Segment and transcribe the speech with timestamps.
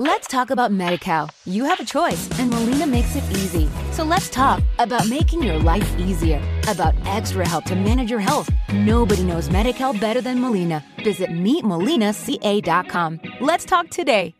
[0.00, 1.28] Let's talk about MediCal.
[1.44, 3.68] You have a choice, and Molina makes it easy.
[3.90, 8.48] So let's talk about making your life easier, about extra help to manage your health.
[8.72, 10.84] Nobody knows MediCal better than Molina.
[11.02, 13.20] Visit meetmolinaca.com.
[13.40, 14.36] Let's talk today.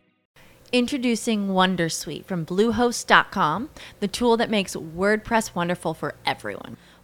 [0.71, 6.77] Introducing Wondersuite from Bluehost.com, the tool that makes WordPress wonderful for everyone.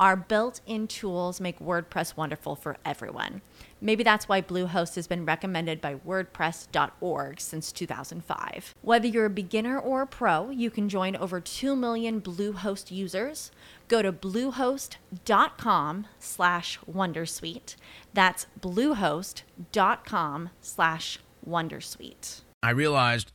[0.00, 3.42] our built in tools make WordPress wonderful for everyone.
[3.82, 8.74] Maybe that's why Bluehost has been recommended by WordPress.org since 2005.
[8.80, 13.50] Whether you're a beginner or a pro, you can join over 2 million Bluehost users.
[13.88, 17.76] Go to bluehost.com slash wondersuite.
[18.14, 22.40] That's bluehost.com slash wondersuite.
[22.62, 23.32] I realized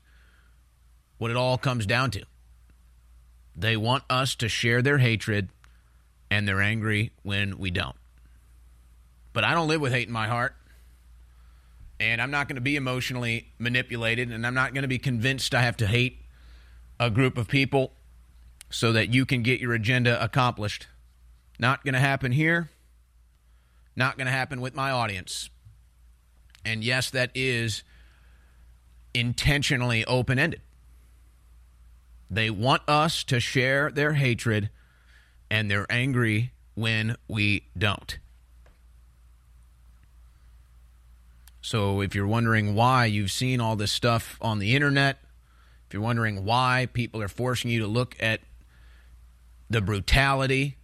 [1.17, 2.23] what it all comes down to.
[3.55, 5.49] They want us to share their hatred,
[6.35, 7.95] and they're angry when we don't.
[9.31, 10.53] But I don't live with hate in my heart.
[11.97, 15.55] And I'm not going to be emotionally manipulated, and I'm not going to be convinced
[15.55, 16.17] I have to hate
[16.99, 17.93] a group of people
[18.69, 20.87] so that you can get your agenda accomplished.
[21.57, 22.69] Not going to happen here.
[23.95, 25.49] Not going to happen with my audience.
[26.65, 27.81] And yes, that is
[29.13, 30.59] intentionally open ended.
[32.29, 34.69] They want us to share their hatred,
[35.49, 38.17] and they're angry when we don't.
[41.61, 45.17] So if you're wondering why you've seen all this stuff on the internet,
[45.87, 48.41] if you're wondering why people are forcing you to look at
[49.69, 50.77] the brutality,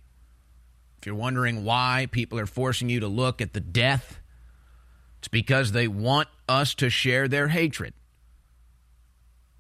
[0.98, 4.20] if you're wondering why people are forcing you to look at the death,
[5.20, 7.94] it's because they want us to share their hatred.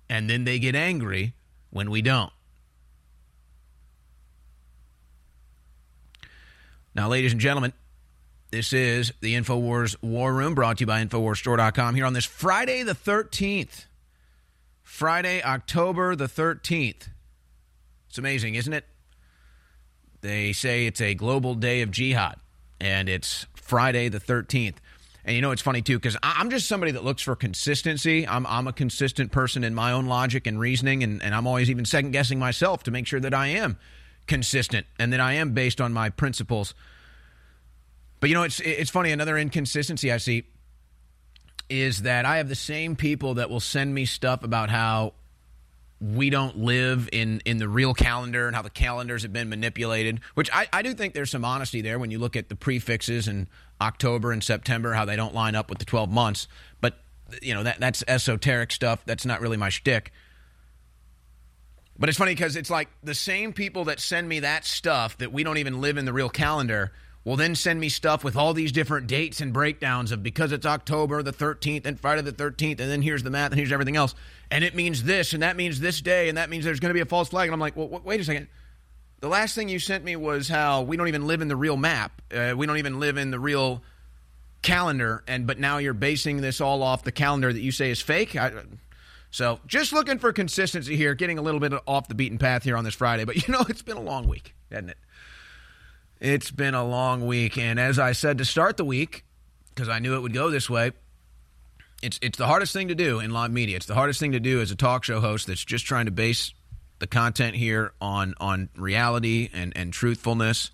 [0.09, 1.35] And then they get angry
[1.69, 2.33] when we don't.
[6.93, 7.71] Now, ladies and gentlemen,
[8.51, 12.83] this is the InfoWars War Room brought to you by InfoWarsStore.com here on this Friday
[12.83, 13.85] the 13th.
[14.83, 17.07] Friday, October the 13th.
[18.09, 18.85] It's amazing, isn't it?
[20.19, 22.35] They say it's a global day of jihad,
[22.81, 24.75] and it's Friday the 13th.
[25.23, 28.27] And you know, it's funny too, because I'm just somebody that looks for consistency.
[28.27, 31.69] I'm, I'm a consistent person in my own logic and reasoning, and, and I'm always
[31.69, 33.77] even second guessing myself to make sure that I am
[34.27, 36.73] consistent and that I am based on my principles
[38.21, 39.11] but you know, it's it's funny.
[39.11, 40.43] Another inconsistency I see
[41.69, 45.13] is that I have the same people that will send me stuff about how
[45.99, 50.21] we don't live in in the real calendar and how the calendars have been manipulated.
[50.35, 53.27] Which I, I do think there's some honesty there when you look at the prefixes
[53.27, 53.47] in
[53.81, 56.47] October and September, how they don't line up with the 12 months.
[56.79, 56.99] But
[57.41, 59.01] you know that that's esoteric stuff.
[59.03, 60.13] That's not really my shtick.
[61.97, 65.31] But it's funny because it's like the same people that send me that stuff that
[65.31, 66.91] we don't even live in the real calendar
[67.23, 70.65] will then send me stuff with all these different dates and breakdowns of because it's
[70.65, 73.95] October the 13th and Friday the 13th, and then here's the math and here's everything
[73.95, 74.15] else.
[74.49, 76.95] And it means this, and that means this day, and that means there's going to
[76.95, 77.47] be a false flag.
[77.47, 78.47] And I'm like, well, wait a second.
[79.19, 81.77] The last thing you sent me was how we don't even live in the real
[81.77, 82.23] map.
[82.33, 83.83] Uh, we don't even live in the real
[84.63, 85.23] calendar.
[85.27, 88.35] And but now you're basing this all off the calendar that you say is fake.
[88.35, 88.51] I,
[89.31, 92.75] so just looking for consistency here, getting a little bit off the beaten path here
[92.77, 93.23] on this Friday.
[93.23, 94.97] But you know, it's been a long week, hasn't it?
[96.19, 99.25] It's been a long week, and as I said to start the week,
[99.73, 100.91] because I knew it would go this way,
[102.03, 103.77] it's it's the hardest thing to do in live media.
[103.77, 106.11] It's the hardest thing to do as a talk show host that's just trying to
[106.11, 106.53] base
[106.99, 110.71] the content here on on reality and and truthfulness.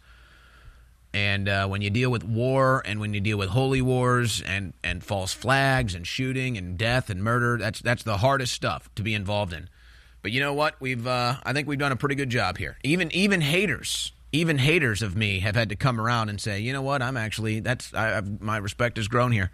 [1.17, 4.73] And uh, when you deal with war, and when you deal with holy wars, and
[4.83, 9.01] and false flags, and shooting, and death, and murder, that's that's the hardest stuff to
[9.01, 9.67] be involved in.
[10.21, 10.79] But you know what?
[10.79, 12.77] We've uh, I think we've done a pretty good job here.
[12.83, 16.71] Even even haters even haters of me have had to come around and say, you
[16.71, 19.49] know what, I'm actually that's I, my respect has grown here.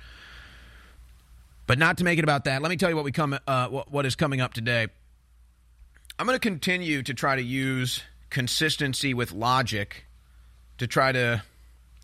[1.65, 2.61] But not to make it about that.
[2.61, 4.87] Let me tell you what we come uh, what is coming up today.
[6.19, 10.05] I'm going to continue to try to use consistency with logic
[10.77, 11.43] to try to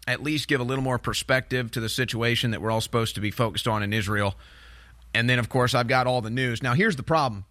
[0.09, 3.21] at least give a little more perspective to the situation that we're all supposed to
[3.21, 4.35] be focused on in Israel.
[5.13, 6.63] And then, of course, I've got all the news.
[6.63, 7.45] Now, here's the problem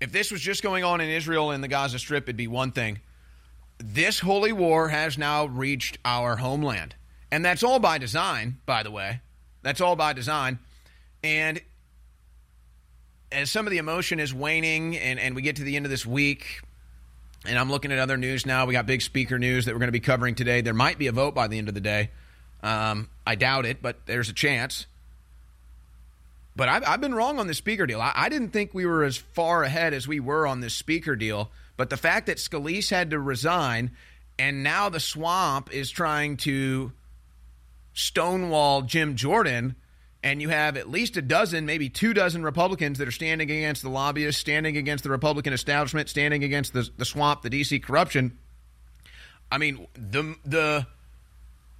[0.00, 2.72] if this was just going on in Israel and the Gaza Strip, it'd be one
[2.72, 3.00] thing.
[3.78, 6.94] this holy war has now reached our homeland.
[7.30, 9.20] And that's all by design, by the way.
[9.62, 10.58] That's all by design.
[11.22, 11.60] And
[13.32, 15.90] as some of the emotion is waning and, and we get to the end of
[15.90, 16.60] this week,
[17.46, 18.66] and I'm looking at other news now.
[18.66, 20.60] We got big speaker news that we're going to be covering today.
[20.60, 22.10] There might be a vote by the end of the day.
[22.62, 24.86] Um, I doubt it, but there's a chance.
[26.56, 28.00] But I've, I've been wrong on the speaker deal.
[28.00, 31.16] I, I, didn't think we were as far ahead as we were on this speaker
[31.16, 31.50] deal.
[31.76, 33.90] But the fact that Scalise had to resign
[34.38, 36.92] and now the swamp is trying to
[37.92, 39.76] stonewall Jim Jordan,
[40.24, 43.82] and you have at least a dozen, maybe two dozen Republicans that are standing against
[43.82, 48.38] the lobbyists, standing against the Republican establishment, standing against the, the swamp, the DC corruption.
[49.52, 50.86] I mean, the the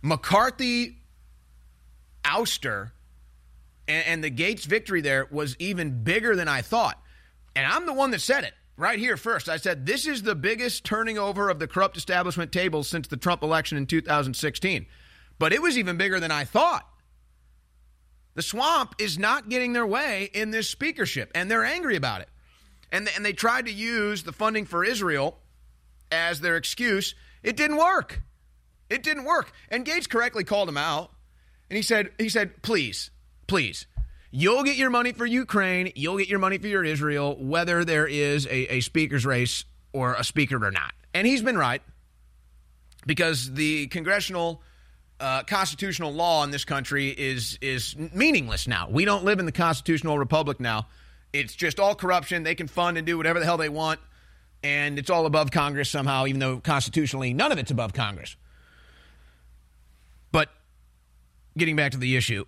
[0.03, 0.99] McCarthy
[2.23, 2.93] ouster
[3.89, 7.01] and, and the Gaetz victory there was even bigger than I thought.
[7.57, 9.49] And I'm the one that said it right here first.
[9.49, 13.17] I said this is the biggest turning over of the corrupt establishment tables since the
[13.17, 14.85] Trump election in 2016.
[15.39, 16.87] But it was even bigger than I thought.
[18.35, 22.29] The swamp is not getting their way in this speakership, and they're angry about it.
[22.91, 25.39] And, and they tried to use the funding for Israel
[26.11, 27.15] as their excuse.
[27.43, 28.23] It didn't work.
[28.91, 29.53] It didn't work.
[29.69, 31.11] And Gaetz correctly called him out.
[31.71, 33.11] And he said, he said, please,
[33.47, 33.87] please,
[34.31, 38.07] you'll get your money for Ukraine, you'll get your money for your Israel, whether there
[38.07, 40.93] is a, a speaker's race or a speaker or not.
[41.15, 41.83] And he's been right
[43.07, 44.63] because the congressional
[45.21, 48.89] uh, constitutional law in this country is is meaningless now.
[48.91, 50.87] We don't live in the constitutional republic now.
[51.33, 52.43] It's just all corruption.
[52.43, 54.01] They can fund and do whatever the hell they want,
[54.63, 58.37] and it's all above Congress somehow, even though constitutionally none of it's above Congress.
[60.33, 60.49] But
[61.57, 62.45] getting back to the issue,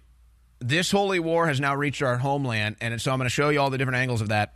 [0.58, 3.60] this holy war has now reached our homeland, and so I'm going to show you
[3.60, 4.54] all the different angles of that.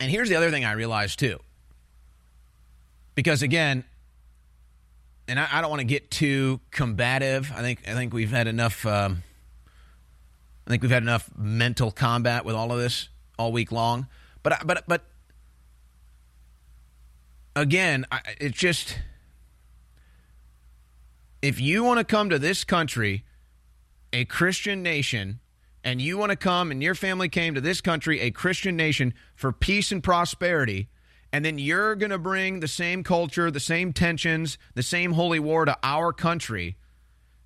[0.00, 1.38] And here's the other thing I realized too.
[3.14, 3.84] Because again,
[5.28, 7.52] and I, I don't want to get too combative.
[7.54, 8.84] I think I think we've had enough.
[8.86, 9.22] Um,
[10.66, 13.08] I think we've had enough mental combat with all of this
[13.38, 14.06] all week long.
[14.42, 15.04] But but but
[17.56, 18.98] again, I, it's just
[21.40, 23.24] if you want to come to this country,
[24.12, 25.40] a Christian nation,
[25.84, 29.14] and you want to come and your family came to this country, a Christian nation,
[29.34, 30.88] for peace and prosperity,
[31.32, 35.40] and then you're going to bring the same culture, the same tensions, the same holy
[35.40, 36.76] war to our country,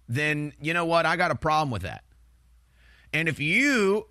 [0.09, 1.07] then you know what?
[1.07, 2.03] I got a problem with that.
[3.13, 4.07] And if you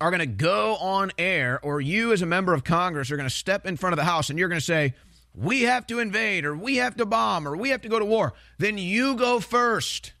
[0.00, 3.28] are going to go on air, or you as a member of Congress are going
[3.28, 4.94] to step in front of the House and you're going to say,
[5.34, 8.04] we have to invade, or we have to bomb, or we have to go to
[8.04, 10.12] war, then you go first.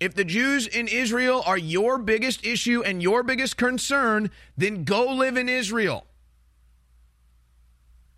[0.00, 5.06] If the Jews in Israel are your biggest issue and your biggest concern, then go
[5.14, 6.06] live in Israel.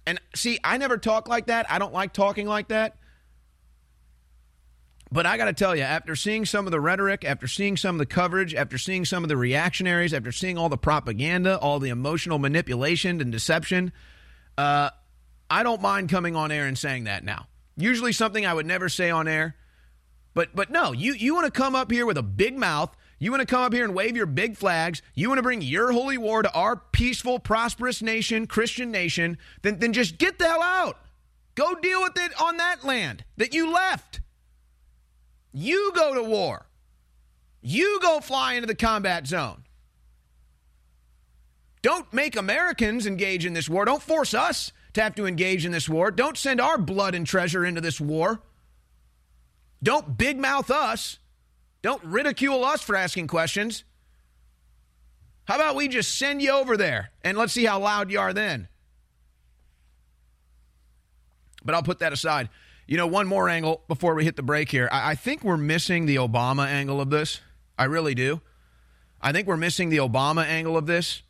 [0.06, 1.70] And see, I never talk like that.
[1.70, 2.96] I don't like talking like that.
[5.10, 7.94] But I got to tell you, after seeing some of the rhetoric, after seeing some
[7.94, 11.78] of the coverage, after seeing some of the reactionaries, after seeing all the propaganda, all
[11.78, 13.92] the emotional manipulation and deception,
[14.58, 14.90] uh,
[15.48, 17.46] I don't mind coming on air and saying that now.
[17.76, 19.54] Usually something I would never say on air.
[20.34, 23.30] But but no, you, you want to come up here with a big mouth you
[23.30, 25.00] want to come up here and wave your big flags.
[25.14, 29.38] You want to bring your holy war to our peaceful, prosperous nation, Christian nation.
[29.62, 30.98] Then, then just get the hell out.
[31.54, 34.20] Go deal with it on that land that you left.
[35.52, 36.66] You go to war.
[37.62, 39.64] You go fly into the combat zone.
[41.80, 43.85] Don't make Americans engage in this war.
[43.85, 46.11] Don't force us to have to engage in this war.
[46.11, 48.42] Don't send our blood and treasure into this war.
[49.82, 51.18] Don't big mouth us.
[51.87, 53.85] Don't ridicule us for asking questions.
[55.45, 58.33] How about we just send you over there and let's see how loud you are
[58.33, 58.66] then?
[61.64, 62.49] But I'll put that aside.
[62.88, 64.88] You know, one more angle before we hit the break here.
[64.90, 67.40] I, I think we're missing the Obama angle of this.
[67.78, 68.40] I really do.
[69.21, 71.23] I think we're missing the Obama angle of this.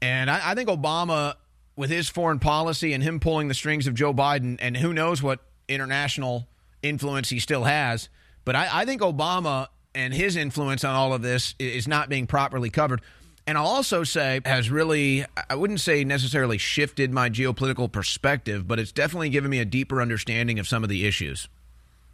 [0.00, 1.34] And I, I think Obama,
[1.76, 5.22] with his foreign policy and him pulling the strings of Joe Biden, and who knows
[5.22, 6.48] what international
[6.82, 8.08] influence he still has,
[8.46, 12.26] but I, I think Obama and his influence on all of this is not being
[12.26, 13.02] properly covered.
[13.46, 18.78] And I'll also say has really, I wouldn't say necessarily shifted my geopolitical perspective, but
[18.78, 21.48] it's definitely given me a deeper understanding of some of the issues.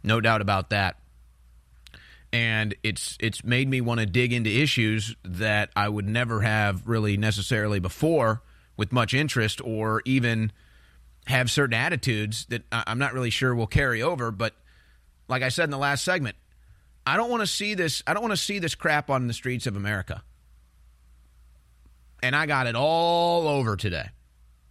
[0.03, 0.97] No doubt about that.
[2.31, 6.87] And it's it's made me want to dig into issues that I would never have
[6.87, 8.41] really necessarily before
[8.75, 10.51] with much interest or even
[11.27, 14.31] have certain attitudes that I'm not really sure will carry over.
[14.31, 14.55] But
[15.33, 16.35] like I said in the last segment,
[17.07, 18.03] I don't want to see this.
[18.05, 20.21] I don't want to see this crap on the streets of America.
[22.21, 24.09] And I got it all over today.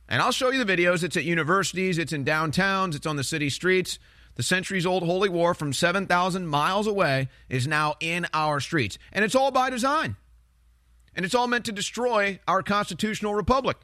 [0.09, 1.03] And I'll show you the videos.
[1.03, 3.99] It's at universities, it's in downtowns, it's on the city streets.
[4.37, 8.99] The centuries old holy war from 7,000 miles away is now in our streets.
[9.13, 10.15] And it's all by design.
[11.17, 13.79] And it's all meant to destroy our constitutional republic.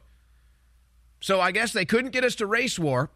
[1.19, 3.11] So I guess they couldn't get us to race war.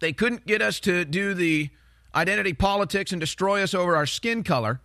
[0.00, 1.68] They couldn't get us to do the
[2.16, 4.80] identity politics and destroy us over our skin color.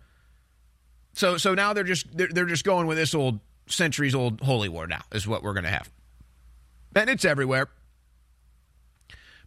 [1.14, 4.68] So so now they're just they're, they're just going with this old centuries old holy
[4.68, 5.90] war now is what we're going to have.
[6.94, 7.68] And it's everywhere.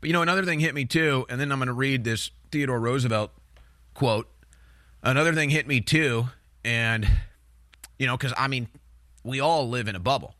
[0.01, 2.31] But you know another thing hit me too and then I'm going to read this
[2.51, 3.31] Theodore Roosevelt
[3.93, 4.27] quote.
[5.03, 6.27] Another thing hit me too
[6.63, 7.07] and
[7.99, 8.67] you know cuz I mean
[9.23, 10.35] we all live in a bubble.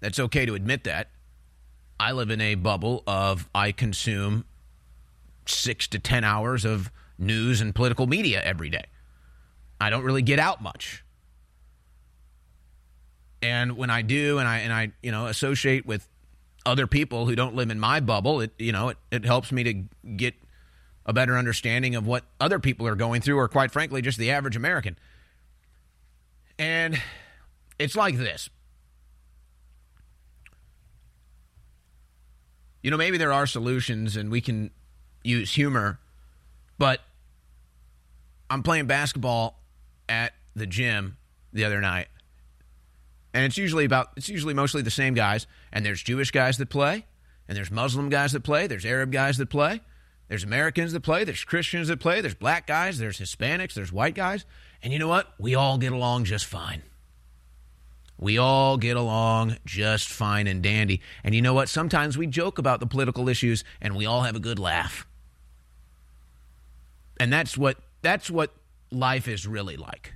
[0.00, 1.10] That's okay to admit that.
[1.98, 4.44] I live in a bubble of I consume
[5.54, 8.84] 6 to 10 hours of news and political media every day.
[9.80, 11.04] I don't really get out much.
[13.42, 16.08] And when I do and I and I, you know, associate with
[16.64, 19.62] other people who don't live in my bubble, it you know, it, it helps me
[19.64, 19.72] to
[20.16, 20.34] get
[21.04, 24.30] a better understanding of what other people are going through or quite frankly just the
[24.30, 24.98] average American.
[26.58, 27.00] And
[27.78, 28.48] it's like this.
[32.82, 34.70] You know, maybe there are solutions and we can
[35.26, 35.98] use humor,
[36.78, 37.00] but
[38.48, 39.60] I'm playing basketball
[40.08, 41.16] at the gym
[41.52, 42.08] the other night.
[43.34, 46.70] And it's usually about it's usually mostly the same guys and there's Jewish guys that
[46.70, 47.04] play
[47.48, 49.80] and there's Muslim guys that play, there's Arab guys that play,
[50.28, 54.14] there's Americans that play, there's Christians that play, there's black guys, there's Hispanics, there's white
[54.14, 54.46] guys.
[54.82, 55.34] And you know what?
[55.38, 56.82] We all get along just fine.
[58.18, 61.02] We all get along just fine and dandy.
[61.22, 61.68] And you know what?
[61.68, 65.06] Sometimes we joke about the political issues and we all have a good laugh.
[67.18, 68.52] And that's what that's what
[68.90, 70.14] life is really like.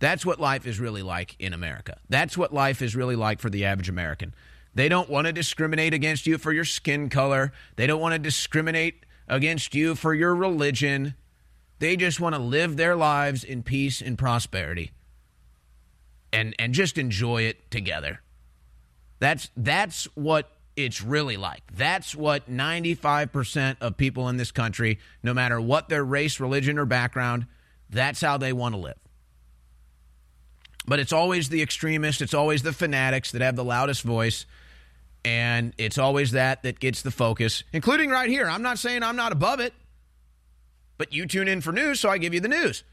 [0.00, 1.98] That's what life is really like in America.
[2.08, 4.34] That's what life is really like for the average American.
[4.74, 7.52] They don't want to discriminate against you for your skin color.
[7.76, 11.14] They don't want to discriminate against you for your religion.
[11.80, 14.92] They just want to live their lives in peace and prosperity
[16.32, 18.20] and and just enjoy it together.
[19.18, 21.62] That's that's what it's really like.
[21.74, 26.84] That's what 95% of people in this country, no matter what their race, religion, or
[26.84, 27.46] background,
[27.90, 28.98] that's how they want to live.
[30.86, 34.46] But it's always the extremists, it's always the fanatics that have the loudest voice,
[35.24, 38.48] and it's always that that gets the focus, including right here.
[38.48, 39.74] I'm not saying I'm not above it,
[40.96, 42.84] but you tune in for news, so I give you the news.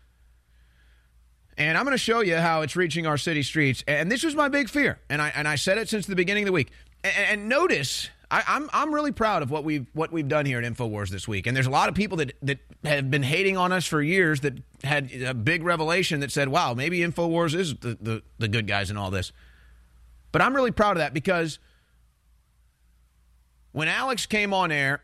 [1.58, 3.84] And I'm going to show you how it's reaching our city streets.
[3.88, 6.44] And this was my big fear, and I and I said it since the beginning
[6.44, 6.72] of the week.
[7.06, 10.60] And, and notice, I, I'm I'm really proud of what we've what we've done here
[10.60, 11.46] at Infowars this week.
[11.48, 14.42] And there's a lot of people that that have been hating on us for years
[14.42, 18.68] that had a big revelation that said, "Wow, maybe Infowars is the the, the good
[18.68, 19.32] guys in all this."
[20.32, 21.60] But I'm really proud of that because
[23.72, 25.02] when Alex came on air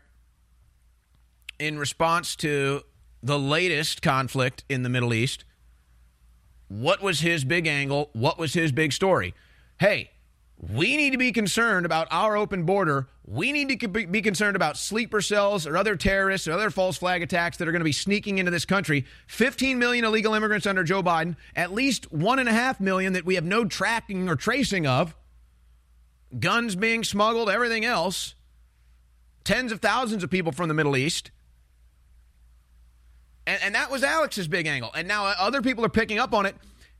[1.58, 2.82] in response to
[3.22, 5.44] the latest conflict in the Middle East
[6.72, 8.08] what was his big angle?
[8.14, 9.34] What was his big story?
[9.78, 10.10] Hey,
[10.70, 13.08] we need to be concerned about our open border.
[13.26, 17.20] We need to be concerned about sleeper cells or other terrorists or other false flag
[17.20, 19.04] attacks that are going to be sneaking into this country.
[19.26, 23.24] 15 million illegal immigrants under Joe Biden, at least one and a half million that
[23.24, 25.16] we have no tracking or tracing of.
[26.38, 28.36] Guns being smuggled, everything else.
[29.42, 31.32] Tens of thousands of people from the Middle East.
[33.48, 34.92] And, and that was Alex's big angle.
[34.94, 36.54] And now other people are picking up on it.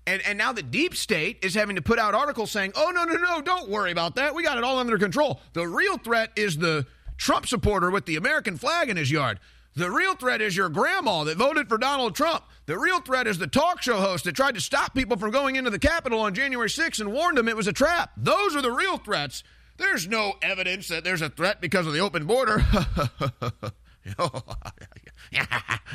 [0.06, 3.04] And, and now the deep state is having to put out articles saying, oh, no,
[3.04, 4.34] no, no, don't worry about that.
[4.34, 5.40] We got it all under control.
[5.52, 9.38] The real threat is the Trump supporter with the American flag in his yard.
[9.74, 12.44] The real threat is your grandma that voted for Donald Trump.
[12.66, 15.56] The real threat is the talk show host that tried to stop people from going
[15.56, 18.10] into the Capitol on January 6th and warned them it was a trap.
[18.16, 19.44] Those are the real threats.
[19.78, 22.64] There's no evidence that there's a threat because of the open border.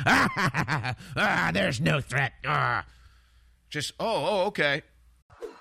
[0.06, 2.32] ah, there's no threat.
[2.46, 2.84] Ah.
[3.68, 4.82] Just, oh, oh, okay.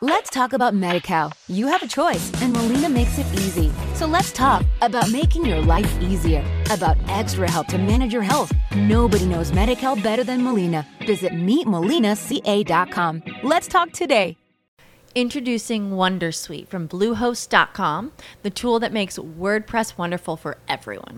[0.01, 1.33] Let's talk about MediCal.
[1.47, 3.71] You have a choice, and Molina makes it easy.
[3.95, 8.51] So let's talk about making your life easier, about extra help to manage your health.
[8.75, 10.85] Nobody knows MediCal better than Molina.
[11.05, 13.23] Visit meetmolinaca.com.
[13.43, 14.37] Let's talk today.
[15.15, 18.11] Introducing Wondersuite from Bluehost.com,
[18.43, 21.17] the tool that makes WordPress wonderful for everyone.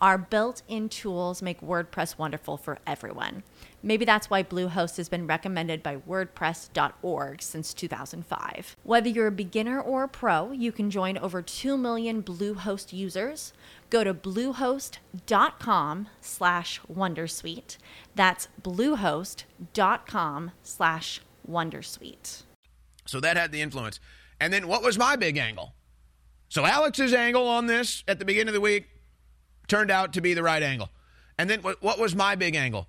[0.00, 3.42] Our built in tools make WordPress wonderful for everyone.
[3.82, 8.76] Maybe that's why Bluehost has been recommended by WordPress.org since 2005.
[8.84, 13.52] Whether you're a beginner or a pro, you can join over 2 million Bluehost users.
[13.90, 17.78] Go to bluehost.com slash Wondersuite.
[18.14, 22.42] That's bluehost.com slash Wondersuite.
[23.04, 23.98] So that had the influence.
[24.40, 25.74] And then what was my big angle?
[26.48, 28.86] So Alex's angle on this at the beginning of the week
[29.68, 30.90] turned out to be the right angle.
[31.38, 32.88] And then what, was my big angle?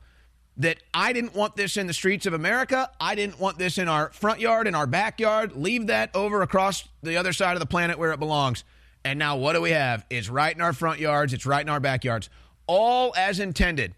[0.58, 2.90] That I didn't want this in the streets of America.
[3.00, 5.56] I didn't want this in our front yard, in our backyard.
[5.56, 8.64] Leave that over across the other side of the planet where it belongs.
[9.06, 10.06] And now what do we have?
[10.10, 12.30] It's right in our front yards, it's right in our backyards.
[12.68, 13.96] All as intended.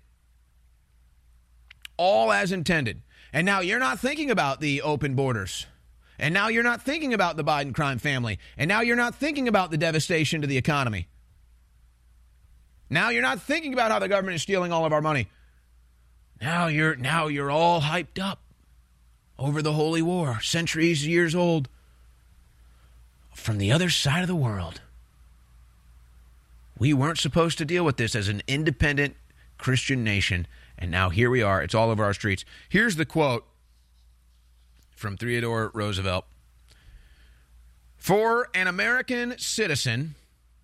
[1.98, 3.02] All as intended.
[3.34, 5.66] And now you're not thinking about the open borders.
[6.20, 8.38] And now you're not thinking about the Biden crime family.
[8.58, 11.08] And now you're not thinking about the devastation to the economy.
[12.92, 15.30] Now you're not thinking about how the government is stealing all of our money.
[16.42, 18.42] Now you're now you're all hyped up
[19.40, 21.70] over the holy war, centuries years old
[23.34, 24.82] from the other side of the world.
[26.78, 29.16] We weren't supposed to deal with this as an independent
[29.58, 30.46] Christian nation,
[30.78, 31.64] and now here we are.
[31.64, 32.44] It's all over our streets.
[32.68, 33.46] Here's the quote
[34.94, 36.26] from Theodore Roosevelt
[37.96, 40.16] For an American citizen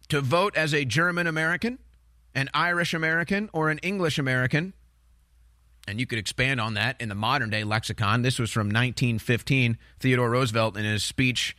[0.09, 1.79] to vote as a German American,
[2.37, 4.73] an Irish American, or an English American,
[5.87, 8.21] and you could expand on that in the modern day lexicon.
[8.21, 11.57] This was from 1915, Theodore Roosevelt in his speech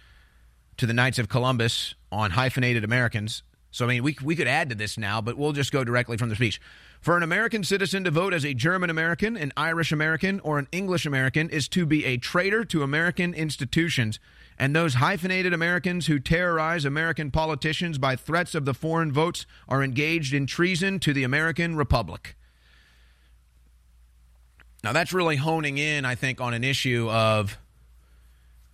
[0.76, 3.42] to the Knights of Columbus on hyphenated Americans.
[3.72, 6.16] So, I mean, we, we could add to this now, but we'll just go directly
[6.16, 6.60] from the speech.
[7.00, 10.68] For an American citizen to vote as a German American, an Irish American, or an
[10.70, 14.20] English American is to be a traitor to American institutions
[14.58, 19.84] and those hyphenated Americans who terrorize American politicians by threats of the foreign votes are
[19.84, 22.36] engaged in treason to the American Republic.
[24.82, 27.56] Now, that's really honing in, I think, on an issue of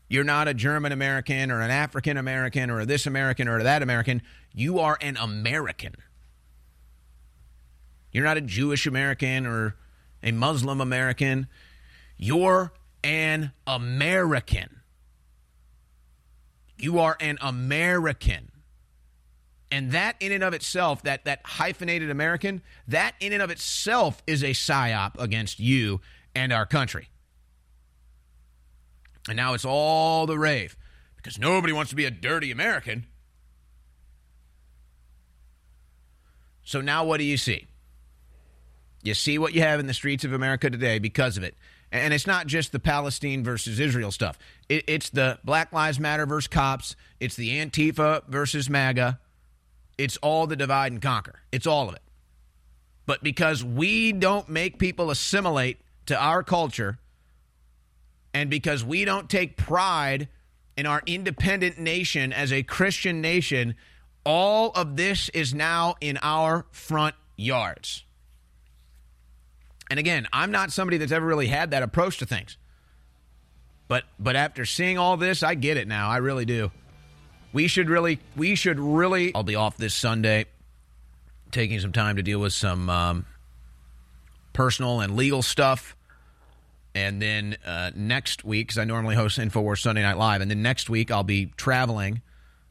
[0.09, 4.23] you're not a German American or an African American or this American or that American.
[4.55, 5.94] You are an American.
[8.11, 9.77] You're not a Jewish American or
[10.23, 11.47] a Muslim American.
[12.16, 14.81] You're an American.
[16.85, 18.53] You are an American.
[19.70, 24.23] And that in and of itself, that, that hyphenated American, that in and of itself
[24.27, 26.03] is a psyop against you
[26.35, 27.09] and our country.
[29.27, 30.77] And now it's all the rave
[31.16, 33.07] because nobody wants to be a dirty American.
[36.64, 37.66] So now what do you see?
[39.03, 41.57] You see what you have in the streets of America today because of it.
[41.92, 44.38] And it's not just the Palestine versus Israel stuff.
[44.68, 46.97] It, it's the Black Lives Matter versus cops.
[47.20, 49.20] It's the Antifa versus MAGA.
[49.97, 51.40] It's all the divide and conquer.
[51.53, 52.03] It's all of it.
[53.07, 56.99] But because we don't make people assimilate to our culture,
[58.33, 60.29] and because we don't take pride
[60.77, 63.77] in our independent nation as a Christian nation,
[64.25, 68.05] all of this is now in our front yards.
[69.90, 72.57] And again, I'm not somebody that's ever really had that approach to things.
[73.88, 76.09] But but after seeing all this, I get it now.
[76.09, 76.70] I really do.
[77.53, 80.47] We should really we should really I'll be off this Sunday
[81.51, 83.27] taking some time to deal with some um,
[84.53, 85.97] personal and legal stuff.
[86.97, 90.62] And then uh, next week, because I normally host InfoWars Sunday Night Live, and then
[90.62, 92.23] next week I'll be traveling,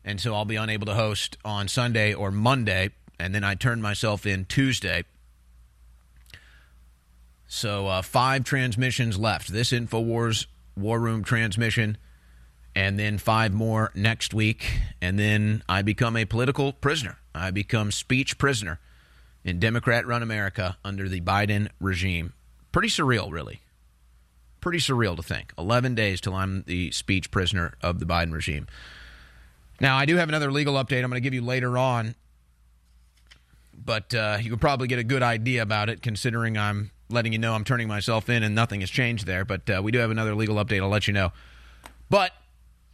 [0.06, 3.82] and so I'll be unable to host on Sunday or Monday, and then I turn
[3.82, 5.04] myself in Tuesday.
[7.56, 9.54] So uh, five transmissions left.
[9.54, 12.00] This InfoWars War Room transmission,
[12.76, 14.80] and then five more next week.
[15.04, 17.20] And then I become a political prisoner.
[17.36, 18.80] I become speech prisoner
[19.44, 22.34] in Democrat run America under the Biden regime.
[22.72, 23.62] Pretty surreal, really.
[24.60, 25.54] Pretty surreal to think.
[25.56, 28.66] 11 days till I'm the speech prisoner of the Biden regime.
[29.80, 32.16] Now, I do have another legal update I'm going to give you later on,
[33.76, 37.40] but uh, you could probably get a good idea about it considering I'm letting you
[37.40, 39.46] know I'm turning myself in and nothing has changed there.
[39.46, 40.82] But uh, we do have another legal update.
[40.82, 41.32] I'll let you know.
[42.10, 42.32] But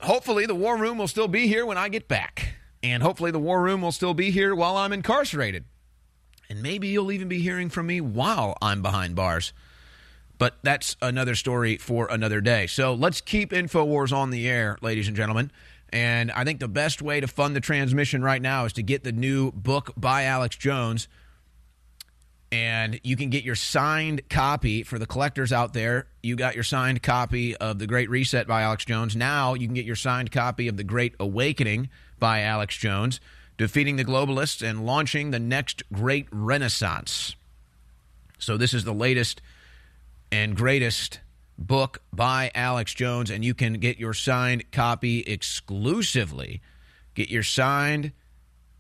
[0.02, 2.56] hopefully, the war room will still be here when I get back.
[2.82, 5.66] And hopefully, the war room will still be here while I'm incarcerated.
[6.50, 9.54] And maybe you'll even be hearing from me while I'm behind bars.
[10.38, 12.66] But that's another story for another day.
[12.66, 15.52] So let's keep InfoWars on the air, ladies and gentlemen.
[15.92, 19.04] And I think the best way to fund the transmission right now is to get
[19.04, 21.08] the new book by Alex Jones.
[22.52, 26.08] And you can get your signed copy for the collectors out there.
[26.24, 29.16] You got your signed copy of The Great Reset by Alex Jones.
[29.16, 33.20] Now you can get your signed copy of The Great Awakening by Alex Jones,
[33.58, 37.36] defeating the globalists and launching the next great renaissance.
[38.40, 39.42] So, this is the latest
[40.32, 41.20] and greatest
[41.58, 46.62] book by Alex Jones, and you can get your signed copy exclusively.
[47.16, 48.14] Get your signed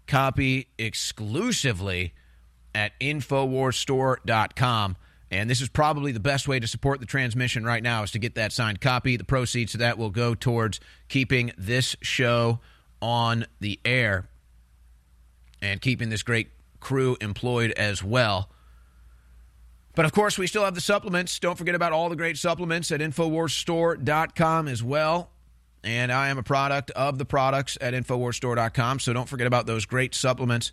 [0.07, 2.13] copy exclusively
[2.73, 4.95] at InfoWarsStore.com.
[5.31, 8.19] And this is probably the best way to support the transmission right now is to
[8.19, 9.15] get that signed copy.
[9.15, 12.59] The proceeds of that will go towards keeping this show
[13.01, 14.27] on the air
[15.61, 18.49] and keeping this great crew employed as well.
[19.95, 21.37] But of course, we still have the supplements.
[21.39, 25.29] Don't forget about all the great supplements at InfoWarsStore.com as well.
[25.83, 28.99] And I am a product of the products at InfoWarsStore.com.
[28.99, 30.71] So don't forget about those great supplements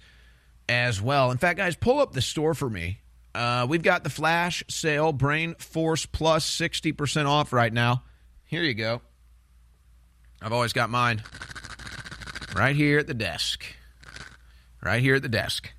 [0.68, 1.30] as well.
[1.30, 3.00] In fact, guys, pull up the store for me.
[3.34, 8.02] Uh, we've got the flash sale, Brain Force Plus, 60% off right now.
[8.46, 9.02] Here you go.
[10.40, 11.22] I've always got mine
[12.54, 13.64] right here at the desk.
[14.82, 15.72] Right here at the desk.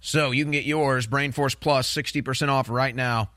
[0.00, 3.30] So you can get yours, Brain Force Plus, 60% off right now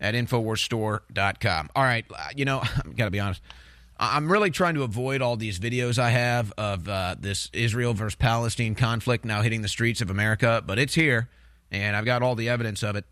[0.00, 1.70] at InfoWarsStore.com.
[1.76, 3.42] All right, uh, you know, I've got to be honest.
[3.98, 8.14] I'm really trying to avoid all these videos I have of uh, this Israel versus
[8.14, 11.30] Palestine conflict now hitting the streets of America, but it's here,
[11.70, 13.06] and I've got all the evidence of it.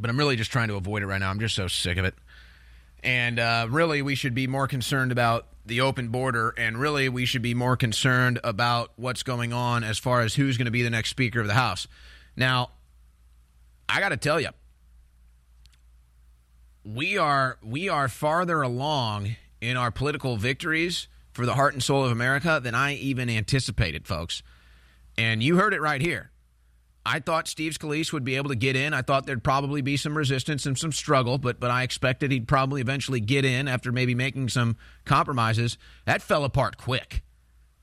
[0.00, 1.28] But I'm really just trying to avoid it right now.
[1.28, 2.14] I'm just so sick of it.
[3.02, 7.26] And uh, really, we should be more concerned about the open border, and really, we
[7.26, 10.82] should be more concerned about what's going on as far as who's going to be
[10.82, 11.86] the next Speaker of the House.
[12.36, 12.70] Now,
[13.86, 14.48] I got to tell you,
[16.84, 22.04] we are we are farther along in our political victories for the heart and soul
[22.04, 24.42] of America than I even anticipated, folks.
[25.16, 26.30] And you heard it right here.
[27.04, 28.92] I thought Steve Scalise would be able to get in.
[28.92, 32.46] I thought there'd probably be some resistance and some struggle, but but I expected he'd
[32.46, 35.78] probably eventually get in after maybe making some compromises.
[36.04, 37.22] That fell apart quick.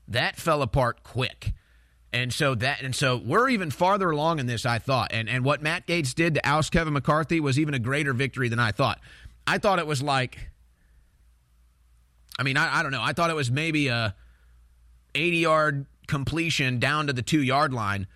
[0.06, 1.54] That fell apart quick.
[2.12, 5.10] And so that and so we're even farther along in this, I thought.
[5.12, 8.48] And and what Matt Gaetz did to oust Kevin McCarthy was even a greater victory
[8.48, 9.00] than I thought.
[9.46, 10.50] I thought it was like
[12.38, 13.02] I mean, I, I don't know.
[13.02, 14.14] I thought it was maybe a
[15.14, 18.06] 80 yard completion down to the two yard line.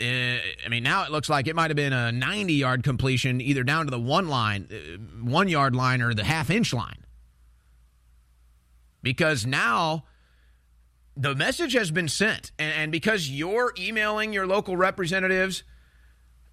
[0.00, 3.40] Uh, I mean, now it looks like it might have been a 90 yard completion,
[3.40, 7.04] either down to the one line, uh, one yard line, or the half inch line.
[9.02, 10.04] Because now
[11.16, 12.52] the message has been sent.
[12.58, 15.64] And because you're emailing your local representatives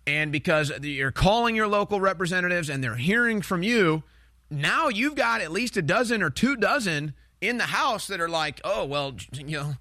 [0.07, 4.03] and because you're calling your local representatives and they're hearing from you,
[4.49, 8.29] now you've got at least a dozen or two dozen in the House that are
[8.29, 9.73] like, oh, well, you know,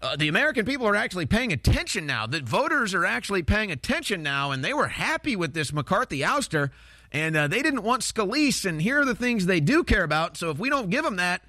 [0.00, 2.26] uh, the American people are actually paying attention now.
[2.26, 6.70] The voters are actually paying attention now, and they were happy with this McCarthy ouster,
[7.12, 10.36] and uh, they didn't want Scalise, and here are the things they do care about.
[10.36, 11.42] So if we don't give them that,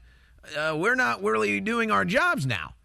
[0.58, 2.76] uh, we're not really doing our jobs now.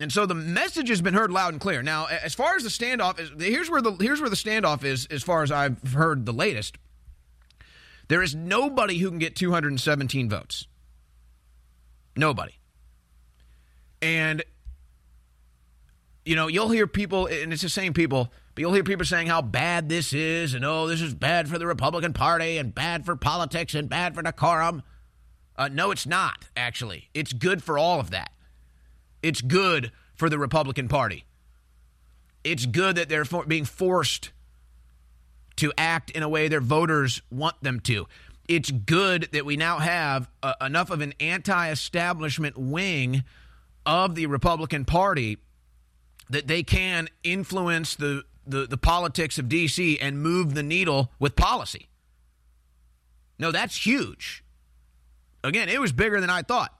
[0.00, 1.82] And so the message has been heard loud and clear.
[1.82, 5.06] Now, as far as the standoff is, here's where the here's where the standoff is,
[5.06, 6.76] as far as I've heard the latest.
[8.08, 10.66] There is nobody who can get 217 votes.
[12.16, 12.52] Nobody.
[14.00, 14.42] And,
[16.24, 19.28] you know, you'll hear people, and it's the same people, but you'll hear people saying
[19.28, 23.06] how bad this is, and oh, this is bad for the Republican Party, and bad
[23.06, 24.82] for politics, and bad for decorum.
[25.56, 27.08] Uh, no, it's not, actually.
[27.14, 28.32] It's good for all of that.
[29.22, 31.24] It's good for the Republican Party.
[32.44, 34.32] It's good that they're for- being forced
[35.56, 38.06] to act in a way their voters want them to.
[38.48, 43.24] It's good that we now have uh, enough of an anti establishment wing
[43.86, 45.38] of the Republican Party
[46.30, 49.98] that they can influence the, the, the politics of D.C.
[50.00, 51.88] and move the needle with policy.
[53.38, 54.44] No, that's huge.
[55.44, 56.72] Again, it was bigger than I thought.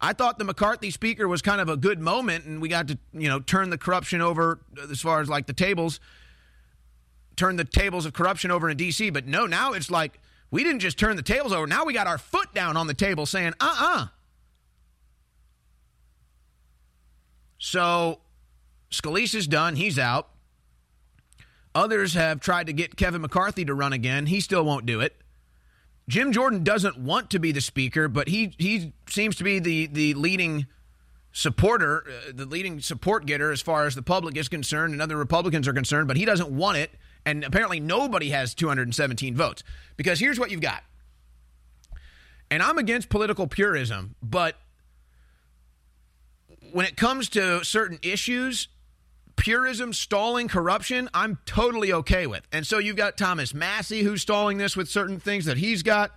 [0.00, 2.98] I thought the McCarthy speaker was kind of a good moment, and we got to,
[3.12, 6.00] you know, turn the corruption over as far as like the tables
[7.36, 9.10] turn the tables of corruption over in D.C.
[9.10, 10.20] But no, now it's like
[10.50, 11.66] we didn't just turn the tables over.
[11.66, 14.02] Now we got our foot down on the table saying, uh uh-uh.
[14.02, 14.06] uh
[17.58, 18.20] So
[18.90, 19.76] Scalise is done.
[19.76, 20.28] He's out.
[21.74, 24.26] Others have tried to get Kevin McCarthy to run again.
[24.26, 25.16] He still won't do it.
[26.08, 29.86] Jim Jordan doesn't want to be the speaker, but he he seems to be the
[29.86, 30.66] the leading
[31.32, 35.16] supporter, uh, the leading support getter as far as the public is concerned and other
[35.16, 36.90] Republicans are concerned, but he doesn't want it
[37.26, 39.62] And apparently nobody has 217 votes.
[39.96, 40.82] Because here's what you've got.
[42.50, 44.56] And I'm against political purism, but
[46.72, 48.68] when it comes to certain issues,
[49.36, 52.42] purism, stalling, corruption, I'm totally okay with.
[52.52, 56.12] And so you've got Thomas Massie who's stalling this with certain things that he's got.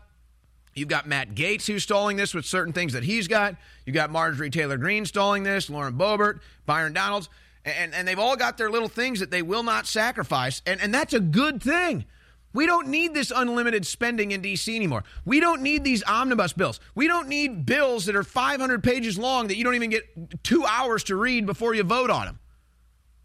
[0.76, 3.56] You've got Matt Gaetz who's stalling this with certain things that he's got.
[3.86, 7.30] You've got Marjorie Taylor Greene stalling this, Lauren Boebert, Byron Donalds,
[7.68, 10.62] and, and they've all got their little things that they will not sacrifice.
[10.66, 12.06] And, and that's a good thing.
[12.54, 14.76] We don't need this unlimited spending in D.C.
[14.76, 15.04] anymore.
[15.26, 16.80] We don't need these omnibus bills.
[16.96, 20.66] We don't need bills that are 500 pages long that you don't even get two
[20.66, 22.40] hours to read before you vote on them.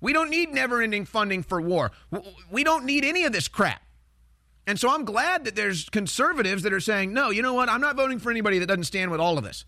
[0.01, 1.93] We don't need never ending funding for war.
[2.51, 3.81] We don't need any of this crap.
[4.67, 7.69] And so I'm glad that there's conservatives that are saying, no, you know what?
[7.69, 9.65] I'm not voting for anybody that doesn't stand with all of this.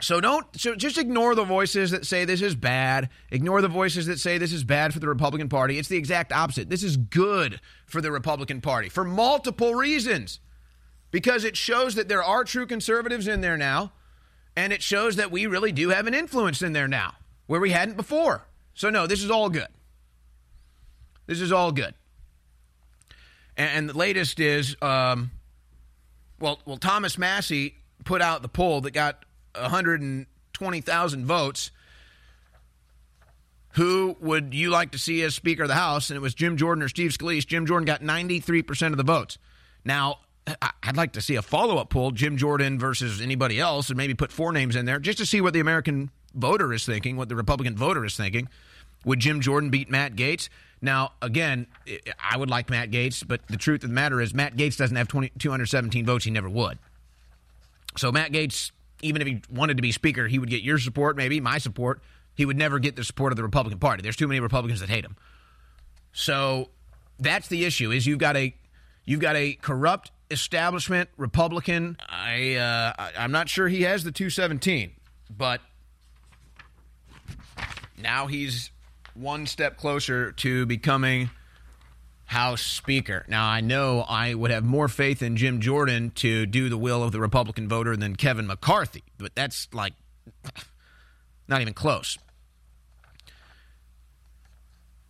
[0.00, 3.10] So don't so just ignore the voices that say this is bad.
[3.30, 5.78] Ignore the voices that say this is bad for the Republican Party.
[5.78, 6.70] It's the exact opposite.
[6.70, 10.40] This is good for the Republican Party for multiple reasons.
[11.10, 13.92] Because it shows that there are true conservatives in there now,
[14.56, 17.14] and it shows that we really do have an influence in there now
[17.46, 18.46] where we hadn't before.
[18.74, 19.66] So no, this is all good.
[21.26, 21.94] This is all good.
[23.56, 25.32] And, and the latest is um,
[26.38, 31.70] well, well Thomas Massie put out the poll that got 120,000 votes.
[33.74, 36.10] Who would you like to see as Speaker of the House?
[36.10, 37.46] And it was Jim Jordan or Steve Scalise.
[37.46, 39.38] Jim Jordan got 93% of the votes.
[39.84, 40.18] Now,
[40.82, 44.14] I'd like to see a follow up poll, Jim Jordan versus anybody else, and maybe
[44.14, 47.28] put four names in there just to see what the American voter is thinking, what
[47.28, 48.48] the Republican voter is thinking.
[49.04, 50.48] Would Jim Jordan beat Matt Gaetz?
[50.82, 51.66] Now, again,
[52.18, 54.96] I would like Matt Gaetz, but the truth of the matter is Matt Gaetz doesn't
[54.96, 56.24] have 20, 217 votes.
[56.24, 56.78] He never would.
[57.96, 61.16] So Matt Gaetz even if he wanted to be speaker, he would get your support,
[61.16, 62.02] maybe my support.
[62.34, 64.02] He would never get the support of the Republican Party.
[64.02, 65.16] There's too many Republicans that hate him.
[66.12, 66.70] So
[67.18, 68.54] that's the issue: is you've got a
[69.04, 71.96] you've got a corrupt establishment Republican.
[72.08, 74.92] I uh, I'm not sure he has the 217,
[75.36, 75.60] but
[77.98, 78.70] now he's
[79.14, 81.30] one step closer to becoming
[82.30, 83.24] House Speaker.
[83.26, 87.02] Now, I know I would have more faith in Jim Jordan to do the will
[87.02, 89.94] of the Republican voter than Kevin McCarthy, but that's like
[91.48, 92.18] not even close.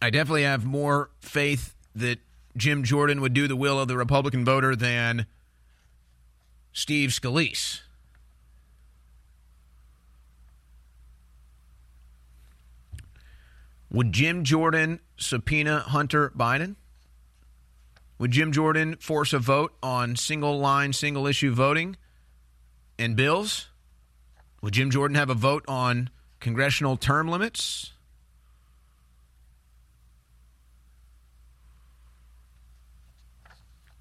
[0.00, 2.20] I definitely have more faith that
[2.56, 5.26] Jim Jordan would do the will of the Republican voter than
[6.72, 7.80] Steve Scalise.
[13.90, 16.76] Would Jim Jordan subpoena Hunter Biden?
[18.20, 21.96] Would Jim Jordan force a vote on single line, single issue voting
[22.98, 23.70] and bills?
[24.60, 27.94] Would Jim Jordan have a vote on congressional term limits?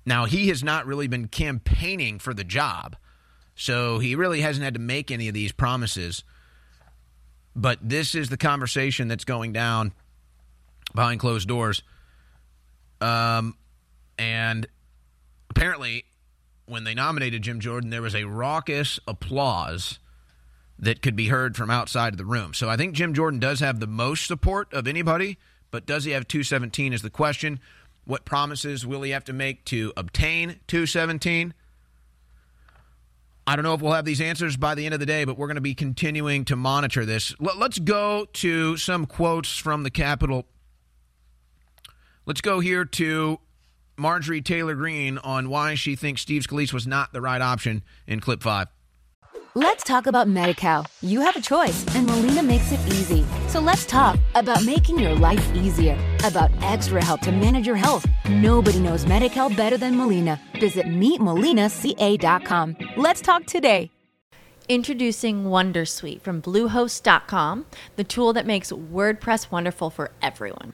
[0.05, 2.97] Now, he has not really been campaigning for the job,
[3.55, 6.25] so he really hasn't had to make any of these promises.
[7.55, 9.93] But this is the conversation that's going down
[10.93, 11.83] behind closed doors.
[12.99, 13.55] Um,
[14.19, 14.67] and
[15.49, 16.03] apparently,
[16.65, 19.97] when they nominated Jim Jordan, there was a raucous applause
[20.77, 22.53] that could be heard from outside of the room.
[22.53, 25.37] So I think Jim Jordan does have the most support of anybody,
[25.71, 27.59] but does he have 217 is the question.
[28.05, 31.53] What promises will he have to make to obtain 217?
[33.47, 35.37] I don't know if we'll have these answers by the end of the day, but
[35.37, 37.33] we're going to be continuing to monitor this.
[37.39, 40.45] Let's go to some quotes from the Capitol.
[42.25, 43.39] Let's go here to
[43.99, 48.19] Marjorie Taylor Greene on why she thinks Steve Scalise was not the right option in
[48.19, 48.67] clip five.
[49.55, 50.85] Let's talk about MediCal.
[51.01, 53.25] You have a choice, and Molina makes it easy.
[53.47, 58.05] So let's talk about making your life easier, about extra help to manage your health.
[58.29, 60.39] Nobody knows MediCal better than Molina.
[60.59, 62.77] Visit meetmolinaca.com.
[62.95, 63.89] Let's talk today.
[64.69, 70.73] Introducing Wondersuite from Bluehost.com, the tool that makes WordPress wonderful for everyone.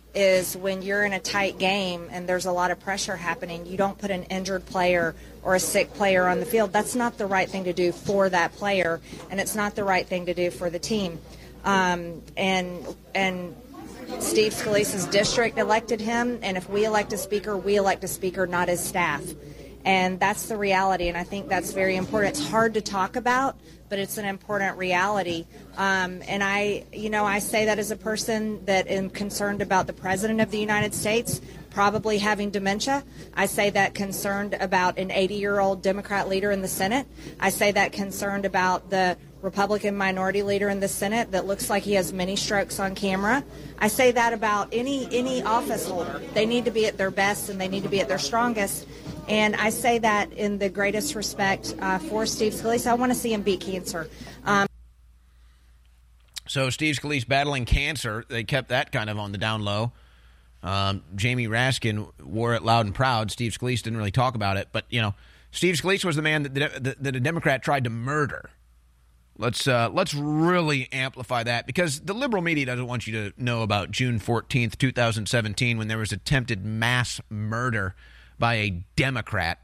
[0.13, 3.77] is when you're in a tight game and there's a lot of pressure happening, you
[3.77, 6.73] don't put an injured player or a sick player on the field.
[6.73, 10.05] That's not the right thing to do for that player, and it's not the right
[10.05, 11.19] thing to do for the team.
[11.63, 13.55] Um, and and
[14.19, 18.45] Steve Scalise's district elected him, and if we elect a speaker, we elect a speaker,
[18.45, 19.23] not his staff.
[19.85, 22.37] And that's the reality, and I think that's very important.
[22.37, 23.57] It's hard to talk about,
[23.89, 25.45] but it's an important reality.
[25.77, 29.87] Um, and I, you know, I say that as a person that am concerned about
[29.87, 31.41] the President of the United States
[31.71, 33.03] probably having dementia.
[33.33, 37.07] I say that concerned about an 80 year old Democrat leader in the Senate.
[37.39, 41.81] I say that concerned about the Republican minority leader in the Senate that looks like
[41.81, 43.43] he has many strokes on camera.
[43.79, 46.21] I say that about any any office holder.
[46.33, 48.87] They need to be at their best and they need to be at their strongest.
[49.27, 52.85] And I say that in the greatest respect uh, for Steve Scalise.
[52.85, 54.09] I want to see him beat cancer.
[54.43, 54.67] Um,
[56.47, 58.25] so Steve Scalise battling cancer.
[58.27, 59.93] They kept that kind of on the down low.
[60.63, 63.31] Um, Jamie Raskin wore it loud and proud.
[63.31, 65.15] Steve Scalise didn't really talk about it, but you know,
[65.51, 68.49] Steve Scalise was the man that, that, that a Democrat tried to murder.
[69.37, 73.63] Let's uh, let's really amplify that because the liberal media doesn't want you to know
[73.63, 77.95] about June fourteenth, two thousand seventeen, when there was attempted mass murder
[78.41, 79.63] by a Democrat.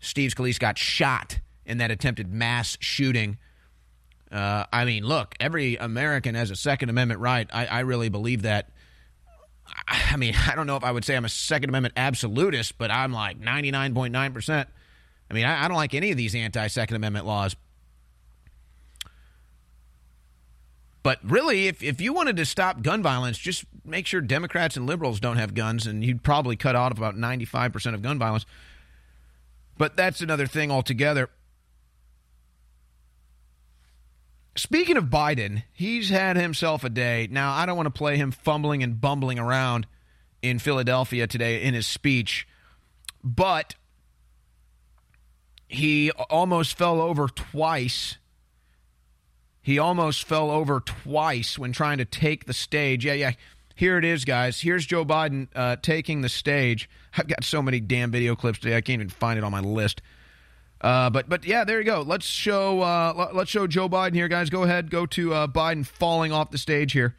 [0.00, 3.38] Steve Scalise got shot in that attempted mass shooting.
[4.32, 7.48] Uh, I mean, look, every American has a Second Amendment right.
[7.52, 8.70] I, I really believe that.
[9.86, 12.90] I mean, I don't know if I would say I'm a Second Amendment absolutist, but
[12.90, 14.66] I'm like 99.9%.
[15.30, 17.54] I mean, I, I don't like any of these anti Second Amendment laws.
[21.02, 24.86] But really, if, if you wanted to stop gun violence, just make sure Democrats and
[24.86, 28.44] liberals don't have guns, and you'd probably cut off about 95% of gun violence.
[29.78, 31.30] But that's another thing altogether.
[34.56, 37.28] Speaking of Biden, he's had himself a day.
[37.30, 39.86] Now, I don't want to play him fumbling and bumbling around
[40.42, 42.46] in Philadelphia today in his speech,
[43.24, 43.74] but
[45.66, 48.16] he almost fell over twice
[49.62, 53.04] he almost fell over twice when trying to take the stage.
[53.04, 53.32] Yeah, yeah.
[53.74, 54.60] Here it is, guys.
[54.60, 56.88] Here's Joe Biden uh, taking the stage.
[57.16, 58.76] I've got so many damn video clips today.
[58.76, 60.02] I can't even find it on my list.
[60.80, 62.02] Uh, but but yeah, there you go.
[62.02, 64.48] Let's show uh, let's show Joe Biden here, guys.
[64.48, 67.16] Go ahead, go to uh, Biden falling off the stage here.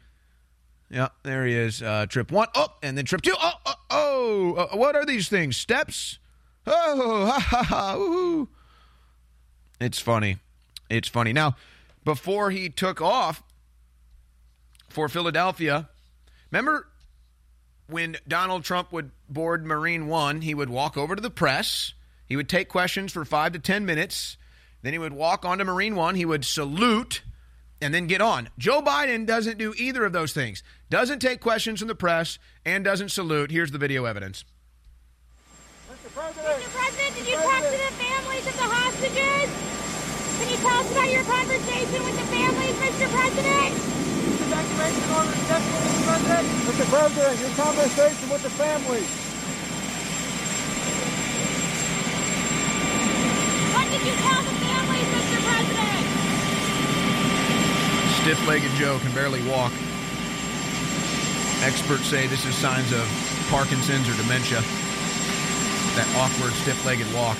[0.90, 1.80] Yeah, there he is.
[1.80, 3.34] Uh, trip one, oh, and then trip two.
[3.40, 4.54] Oh, oh, oh.
[4.54, 5.56] Uh, what are these things?
[5.56, 6.18] Steps?
[6.66, 7.96] Oh, ha ha ha!
[7.96, 8.48] Woo-hoo.
[9.80, 10.38] It's funny.
[10.90, 11.32] It's funny.
[11.32, 11.56] Now,
[12.04, 13.42] before he took off
[14.88, 15.88] for Philadelphia.
[16.50, 16.88] Remember
[17.86, 21.94] when Donald Trump would board Marine One, he would walk over to the press,
[22.26, 24.36] he would take questions for five to 10 minutes,
[24.82, 27.22] then he would walk onto Marine One, he would salute,
[27.80, 28.48] and then get on.
[28.58, 32.84] Joe Biden doesn't do either of those things, doesn't take questions from the press, and
[32.84, 33.50] doesn't salute.
[33.50, 34.44] Here's the video evidence.
[35.90, 36.14] Mr.
[36.14, 36.78] President, Mr.
[36.78, 39.71] President did you talk to the families of the hostages?
[40.62, 43.10] Can you tell us about your conversation with the families, Mr.
[43.10, 43.74] President?
[44.46, 46.06] Evacuation order Mr.
[46.06, 46.46] President.
[46.70, 46.86] Mr.
[46.86, 49.10] President, your conversation with the families.
[53.74, 55.38] What did you tell the families, Mr.
[55.50, 56.06] President?
[58.22, 59.72] Stiff legged Joe can barely walk.
[61.66, 63.02] Experts say this is signs of
[63.50, 64.62] Parkinson's or dementia.
[65.98, 67.36] That awkward, stiff legged walk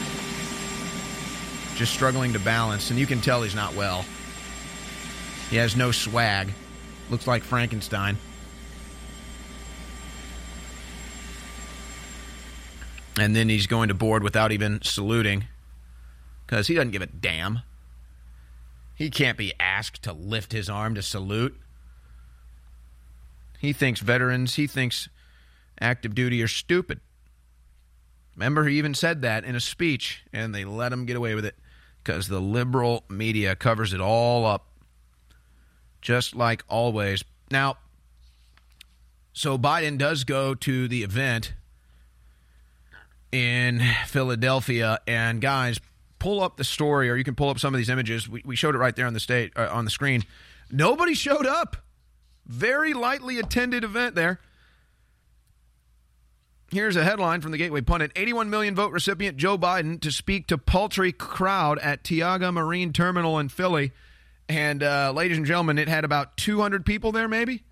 [1.83, 4.05] just struggling to balance, and you can tell he's not well.
[5.51, 6.53] He has no swag.
[7.11, 8.19] Looks like Frankenstein.
[13.19, 15.47] And then he's going to board without even saluting
[16.47, 17.63] because he doesn't give a damn.
[18.95, 21.61] He can't be asked to lift his arm to salute.
[23.59, 25.09] He thinks veterans, he thinks
[25.81, 27.01] active duty are stupid.
[28.37, 31.45] Remember, he even said that in a speech, and they let him get away with
[31.45, 31.57] it
[32.03, 34.67] because the liberal media covers it all up,
[36.01, 37.25] just like always.
[37.51, 37.77] Now,
[39.33, 41.55] so Biden does go to the event
[43.31, 45.81] in Philadelphia, and guys,
[46.19, 48.29] pull up the story, or you can pull up some of these images.
[48.29, 50.25] We, we showed it right there on the state uh, on the screen.
[50.71, 51.77] Nobody showed up.
[52.47, 54.41] Very lightly attended event there.
[56.73, 60.47] Here's a headline from the Gateway Pundit 81 million vote recipient Joe Biden to speak
[60.47, 63.93] to paltry crowd at Tioga Marine Terminal in Philly.
[64.49, 67.63] And, uh, ladies and gentlemen, it had about 200 people there, maybe?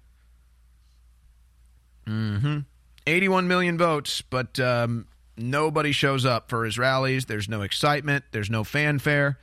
[2.07, 2.59] Mm hmm.
[3.07, 7.25] 81 million votes, but um, nobody shows up for his rallies.
[7.25, 9.39] There's no excitement, there's no fanfare.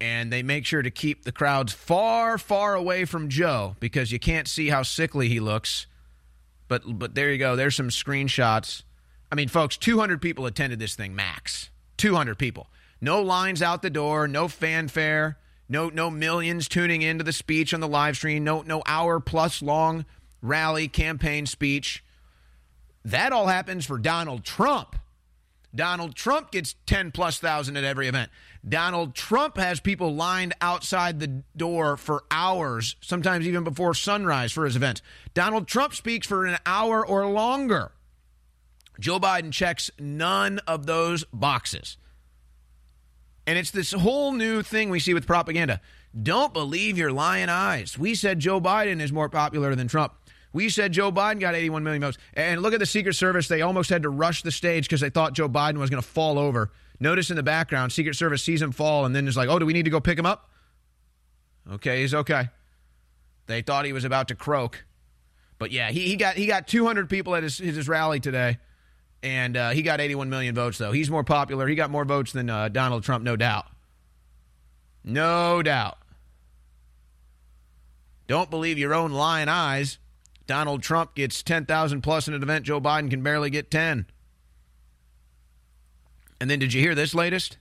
[0.00, 4.18] And they make sure to keep the crowds far, far away from Joe because you
[4.18, 5.86] can't see how sickly he looks
[6.80, 7.54] but but there you go.
[7.54, 8.82] There's some screenshots.
[9.30, 11.68] I mean, folks, 200 people attended this thing max.
[11.98, 12.68] 200 people.
[13.00, 15.36] No lines out the door, no fanfare,
[15.68, 19.60] no no millions tuning into the speech on the live stream, no no hour plus
[19.60, 20.06] long
[20.40, 22.02] rally campaign speech.
[23.04, 24.96] That all happens for Donald Trump.
[25.74, 28.30] Donald Trump gets 10 plus thousand at every event.
[28.66, 34.64] Donald Trump has people lined outside the door for hours, sometimes even before sunrise for
[34.64, 35.02] his events.
[35.34, 37.92] Donald Trump speaks for an hour or longer.
[39.00, 41.96] Joe Biden checks none of those boxes.
[43.46, 45.80] And it's this whole new thing we see with propaganda.
[46.20, 47.98] Don't believe your lying eyes.
[47.98, 50.12] We said Joe Biden is more popular than Trump.
[50.52, 52.18] We said Joe Biden got 81 million votes.
[52.34, 53.48] And look at the Secret Service.
[53.48, 56.08] They almost had to rush the stage because they thought Joe Biden was going to
[56.08, 56.70] fall over.
[57.02, 59.66] Notice in the background, Secret Service sees him fall and then is like, oh, do
[59.66, 60.48] we need to go pick him up?
[61.68, 62.48] Okay, he's okay.
[63.48, 64.84] They thought he was about to croak.
[65.58, 68.58] But yeah, he, he got he got 200 people at his, his rally today,
[69.20, 70.92] and uh, he got 81 million votes, though.
[70.92, 71.66] He's more popular.
[71.66, 73.66] He got more votes than uh, Donald Trump, no doubt.
[75.02, 75.98] No doubt.
[78.28, 79.98] Don't believe your own lying eyes.
[80.46, 82.64] Donald Trump gets 10,000 plus in an event.
[82.64, 84.06] Joe Biden can barely get 10.
[86.42, 87.56] And then did you hear this latest?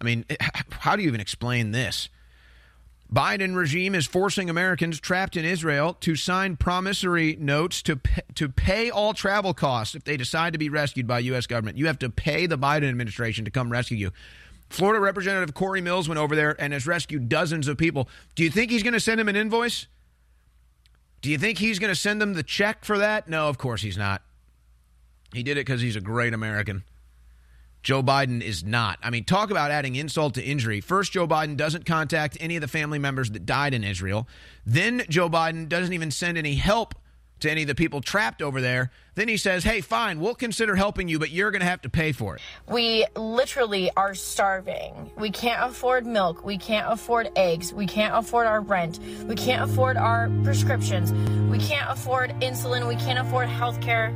[0.00, 0.24] I mean,
[0.80, 2.08] how do you even explain this?
[3.12, 8.48] Biden regime is forcing Americans trapped in Israel to sign promissory notes to pay, to
[8.48, 11.46] pay all travel costs if they decide to be rescued by U.S.
[11.46, 11.78] government.
[11.78, 14.10] You have to pay the Biden administration to come rescue you.
[14.68, 18.08] Florida Representative Corey Mills went over there and has rescued dozens of people.
[18.34, 19.86] Do you think he's going to send him an invoice?
[21.22, 23.28] Do you think he's going to send them the check for that?
[23.28, 24.22] No, of course he's not.
[25.32, 26.82] He did it because he's a great American.
[27.86, 28.98] Joe Biden is not.
[29.00, 30.80] I mean, talk about adding insult to injury.
[30.80, 34.26] First, Joe Biden doesn't contact any of the family members that died in Israel.
[34.66, 36.96] Then, Joe Biden doesn't even send any help
[37.38, 38.90] to any of the people trapped over there.
[39.14, 41.88] Then he says, hey, fine, we'll consider helping you, but you're going to have to
[41.88, 42.42] pay for it.
[42.68, 45.12] We literally are starving.
[45.16, 46.44] We can't afford milk.
[46.44, 47.72] We can't afford eggs.
[47.72, 48.98] We can't afford our rent.
[49.28, 51.12] We can't afford our prescriptions.
[51.48, 52.88] We can't afford insulin.
[52.88, 54.12] We can't afford health care.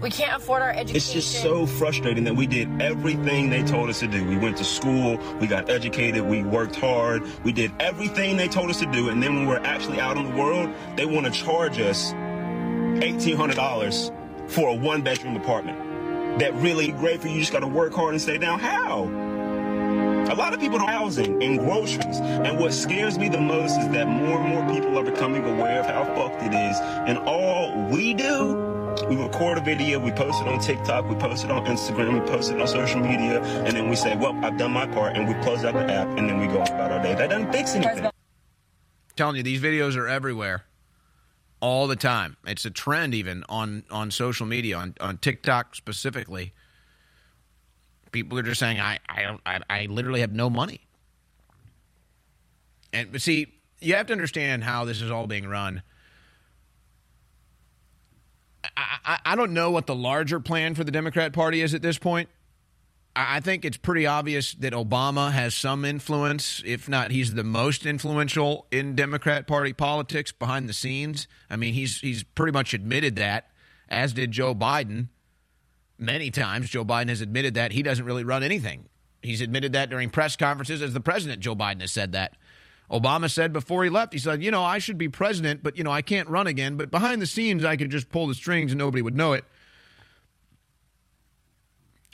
[0.00, 0.96] We can't afford our education.
[0.96, 4.26] It's just so frustrating that we did everything they told us to do.
[4.26, 8.68] We went to school, we got educated, we worked hard, we did everything they told
[8.68, 11.32] us to do, and then when we're actually out in the world, they want to
[11.32, 16.40] charge us $1,800 for a one bedroom apartment.
[16.40, 18.60] That really great for you, just got to work hard and stay down.
[18.60, 19.04] How?
[19.04, 22.18] A lot of people are housing and groceries.
[22.18, 25.80] And what scares me the most is that more and more people are becoming aware
[25.80, 26.76] of how fucked it is.
[27.08, 31.44] And all we do we record a video, we post it on TikTok, we post
[31.44, 34.56] it on Instagram, we post it on social media, and then we say, well, I've
[34.56, 37.02] done my part, and we close out the app, and then we go about our
[37.02, 37.14] day.
[37.14, 38.10] That doesn't fix anything.
[39.16, 40.64] telling you, these videos are everywhere
[41.60, 42.36] all the time.
[42.46, 46.52] It's a trend even on, on social media, on, on TikTok specifically.
[48.12, 50.80] People are just saying, I, I, I, I literally have no money.
[52.92, 55.82] And but see, you have to understand how this is all being run.
[58.76, 61.98] I, I don't know what the larger plan for the Democrat Party is at this
[61.98, 62.28] point.
[63.18, 67.86] I think it's pretty obvious that Obama has some influence, if not he's the most
[67.86, 71.26] influential in Democrat Party politics behind the scenes.
[71.48, 73.50] I mean, he's he's pretty much admitted that,
[73.88, 75.08] as did Joe Biden.
[75.98, 78.84] Many times, Joe Biden has admitted that he doesn't really run anything.
[79.22, 81.40] He's admitted that during press conferences as the president.
[81.40, 82.36] Joe Biden has said that.
[82.90, 85.84] Obama said before he left, he said, you know, I should be president, but, you
[85.84, 86.76] know, I can't run again.
[86.76, 89.44] But behind the scenes, I could just pull the strings and nobody would know it.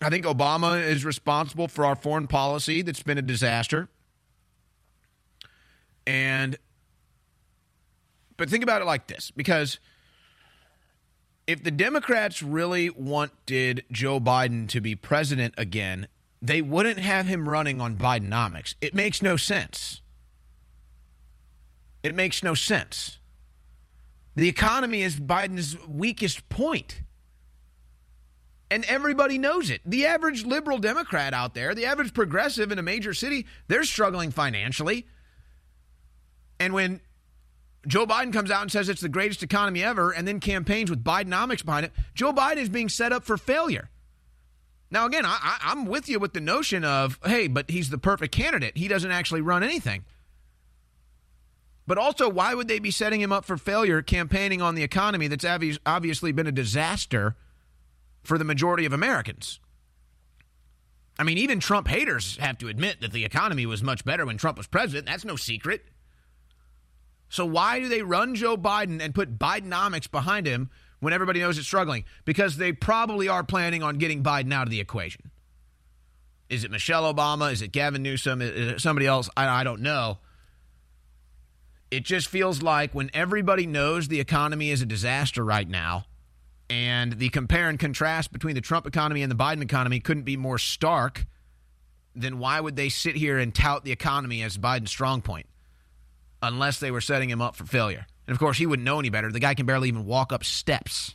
[0.01, 3.89] I think Obama is responsible for our foreign policy that's been a disaster.
[6.07, 6.57] And,
[8.37, 9.79] but think about it like this because
[11.47, 16.09] if the Democrats really wanted Joe Biden to be president again,
[16.41, 18.75] they wouldn't have him running on Bidenomics.
[18.81, 20.02] It makes no sense.
[22.03, 23.19] It makes no sense.
[24.35, 27.03] The economy is Biden's weakest point.
[28.71, 29.83] And everybody knows it.
[29.85, 34.31] The average liberal Democrat out there, the average progressive in a major city, they're struggling
[34.31, 35.07] financially.
[36.59, 37.01] And when
[37.87, 41.03] Joe Biden comes out and says it's the greatest economy ever and then campaigns with
[41.03, 41.93] Bidenomics behind it.
[42.15, 43.91] Joe Biden is being set up for failure.
[44.91, 48.35] Now, again, I, am with you with the notion of, hey, but he's the perfect
[48.35, 48.77] candidate.
[48.77, 50.05] He doesn't actually run anything.
[51.87, 55.27] But also, why would they be setting him up for failure campaigning on the economy
[55.27, 55.45] that's
[55.85, 57.37] obviously been a disaster
[58.23, 59.59] for the majority of Americans?
[61.19, 64.39] I mean, even Trump haters have to admit that the economy was much better when
[64.39, 65.07] Trump was president.
[65.07, 65.85] That's no secret.
[67.29, 70.71] So why do they run Joe Biden and put Bidenomics behind him
[71.01, 72.05] when everybody knows it's struggling?
[72.25, 75.31] Because they probably are planning on getting Biden out of the equation.
[76.49, 77.53] Is it Michelle Obama?
[77.53, 78.41] Is it Gavin Newsom?
[78.43, 79.29] Is it somebody else?
[79.37, 80.19] I, I don't know.
[81.93, 86.07] It just feels like when everybody knows the economy is a disaster right now,
[86.69, 90.37] and the compare and contrast between the Trump economy and the Biden economy couldn't be
[90.37, 91.27] more stark,
[92.17, 95.47] then why would they sit here and tout the economy as Biden's strong point?
[96.43, 98.07] unless they were setting him up for failure.
[98.27, 99.31] And of course, he wouldn't know any better.
[99.31, 101.15] The guy can barely even walk up steps.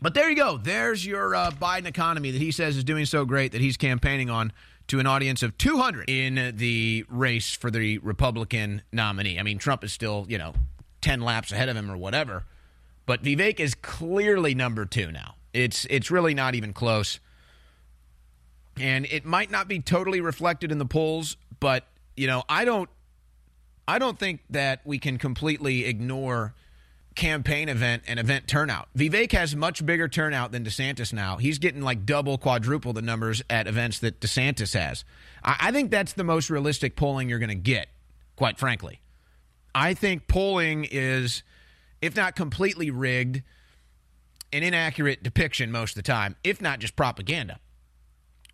[0.00, 0.56] But there you go.
[0.56, 4.30] There's your uh, Biden economy that he says is doing so great that he's campaigning
[4.30, 4.52] on
[4.90, 9.38] to an audience of 200 in the race for the Republican nominee.
[9.38, 10.52] I mean, Trump is still, you know,
[11.00, 12.44] 10 laps ahead of him or whatever.
[13.06, 15.36] But Vivek is clearly number two now.
[15.52, 17.20] It's it's really not even close.
[18.80, 21.86] And it might not be totally reflected in the polls, but
[22.16, 22.90] you know, I don't
[23.86, 26.52] I don't think that we can completely ignore
[27.14, 28.88] campaign event and event turnout.
[28.96, 31.36] Vivek has much bigger turnout than DeSantis now.
[31.36, 35.04] He's getting like double, quadruple the numbers at events that DeSantis has.
[35.42, 37.88] I, think that's the most realistic polling you're going to get,
[38.36, 39.00] quite frankly.
[39.74, 41.42] I think polling is,
[42.00, 43.42] if not completely rigged,
[44.52, 47.58] an inaccurate depiction most of the time, if not just propaganda.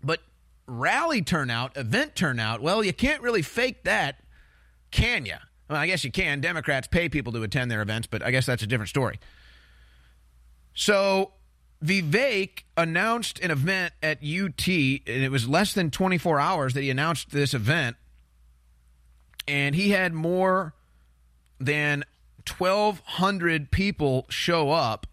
[0.02, 0.20] But
[0.66, 4.22] rally turnout, event turnout, well, you can't really fake that,
[4.90, 5.36] can you?
[5.68, 6.40] Well, I guess you can.
[6.40, 9.18] Democrats pay people to attend their events, but I guess that's a different story.
[10.74, 11.32] So
[11.84, 16.90] Vivek announced an event at UT, and it was less than 24 hours that he
[16.90, 17.96] announced this event,
[19.48, 20.74] and he had more
[21.58, 22.04] than
[22.46, 25.06] 1,200 people show up.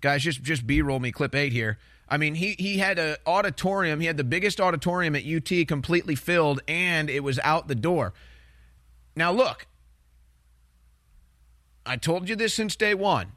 [0.00, 1.78] Guys, just just B-roll me clip eight here.
[2.08, 4.00] I mean, he he had an auditorium.
[4.00, 8.14] He had the biggest auditorium at UT completely filled, and it was out the door.
[9.14, 9.66] Now, look,
[11.84, 13.32] I told you this since day one.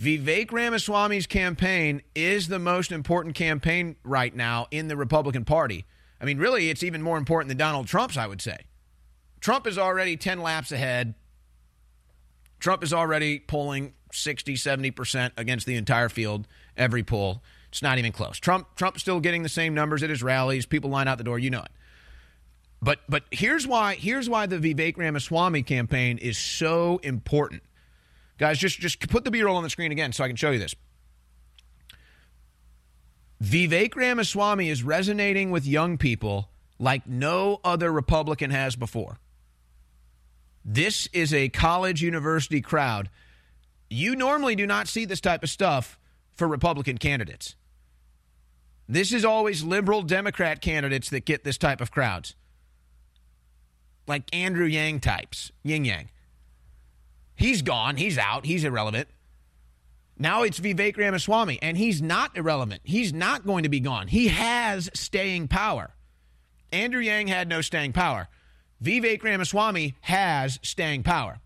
[0.00, 5.84] Vivek Ramaswamy's campaign is the most important campaign right now in the Republican Party.
[6.20, 8.58] I mean, really, it's even more important than Donald Trump's, I would say.
[9.40, 11.14] Trump is already 10 laps ahead.
[12.60, 16.46] Trump is already polling 60, 70% against the entire field,
[16.76, 17.42] every poll.
[17.68, 18.38] It's not even close.
[18.38, 20.66] Trump Trump's still getting the same numbers at his rallies.
[20.66, 21.38] People line out the door.
[21.38, 21.70] You know it.
[22.82, 27.62] But but here's why here's why the Vivek Ramaswamy campaign is so important.
[28.38, 30.58] Guys, just just put the B-roll on the screen again so I can show you
[30.58, 30.74] this.
[33.42, 39.18] Vivek Ramaswamy is resonating with young people like no other Republican has before.
[40.64, 43.08] This is a college university crowd.
[43.88, 45.98] You normally do not see this type of stuff
[46.34, 47.56] for Republican candidates.
[48.88, 52.34] This is always liberal Democrat candidates that get this type of crowds.
[54.10, 56.10] Like Andrew Yang types, Yin Yang.
[57.36, 57.96] He's gone.
[57.96, 58.44] He's out.
[58.44, 59.06] He's irrelevant.
[60.18, 62.82] Now it's Vivek Ramaswamy, and he's not irrelevant.
[62.82, 64.08] He's not going to be gone.
[64.08, 65.94] He has staying power.
[66.72, 68.26] Andrew Yang had no staying power.
[68.82, 71.38] Vivek Ramaswamy has staying power.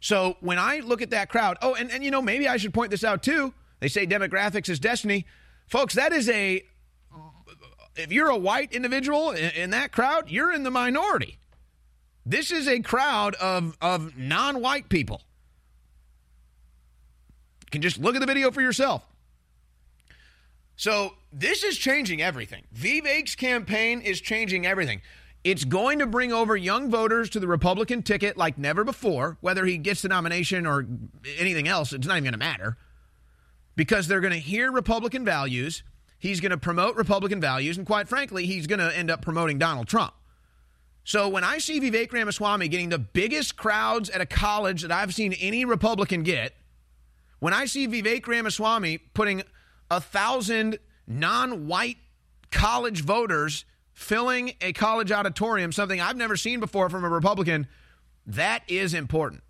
[0.00, 2.74] So when I look at that crowd, oh, and, and you know, maybe I should
[2.74, 3.54] point this out too.
[3.78, 5.24] They say demographics is destiny.
[5.68, 6.64] Folks, that is a,
[7.96, 11.38] if you're a white individual in, in that crowd, you're in the minority.
[12.24, 15.22] This is a crowd of, of non white people.
[17.66, 19.04] You can just look at the video for yourself.
[20.76, 22.64] So this is changing everything.
[22.74, 25.00] Vivek's campaign is changing everything.
[25.42, 29.64] It's going to bring over young voters to the Republican ticket like never before, whether
[29.64, 30.86] he gets the nomination or
[31.38, 32.76] anything else, it's not even going to matter
[33.76, 35.82] because they're going to hear Republican values.
[36.26, 37.78] He's going to promote Republican values.
[37.78, 40.12] And quite frankly, he's going to end up promoting Donald Trump.
[41.04, 45.14] So when I see Vivek Ramaswamy getting the biggest crowds at a college that I've
[45.14, 46.54] seen any Republican get,
[47.38, 49.44] when I see Vivek Ramaswamy putting
[49.88, 51.98] a thousand non white
[52.50, 57.68] college voters filling a college auditorium, something I've never seen before from a Republican,
[58.26, 59.44] that is important.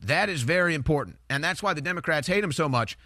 [0.00, 1.18] That is very important.
[1.28, 2.96] And that's why the Democrats hate him so much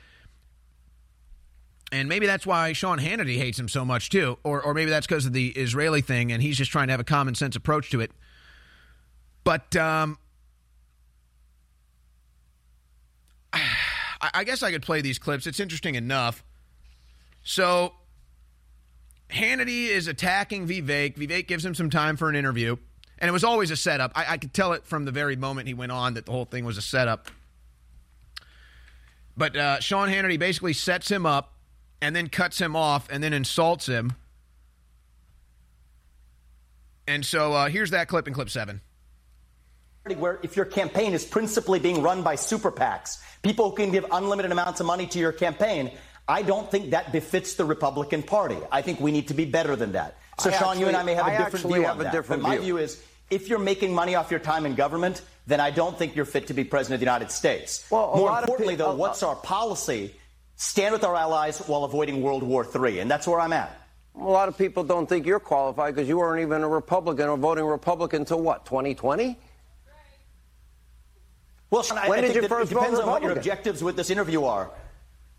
[1.90, 5.06] and maybe that's why Sean Hannity hates him so much too, or or maybe that's
[5.06, 7.90] because of the Israeli thing, and he's just trying to have a common sense approach
[7.90, 8.10] to it.
[9.44, 10.18] But um,
[14.20, 15.46] I, guess I could play these clips.
[15.46, 16.44] It's interesting enough.
[17.42, 17.94] So
[19.30, 21.16] Hannity is attacking Vivek.
[21.16, 22.76] Vivek gives him some time for an interview.
[23.20, 24.12] And it was always a setup.
[24.14, 26.44] I, I could tell it from the very moment he went on that the whole
[26.44, 27.28] thing was a setup.
[29.36, 31.54] But uh, Sean Hannity basically sets him up
[32.00, 34.12] and then cuts him off and then insults him.
[37.06, 38.80] And so uh, here's that clip in clip seven.
[40.16, 44.06] Where if your campaign is principally being run by super PACs, people who can give
[44.10, 45.90] unlimited amounts of money to your campaign,
[46.26, 48.56] I don't think that befits the Republican Party.
[48.72, 50.16] I think we need to be better than that.
[50.38, 51.94] So, I Sean, actually, you and I may have a I different actually view have
[51.96, 52.12] on a that.
[52.12, 52.64] different but my view.
[52.64, 56.16] view is if you're making money off your time in government, then I don't think
[56.16, 57.86] you're fit to be president of the United States.
[57.90, 60.14] Well, More importantly, pe- though, a- what's our policy?
[60.58, 63.80] Stand with our allies while avoiding World War III, and that's where I'm at.
[64.16, 67.36] A lot of people don't think you're qualified because you weren't even a Republican or
[67.36, 69.38] voting Republican until what, 2020?
[71.70, 73.32] Well, Sean, I, When I did think you first it depends vote on what your
[73.32, 74.72] objectives with this interview are.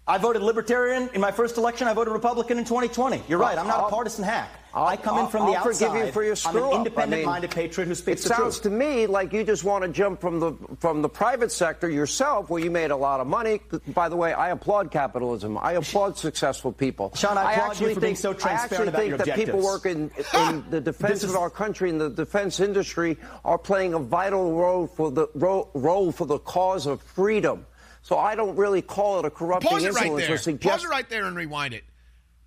[0.10, 1.88] I voted Libertarian in my first election.
[1.88, 3.22] I voted Republican in 2020.
[3.28, 3.57] You're right.
[3.60, 4.49] I'm not a partisan hack.
[4.74, 5.88] I'll- I come in from the I'll outside.
[5.89, 8.39] forgive you for your I'm an independent-minded mean, patriot who speaks the truth.
[8.39, 11.51] It sounds to me like you just want to jump from the from the private
[11.51, 13.62] sector yourself, where you made a lot of money.
[13.95, 15.57] By the way, I applaud capitalism.
[15.60, 17.12] I applaud successful people.
[17.16, 19.60] Sean, I applaud you actually for being think, so transparent I actually think that people
[19.60, 19.66] objectives.
[19.66, 20.12] work in,
[20.60, 24.53] in the defense This of our country and the defense industry are playing a vital
[24.53, 27.66] role for the ro- role for the cause of freedom.
[28.01, 30.33] So I don't really call it a corrupting Pause it right there.
[30.33, 31.83] or suggest Pause it right there and rewind it.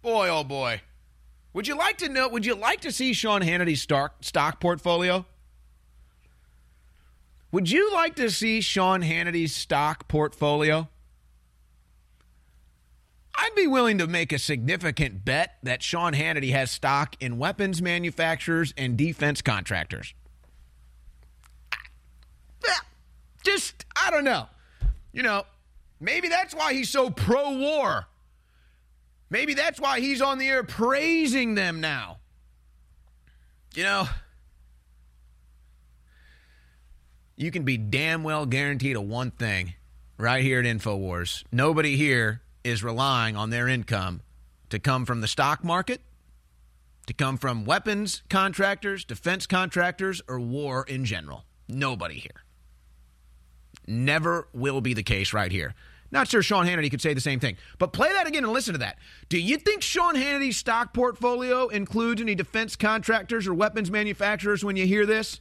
[0.01, 0.81] Boy, oh boy.
[1.53, 2.29] Would you like to know?
[2.29, 5.27] Would you like to see Sean Hannity's stock, stock portfolio?
[7.53, 10.89] Would you like to see Sean Hannity's stock portfolio?
[13.35, 17.83] I'd be willing to make a significant bet that Sean Hannity has stock in weapons
[17.83, 20.15] manufacturers and defense contractors.
[23.43, 24.47] Just, I don't know.
[25.13, 25.45] You know,
[26.01, 28.07] maybe that's why he's so pro war.
[29.31, 32.19] Maybe that's why he's on the air praising them now.
[33.75, 34.09] You know,
[37.37, 39.75] you can be damn well guaranteed of one thing
[40.19, 41.45] right here at InfoWars.
[41.51, 44.21] Nobody here is relying on their income
[44.69, 46.01] to come from the stock market,
[47.07, 51.45] to come from weapons contractors, defense contractors, or war in general.
[51.69, 52.45] Nobody here.
[53.87, 55.75] Never will be the case right here.
[56.11, 57.57] Not sure Sean Hannity could say the same thing.
[57.79, 58.99] But play that again and listen to that.
[59.31, 64.77] Do you think Sean Hannity's stock portfolio includes any defense contractors or weapons manufacturers when
[64.77, 65.41] you hear this?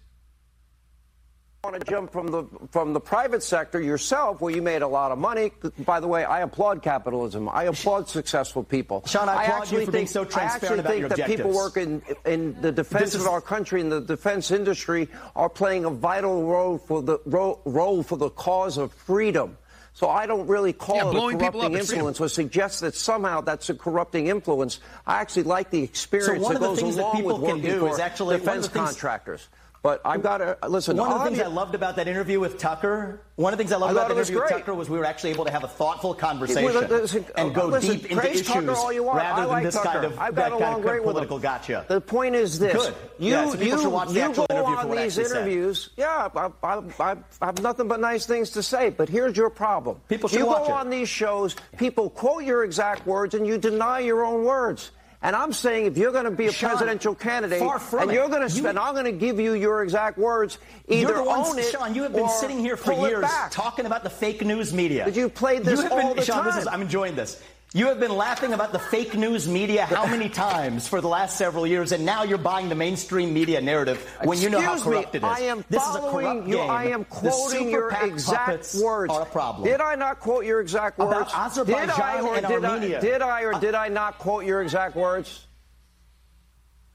[1.64, 5.12] Want to jump from the from the private sector yourself, where you made a lot
[5.12, 5.52] of money.
[5.86, 7.48] By the way, I applaud capitalism.
[7.50, 9.04] I applaud successful people.
[9.06, 11.28] Sean, I applaud you actually for being think, so I actually about think your that
[11.28, 11.56] people objectives.
[11.56, 15.50] work in in the defense This is- of our country and the defense industry are
[15.50, 19.56] playing a vital role for the ro- role for the cause of freedom.
[19.94, 21.76] So I don't really call Yeah, it a corrupting up freedom.
[21.76, 24.80] influence or suggest that somehow that's a corrupting influence.
[25.06, 27.46] I actually like the experience one that of the goes things that along people with
[27.46, 29.48] can working do for is actually- defense things- contractors.
[29.84, 30.96] But I've got to listen.
[30.96, 33.72] One of the things I loved about that interview with Tucker, one of the things
[33.74, 34.50] I loved I about that interview with.
[34.52, 37.98] Tucker was we were actually able to have a thoughtful conversation listen, and go listen,
[37.98, 39.18] deep into issues Tucker all you want.
[39.18, 39.90] rather I than this Tucker.
[39.90, 41.42] kind of I've that kind of great political him.
[41.42, 41.86] gotcha.
[41.88, 42.94] The point is this: Good.
[43.18, 45.38] you Yeah, so you, should watch the you actual go interview on these actually said.
[45.38, 45.90] interviews.
[45.98, 48.92] Yeah, I, I, I, I have nothing but nice things to say.
[48.92, 50.70] But here's your problem: People should you go it.
[50.72, 54.92] on these shows, people quote your exact words, and you deny your own words.
[55.24, 58.42] And I'm saying if you're going to be a Sean, presidential candidate and you're going
[58.48, 60.58] to You- spend, I'm going to give you your exact words.
[60.88, 61.94] Either ones, own it, Sean.
[61.94, 65.04] You have been sitting here for years talking about the fake news media.
[65.06, 66.74] But you played this You have been- all the Sean, is, time.
[66.74, 67.42] I'm enjoying this.
[67.74, 71.38] You have been laughing about the fake news media how many times for the last
[71.38, 74.94] several years, and now you're buying the mainstream media narrative when you know how Excuse
[74.94, 75.30] corrupt me, it is.
[75.38, 76.58] I am this is a corrupt you.
[76.58, 76.70] game.
[76.70, 79.14] I am quoting your exact words.
[79.14, 79.70] Are a problem.
[79.70, 81.32] Did I not quote your exact About words?
[81.34, 82.98] Azerbaijan did I or and did Armenia.
[82.98, 83.02] I?
[83.02, 85.48] Did I or uh, did I not quote your exact words?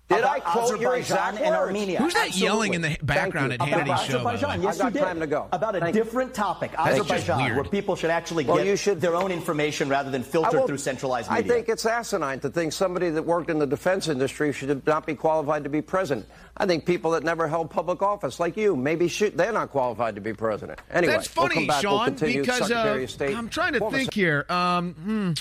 [0.08, 1.56] Did About I quote your Azerbaijan exact and words?
[1.66, 1.98] Armenia.
[1.98, 2.46] Who's that Absolutely.
[2.46, 3.54] yelling in the background you.
[3.54, 4.18] at About Hannity's show?
[4.18, 5.04] Azerbaijan, yes, I've got you did.
[5.04, 5.48] time to go.
[5.50, 6.04] About a Thank you.
[6.04, 7.56] different topic, That's just Azerbaijan, weird.
[7.56, 10.66] where people should actually Well, get you should- their own information rather than I filtered
[10.68, 11.44] through centralized media.
[11.44, 15.06] I think it's asinine to think somebody that worked in the defense industry should not
[15.06, 16.28] be qualified to be president.
[16.56, 20.14] I think people that never held public office, like you, maybe should, they're not qualified
[20.14, 20.78] to be president.
[20.88, 21.82] Anyway, That's we'll funny, come back.
[21.82, 23.36] We'll Sean, continue because Secretary uh, of State.
[23.36, 24.46] I'm trying to think here.
[24.48, 25.32] Um, hmm,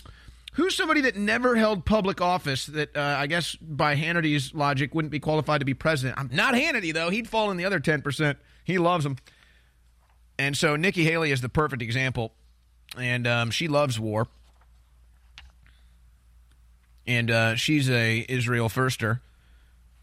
[0.56, 5.12] who's somebody that never held public office that uh, I guess by Hannity's logic wouldn't
[5.12, 6.20] be qualified to be president?
[6.20, 8.38] I'm not Hannity though; he'd fall in the other ten percent.
[8.64, 9.18] He loves him,
[10.40, 12.34] and so Nikki Haley is the perfect example,
[12.98, 14.28] and um, she loves war,
[17.06, 19.22] and uh, she's a Israel firster.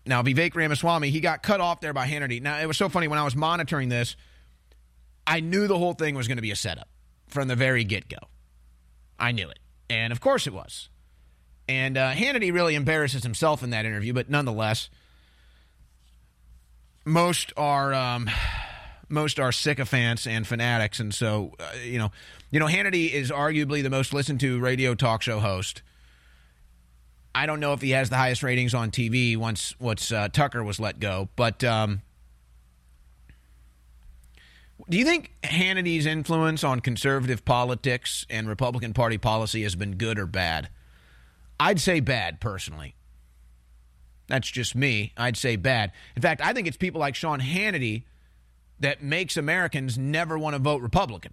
[0.04, 2.42] Now, Vivek Ramaswamy, he got cut off there by Hannity.
[2.42, 4.16] Now, it was so funny when I was monitoring this,
[5.26, 6.88] I knew the whole thing was going to be a setup
[7.28, 8.16] from the very get go.
[9.16, 9.58] I knew it.
[9.92, 10.88] And of course it was.
[11.68, 14.88] And uh, Hannity really embarrasses himself in that interview, but nonetheless,
[17.04, 18.30] most are um,
[19.10, 22.10] most are sycophants and fanatics, and so uh, you know,
[22.50, 25.82] you know, Hannity is arguably the most listened to radio talk show host.
[27.34, 30.64] I don't know if he has the highest ratings on TV once once uh, Tucker
[30.64, 32.00] was let go, but um,
[34.92, 40.18] do you think Hannity's influence on conservative politics and Republican Party policy has been good
[40.18, 40.68] or bad?
[41.58, 42.94] I'd say bad personally.
[44.28, 45.14] That's just me.
[45.16, 45.92] I'd say bad.
[46.14, 48.02] In fact, I think it's people like Sean Hannity
[48.80, 51.32] that makes Americans never want to vote Republican.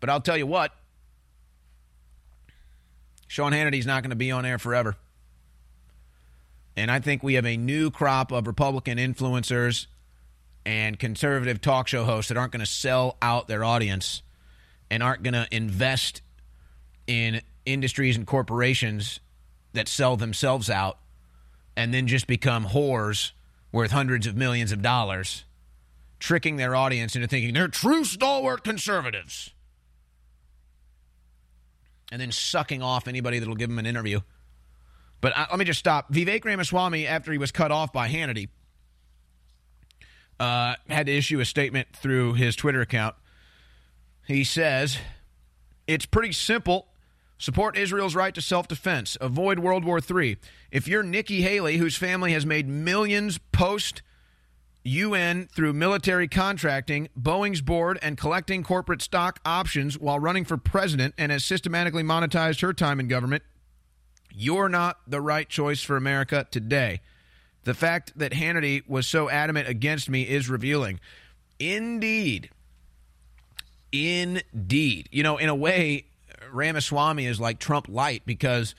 [0.00, 0.72] But I'll tell you what,
[3.26, 4.96] Sean Hannity's not going to be on air forever.
[6.74, 9.88] And I think we have a new crop of Republican influencers
[10.68, 14.22] and conservative talk show hosts that aren't going to sell out their audience
[14.90, 16.20] and aren't going to invest
[17.06, 19.20] in industries and corporations
[19.72, 20.98] that sell themselves out
[21.74, 23.32] and then just become whores
[23.72, 25.46] worth hundreds of millions of dollars,
[26.18, 29.54] tricking their audience into thinking they're true stalwart conservatives.
[32.12, 34.20] And then sucking off anybody that'll give them an interview.
[35.22, 36.12] But uh, let me just stop.
[36.12, 38.48] Vivek Ramaswamy, after he was cut off by Hannity,
[40.40, 43.14] uh, had to issue a statement through his Twitter account.
[44.26, 44.98] He says,
[45.86, 46.88] It's pretty simple
[47.38, 49.16] Support Israel's right to self defense.
[49.20, 50.38] Avoid World War III.
[50.72, 54.02] If you're Nikki Haley, whose family has made millions post
[54.82, 61.14] UN through military contracting, Boeing's board, and collecting corporate stock options while running for president
[61.16, 63.44] and has systematically monetized her time in government,
[64.32, 67.00] you're not the right choice for America today.
[67.68, 71.00] The fact that Hannity was so adamant against me is revealing.
[71.58, 72.48] Indeed.
[73.92, 75.10] Indeed.
[75.12, 76.06] You know, in a way,
[76.50, 78.74] Ramaswamy is like Trump light because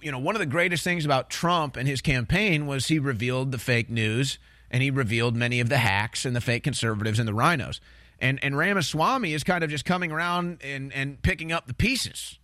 [0.00, 3.52] you know one of the greatest things about Trump and his campaign was he revealed
[3.52, 4.38] the fake news
[4.70, 7.78] and he revealed many of the hacks and the fake conservatives and the rhinos.
[8.18, 12.38] And and Ramaswamy is kind of just coming around and, and picking up the pieces.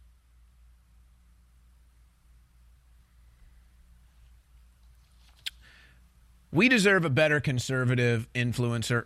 [6.54, 9.04] We deserve a better conservative influencer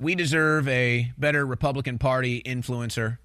[0.00, 3.18] we deserve a better Republican Party influencer.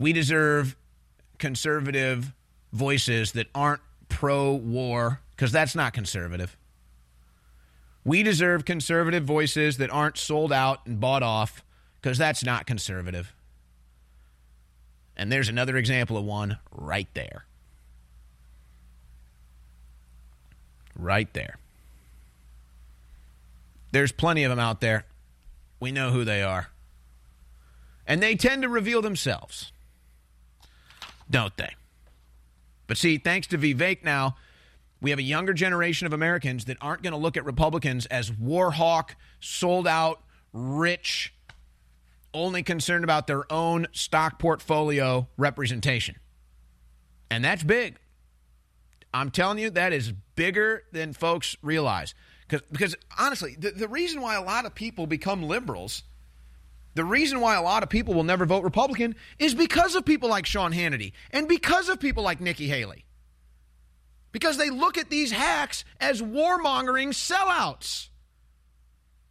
[0.00, 0.76] We deserve
[1.38, 2.32] conservative
[2.72, 6.56] voices that aren't pro war, because that's not conservative.
[8.04, 11.64] We deserve conservative voices that aren't sold out and bought off,
[12.00, 13.32] because that's not conservative.
[15.16, 17.44] And there's another example of one right there.
[20.98, 21.56] Right there.
[23.92, 25.06] There's plenty of them out there.
[25.80, 26.68] We know who they are.
[28.06, 29.70] And they tend to reveal themselves,
[31.30, 31.74] don't they?
[32.86, 34.36] But see, thanks to Vivek now,
[35.00, 38.32] we have a younger generation of Americans that aren't going to look at Republicans as
[38.32, 40.22] war hawk, sold out,
[40.52, 41.32] rich,
[42.34, 46.16] only concerned about their own stock portfolio representation.
[47.30, 47.96] And that's big.
[49.12, 52.14] I'm telling you, that is bigger than folks realize.
[52.48, 56.02] Because, honestly, the, the reason why a lot of people become liberals,
[56.94, 60.28] the reason why a lot of people will never vote Republican is because of people
[60.28, 63.04] like Sean Hannity and because of people like Nikki Haley.
[64.32, 68.08] Because they look at these hacks as warmongering sellouts.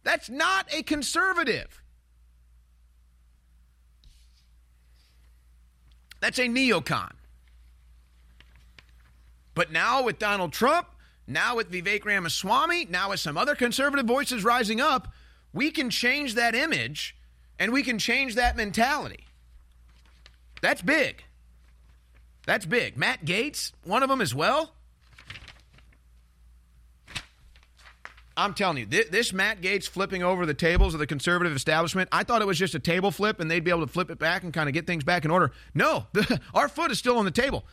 [0.02, 1.82] That's not a conservative.
[6.20, 7.12] That's a neocon.
[9.58, 10.86] But now with Donald Trump,
[11.26, 15.12] now with Vivek Ramaswamy, now with some other conservative voices rising up,
[15.52, 17.16] we can change that image
[17.58, 19.24] and we can change that mentality.
[20.62, 21.24] That's big.
[22.46, 22.96] That's big.
[22.96, 24.74] Matt Gaetz, one of them as well.
[28.36, 32.22] I'm telling you, this Matt Gaetz flipping over the tables of the conservative establishment, I
[32.22, 34.44] thought it was just a table flip and they'd be able to flip it back
[34.44, 35.50] and kind of get things back in order.
[35.74, 37.64] No, the, our foot is still on the table.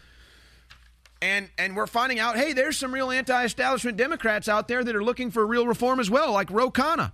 [1.25, 5.03] And and we're finding out, hey, there's some real anti-establishment Democrats out there that are
[5.03, 7.13] looking for real reform as well, like Ro Khanna.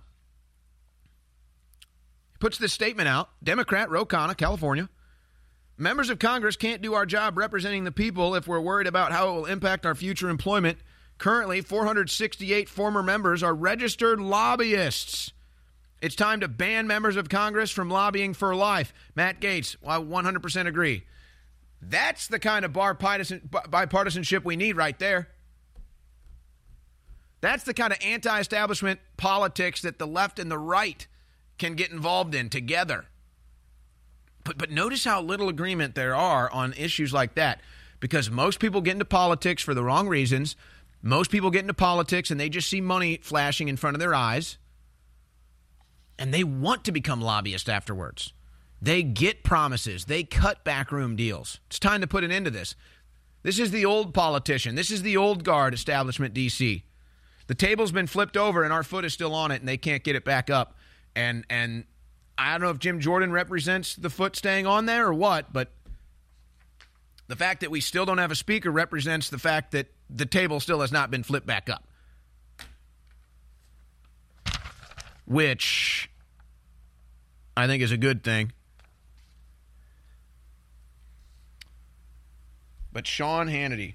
[2.38, 4.90] Puts this statement out, Democrat Ro Khanna, California.
[5.78, 9.30] Members of Congress can't do our job representing the people if we're worried about how
[9.30, 10.76] it will impact our future employment.
[11.16, 15.32] Currently, 468 former members are registered lobbyists
[16.02, 18.92] It's time to ban members of Congress from lobbying for life.
[19.14, 21.04] Matt Gaetz, I 100% agree.
[21.82, 25.28] That's the kind of bipartisanship we need right there.
[27.40, 31.06] That's the kind of anti establishment politics that the left and the right
[31.58, 33.06] can get involved in together.
[34.44, 37.60] But, but notice how little agreement there are on issues like that
[37.98, 40.54] because most people get into politics for the wrong reasons.
[41.02, 44.14] Most people get into politics and they just see money flashing in front of their
[44.14, 44.56] eyes
[46.16, 48.32] and they want to become lobbyists afterwards.
[48.82, 51.60] They get promises, they cut backroom deals.
[51.68, 52.74] It's time to put an end to this.
[53.44, 54.74] This is the old politician.
[54.74, 56.82] This is the old guard establishment DC.
[57.46, 60.02] The table's been flipped over and our foot is still on it and they can't
[60.02, 60.76] get it back up.
[61.14, 61.84] And and
[62.36, 65.70] I don't know if Jim Jordan represents the foot staying on there or what, but
[67.28, 70.58] the fact that we still don't have a speaker represents the fact that the table
[70.58, 71.86] still has not been flipped back up.
[75.24, 76.10] Which
[77.56, 78.52] I think is a good thing.
[82.92, 83.94] But Sean Hannity,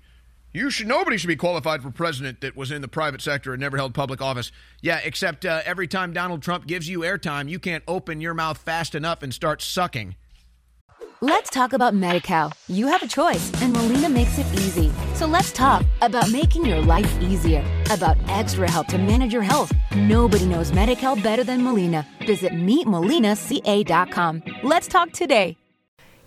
[0.53, 3.61] you should nobody should be qualified for president that was in the private sector and
[3.61, 4.51] never held public office.
[4.81, 8.57] Yeah, except uh, every time Donald Trump gives you airtime, you can't open your mouth
[8.57, 10.15] fast enough and start sucking.
[11.21, 12.53] Let's talk about MediCal.
[12.67, 14.91] You have a choice, and Molina makes it easy.
[15.15, 19.73] So let's talk about making your life easier, about extra help to manage your health.
[19.95, 22.05] Nobody knows MediCal better than Molina.
[22.27, 24.43] Visit meetmolinaca.com.
[24.61, 25.57] Let's talk today.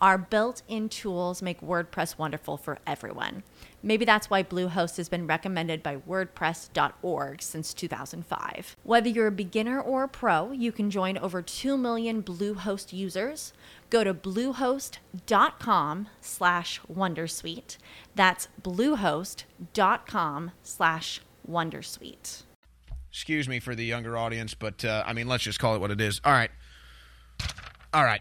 [0.00, 3.42] Our built in tools make WordPress wonderful for everyone.
[3.82, 8.76] Maybe that's why Bluehost has been recommended by WordPress.org since 2005.
[8.84, 13.52] Whether you're a beginner or a pro, you can join over 2 million Bluehost users.
[13.90, 17.78] Go to bluehost.com slash Wondersuite.
[18.14, 22.42] That's bluehost.com slash Wondersuite.
[23.10, 25.90] Excuse me for the younger audience, but uh, I mean, let's just call it what
[25.90, 26.20] it is.
[26.24, 26.50] All right.
[27.92, 28.20] All right.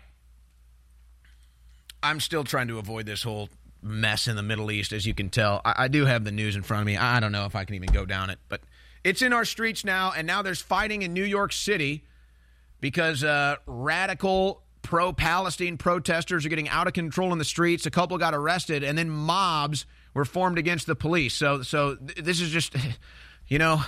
[2.08, 3.50] I'm still trying to avoid this whole
[3.82, 5.62] mess in the Middle East, as you can tell.
[5.66, 6.96] I, I, do have the news in front of me.
[6.96, 8.62] I don't know if I can even go down it, but
[9.04, 12.06] it's in our streets now, and now there's fighting in New York City
[12.80, 17.86] because uh, radical pro Palestine protesters are getting out of control in the streets.
[17.86, 21.34] A couple got arrested, and then mobs were formed against the police.
[21.34, 22.74] So, so th- this is just,
[23.48, 23.82] you know,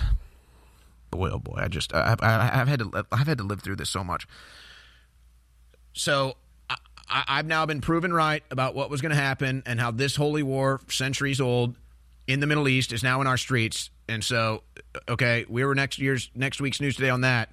[1.10, 3.76] boy, oh boy, I just, I, I, I've had to, I've had to live through
[3.76, 4.26] this so much.
[5.92, 6.36] So
[7.10, 10.14] I, have now been proven right about what was going to happen and how this
[10.14, 11.74] holy war, centuries old,
[12.28, 13.90] in the Middle East, is now in our streets.
[14.08, 14.62] And so,
[15.08, 17.50] okay, we were next year's next week's news today on that.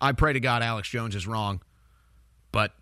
[0.00, 1.60] I pray to God Alex Jones is wrong,
[2.52, 2.72] but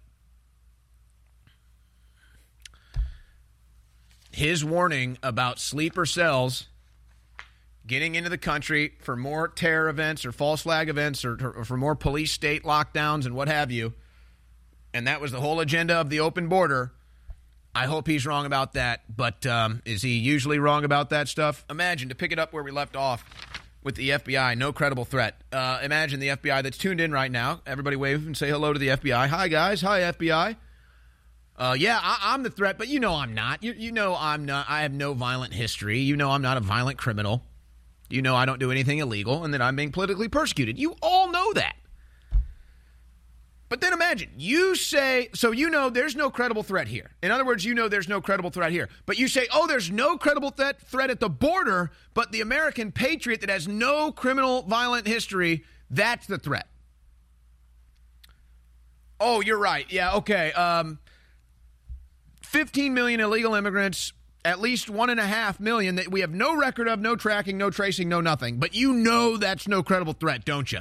[4.31, 6.69] his warning about sleeper cells
[7.87, 11.77] getting into the country for more terror events or false flag events or, or for
[11.77, 13.93] more police state lockdowns and what have you
[14.95, 16.93] and that was the whole agenda of the open border.
[17.75, 21.65] I hope he's wrong about that, but um, is he usually wrong about that stuff?
[21.69, 23.25] Imagine to pick it up where we left off
[23.83, 25.43] with the FBI, no credible threat.
[25.53, 27.61] Uh, imagine the FBI that's tuned in right now.
[27.67, 29.29] Everybody wave and say hello to the FBI.
[29.29, 29.83] Hi, guys.
[29.83, 30.57] Hi, FBI.
[31.57, 33.63] Uh, yeah, I, am the threat, but you know I'm not.
[33.63, 34.67] You, you know I'm not.
[34.69, 35.99] I have no violent history.
[35.99, 37.43] You know I'm not a violent criminal.
[38.09, 40.79] You know I don't do anything illegal and that I'm being politically persecuted.
[40.79, 41.75] You all know that.
[43.75, 47.11] But then imagine you say, so you know there's no credible threat here.
[47.25, 48.89] In other words, you know there's no credible threat here.
[49.05, 52.93] But you say, oh, there's no credible threat, threat at the border, but the American
[52.93, 56.69] patriot that has no criminal violent history, that's the threat.
[59.19, 59.87] Oh, you're right.
[59.91, 60.53] Yeah, okay.
[60.53, 61.01] Um,
[62.45, 64.13] 15 million illegal immigrants,
[64.45, 67.59] at least one and a half million that we have no record of, no tracking,
[67.59, 68.61] no tracing, no nothing.
[68.61, 70.79] But you know that's no credible threat, don't you?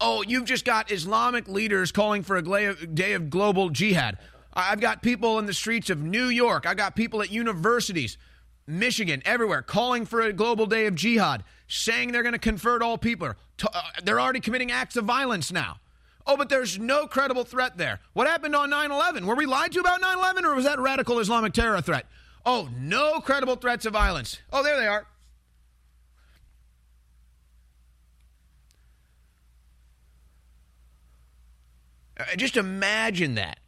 [0.00, 4.18] Oh, you've just got Islamic leaders calling for a day of global jihad.
[4.52, 6.66] I've got people in the streets of New York.
[6.66, 8.18] I've got people at universities.
[8.66, 12.98] Michigan, everywhere, calling for a global day of jihad, saying they're going to convert all
[12.98, 13.32] people.
[13.62, 15.78] Uh, they're already committing acts of violence now.
[16.26, 17.98] Oh, but there's no credible threat there.
[18.12, 19.26] What happened on 9 11?
[19.26, 22.06] Were we lied to about 9 11 or was that radical Islamic terror threat?
[22.46, 24.38] Oh, no credible threats of violence.
[24.52, 25.06] Oh, there they are.
[32.20, 33.58] Uh, just imagine that.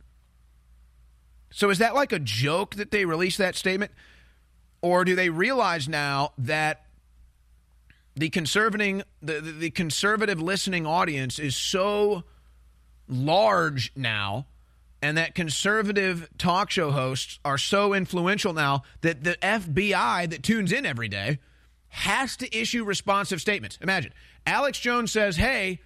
[1.50, 3.92] So is that like a joke that they released that statement?
[4.80, 6.86] Or do they realize now that
[8.16, 12.24] the conservative the, the conservative listening audience is so
[13.08, 14.46] large now
[15.00, 20.72] and that conservative talk show hosts are so influential now that the FBI that tunes
[20.72, 21.38] in every day
[21.88, 23.78] has to issue responsive statements.
[23.80, 24.12] Imagine
[24.46, 25.80] Alex Jones says, "Hey,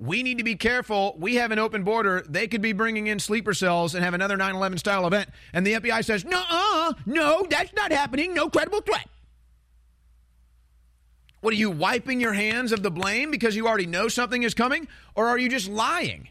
[0.00, 1.14] we need to be careful.
[1.18, 2.24] We have an open border.
[2.26, 5.28] They could be bringing in sleeper cells and have another 9 11 style event.
[5.52, 8.32] And the FBI says, no, no, that's not happening.
[8.32, 9.06] No credible threat.
[11.42, 14.54] What are you wiping your hands of the blame because you already know something is
[14.54, 14.88] coming?
[15.14, 16.28] Or are you just lying?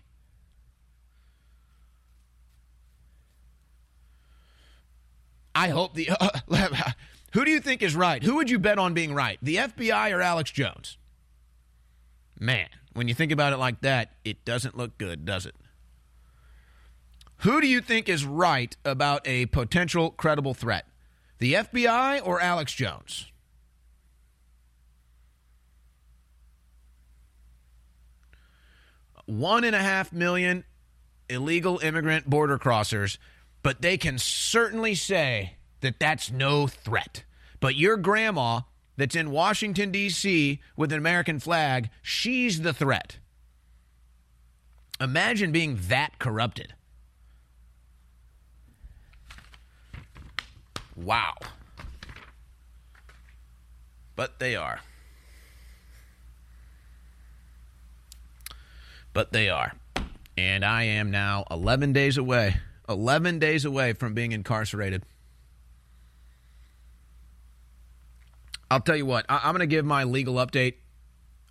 [5.54, 6.10] I hope the.
[6.10, 6.30] Uh,
[7.34, 8.24] who do you think is right?
[8.24, 9.38] Who would you bet on being right?
[9.44, 10.98] The FBI or Alex Jones?
[12.40, 15.56] Man when you think about it like that, it doesn't look good, does it?
[17.38, 20.86] Who do you think is right about a potential credible threat?
[21.38, 23.32] The FBI or Alex Jones?
[29.26, 30.66] One and a half million
[31.30, 33.18] illegal immigrant border crossers,
[33.64, 37.24] but they can certainly say that that's no threat.
[37.62, 38.64] But your grandma
[39.00, 40.60] that's in Washington, D.C.
[40.76, 43.18] with an American flag, she's the threat.
[45.00, 46.74] Imagine being that corrupted.
[50.98, 51.34] Wow.
[54.18, 54.82] But they are.
[59.14, 59.72] But they are.
[60.38, 62.58] And I am now 11 days away,
[62.90, 65.04] 11 days away from being incarcerated.
[68.72, 69.26] I'll tell you what.
[69.30, 70.76] I, am going to give my legal update.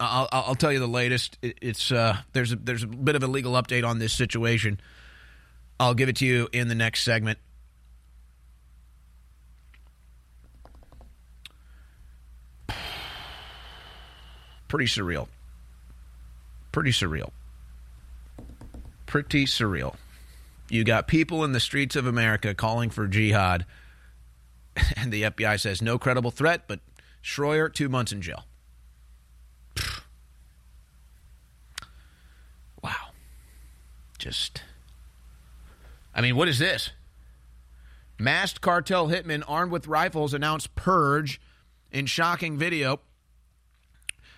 [0.01, 1.39] I'll, I'll, tell you the latest.
[1.43, 4.81] it's uh, there's a, there's a bit of a legal update on this situation.
[5.81, 7.39] I'll give it to you in the next segment.
[14.69, 15.27] Pretty surreal.
[16.71, 17.31] Pretty surreal.
[19.07, 19.97] Pretty surreal.
[20.69, 23.65] You got people in the streets of America calling for jihad,
[24.97, 26.81] and the FBI says no credible threat, but
[27.29, 28.47] Shroyer, two months in jail.
[32.83, 33.11] Wow.
[34.19, 34.63] Just.
[36.15, 36.91] I mean, what is this?
[38.19, 41.39] Masked cartel hitmen armed with rifles announced purge
[41.93, 43.01] in shocking video.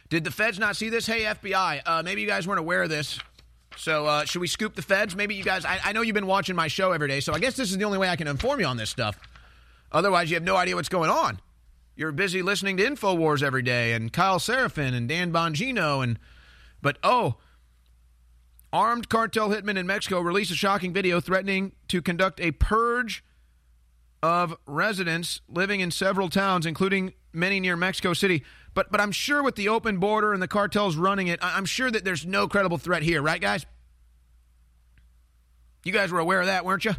[0.09, 1.07] Did the feds not see this?
[1.07, 3.21] Hey, FBI, uh, maybe you guys weren't aware of this.
[3.77, 5.15] So, uh, should we scoop the feds?
[5.15, 7.39] Maybe you guys, I, I know you've been watching my show every day, so I
[7.39, 9.17] guess this is the only way I can inform you on this stuff.
[9.93, 11.39] Otherwise, you have no idea what's going on.
[12.01, 16.19] You're busy listening to InfoWars every day and Kyle Seraphin and Dan Bongino and
[16.81, 17.35] but oh,
[18.73, 23.23] armed cartel hitmen in Mexico released a shocking video threatening to conduct a purge
[24.23, 28.45] of residents living in several towns, including many near Mexico City.
[28.73, 31.91] But but I'm sure with the open border and the cartels running it, I'm sure
[31.91, 33.67] that there's no credible threat here, right, guys?
[35.85, 36.95] You guys were aware of that, weren't you?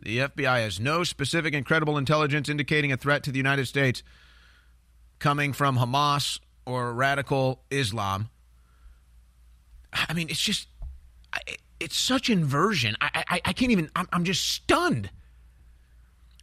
[0.00, 4.02] The FBI has no specific and credible intelligence indicating a threat to the United States
[5.18, 8.28] coming from Hamas or radical Islam.
[9.92, 10.68] I mean, it's just,
[11.80, 12.96] it's such inversion.
[13.00, 15.10] I, I, I can't even, I'm, I'm just stunned.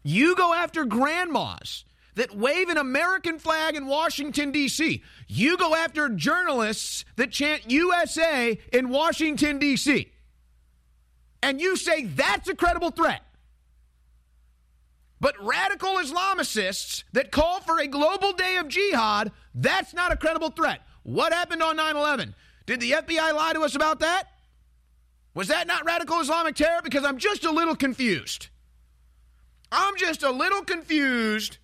[0.04, 1.86] You go after grandmas
[2.16, 5.04] that wave an American flag in Washington, D.C.
[5.28, 10.12] You go after journalists that chant USA in Washington, D.C.
[11.44, 13.22] And you say that's a credible threat.
[15.20, 20.50] But radical Islamicists that call for a global day of jihad, that's not a credible
[20.50, 20.82] threat.
[21.04, 22.36] What happened on 9 11?
[22.66, 24.28] Did the FBI lie to us about that?
[25.34, 26.82] Was that not radical Islamic terror?
[26.84, 28.48] Because I'm just a little confused.
[29.72, 31.58] I'm just a little confused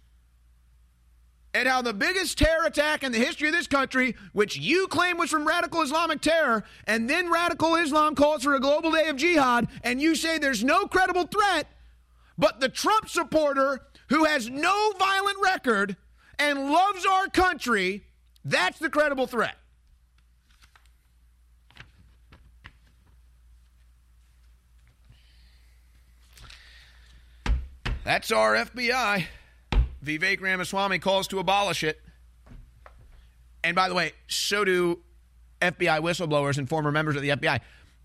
[1.53, 5.17] at how the biggest terror attack in the history of this country, which you claim
[5.17, 9.17] was from radical Islamic terror, and then radical Islam calls for a global day of
[9.17, 11.67] jihad, and you say there's no credible threat
[12.41, 13.79] but the Trump supporter
[14.09, 15.95] who has no violent record
[16.39, 18.03] and loves our country,
[18.43, 19.55] that's the credible threat.
[28.03, 29.27] That's our FBI.
[30.03, 32.01] Vivek Ramaswamy calls to abolish it.
[33.63, 34.99] And by the way, so do
[35.61, 37.59] FBI whistleblowers and former members of the FBI.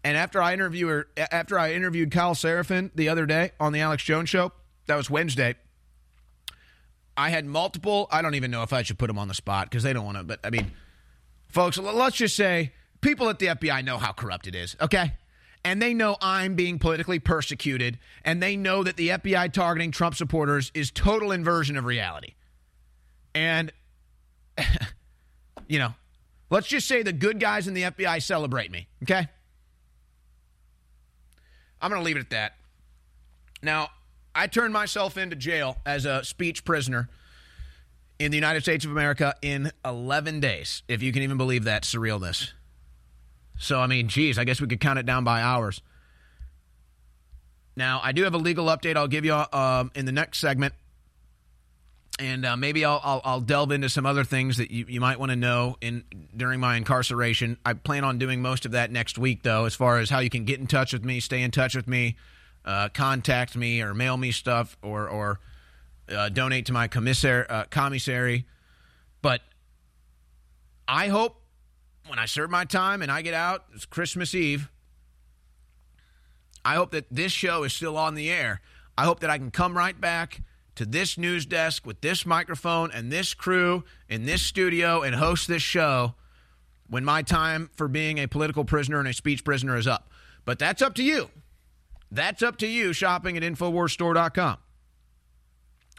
[0.06, 4.04] And after I interviewed after I interviewed Kyle Seraphin the other day on the Alex
[4.04, 4.52] Jones show,
[4.86, 5.56] that was Wednesday.
[7.16, 8.06] I had multiple.
[8.12, 10.04] I don't even know if I should put them on the spot because they don't
[10.04, 10.22] want to.
[10.22, 10.70] But I mean,
[11.48, 14.76] folks, let's just say people at the FBI know how corrupt it is.
[14.80, 15.12] Okay,
[15.64, 20.14] and they know I'm being politically persecuted, and they know that the FBI targeting Trump
[20.14, 22.34] supporters is total inversion of reality.
[23.34, 23.72] And,
[25.66, 25.94] you know,
[26.48, 29.26] let's just say the good guys in the FBI celebrate me, okay?
[31.80, 32.54] I'm going to leave it at that.
[33.62, 33.90] Now,
[34.34, 37.08] I turned myself into jail as a speech prisoner
[38.18, 41.82] in the United States of America in 11 days, if you can even believe that
[41.82, 42.52] surrealness.
[43.58, 45.80] So, I mean, geez, I guess we could count it down by hours.
[47.76, 50.74] Now, I do have a legal update I'll give you um, in the next segment.
[52.18, 55.20] And uh, maybe I'll, I'll, I'll, delve into some other things that you, you might
[55.20, 56.04] want to know in
[56.34, 57.58] during my incarceration.
[57.64, 60.30] I plan on doing most of that next week, though, as far as how you
[60.30, 62.16] can get in touch with me, stay in touch with me,
[62.64, 65.40] uh, contact me, or mail me stuff, or, or
[66.08, 68.46] uh, donate to my commissary, uh, commissary.
[69.20, 69.42] But
[70.88, 71.42] I hope
[72.06, 74.70] when I serve my time and I get out, it's Christmas Eve.
[76.64, 78.60] I hope that this show is still on the air.
[78.96, 80.40] I hope that I can come right back
[80.76, 85.48] to this news desk with this microphone and this crew in this studio and host
[85.48, 86.14] this show
[86.88, 90.10] when my time for being a political prisoner and a speech prisoner is up.
[90.44, 91.28] But that's up to you.
[92.10, 94.58] That's up to you shopping at InfoWarsStore.com.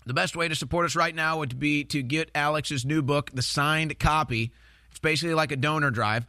[0.05, 3.31] The best way to support us right now would be to get Alex's new book,
[3.33, 4.53] the signed copy
[4.97, 6.25] it's basically like a donor drive.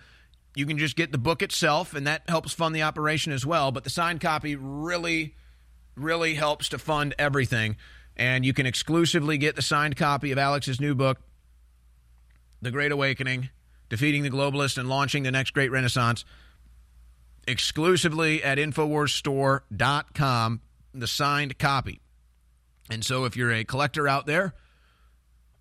[0.55, 3.73] You can just get the book itself, and that helps fund the operation as well.
[3.73, 5.35] But the signed copy really,
[5.97, 7.77] really helps to fund everything.
[8.19, 11.19] And you can exclusively get the signed copy of Alex's new book,
[12.61, 13.51] The Great Awakening
[13.89, 16.25] Defeating the Globalists and Launching the Next Great Renaissance,
[17.47, 20.61] exclusively at InfoWarsStore.com,
[20.93, 22.01] the signed copy.
[22.91, 24.55] And so if you're a collector out there,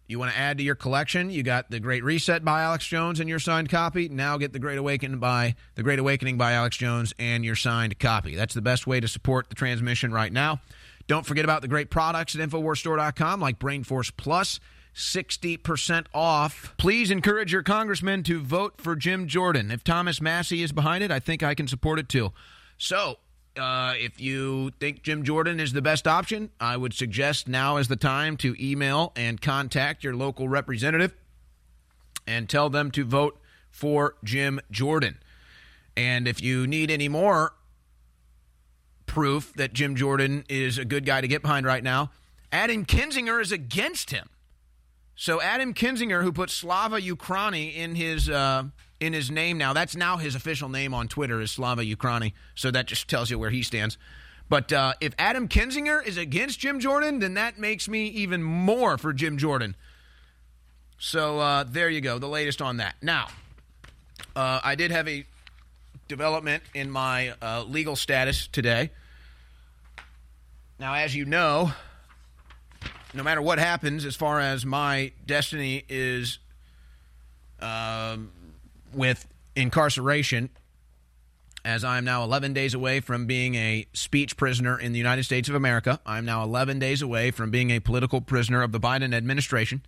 [0.08, 1.30] you want to add to your collection?
[1.30, 4.10] You got the Great Reset by Alex Jones and your signed copy.
[4.10, 7.99] Now get the Great Awakening by the Great Awakening by Alex Jones and your signed
[7.99, 8.36] copy.
[8.36, 10.62] That's the best way to support the transmission right now.
[11.08, 14.60] Don't forget about the great products at InfoWarsStore.com like BrainForce Plus.
[14.93, 16.74] 60% off.
[16.78, 19.70] Please encourage your congressman to vote for Jim Jordan.
[19.70, 22.34] If Thomas Massie is behind it, I think I can support it too.
[22.80, 23.18] So,
[23.55, 27.88] uh, if you think Jim Jordan is the best option, I would suggest now is
[27.89, 31.14] the time to email and contact your local representative
[32.26, 33.39] and tell them to vote
[33.70, 35.20] for Jim Jordan.
[35.95, 37.53] And if you need any more
[39.08, 42.12] proof that Jim Jordan is a good guy to get behind right now,
[42.51, 44.30] Adam Kinzinger is against him.
[45.16, 48.66] So Adam Kinzinger, who put Slava Ukraini in his uh,
[48.99, 49.74] in his name now.
[49.74, 52.34] That's now his official name on Twitter is Slava Ukraini.
[52.55, 53.97] So that just tells you where he stands.
[54.49, 58.97] But uh, if Adam Kinzinger is against Jim Jordan, then that makes me even more
[58.97, 59.76] for Jim Jordan.
[60.99, 62.95] So uh, there you go, the latest on that.
[63.01, 63.28] Now,
[64.36, 65.26] uh, I did have a
[66.08, 68.91] development in my uh, legal status today.
[70.80, 71.72] Now, as you know,
[73.14, 76.39] no matter what happens, as far as my destiny is
[77.60, 78.32] um,
[78.93, 80.49] with incarceration,
[81.66, 85.24] as I am now 11 days away from being a speech prisoner in the United
[85.24, 85.99] States of America.
[86.05, 89.82] I'm now 11 days away from being a political prisoner of the Biden administration.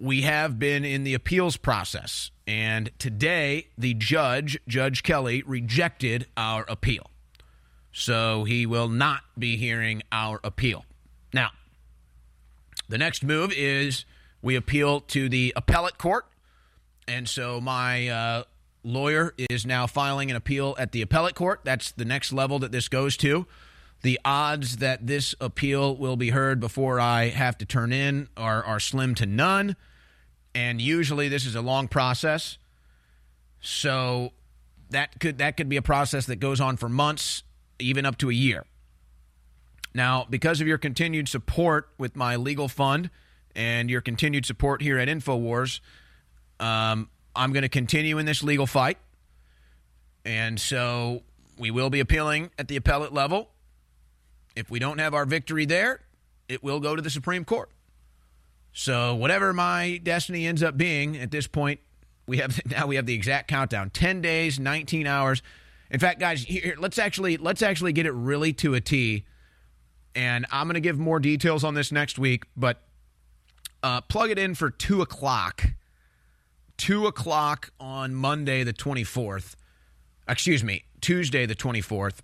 [0.00, 6.64] We have been in the appeals process, and today the judge, Judge Kelly, rejected our
[6.68, 7.10] appeal.
[7.92, 10.84] So he will not be hearing our appeal.
[11.34, 11.50] Now,
[12.88, 14.04] the next move is
[14.40, 16.26] we appeal to the appellate court
[17.08, 18.44] and so my uh,
[18.84, 21.60] lawyer is now filing an appeal at the appellate court.
[21.64, 23.46] That's the next level that this goes to.
[24.02, 28.62] The odds that this appeal will be heard before I have to turn in are,
[28.62, 29.74] are slim to none.
[30.58, 32.58] And usually this is a long process.
[33.60, 34.32] So
[34.90, 37.44] that could that could be a process that goes on for months,
[37.78, 38.64] even up to a year.
[39.94, 43.08] Now, because of your continued support with my legal fund
[43.54, 45.78] and your continued support here at InfoWars,
[46.58, 48.98] um, I'm going to continue in this legal fight.
[50.24, 51.22] And so
[51.56, 53.50] we will be appealing at the appellate level.
[54.56, 56.00] If we don't have our victory there,
[56.48, 57.70] it will go to the Supreme Court.
[58.78, 61.80] So whatever my destiny ends up being at this point,
[62.28, 65.42] we have now we have the exact countdown: ten days, nineteen hours.
[65.90, 69.24] In fact, guys, here let's actually let's actually get it really to a T.
[70.14, 72.80] And I'm going to give more details on this next week, but
[73.82, 75.64] uh, plug it in for 2 o'clock.
[76.78, 79.54] 2 o'clock on Monday, the 24th.
[80.28, 82.18] Excuse me, Tuesday, the 24th.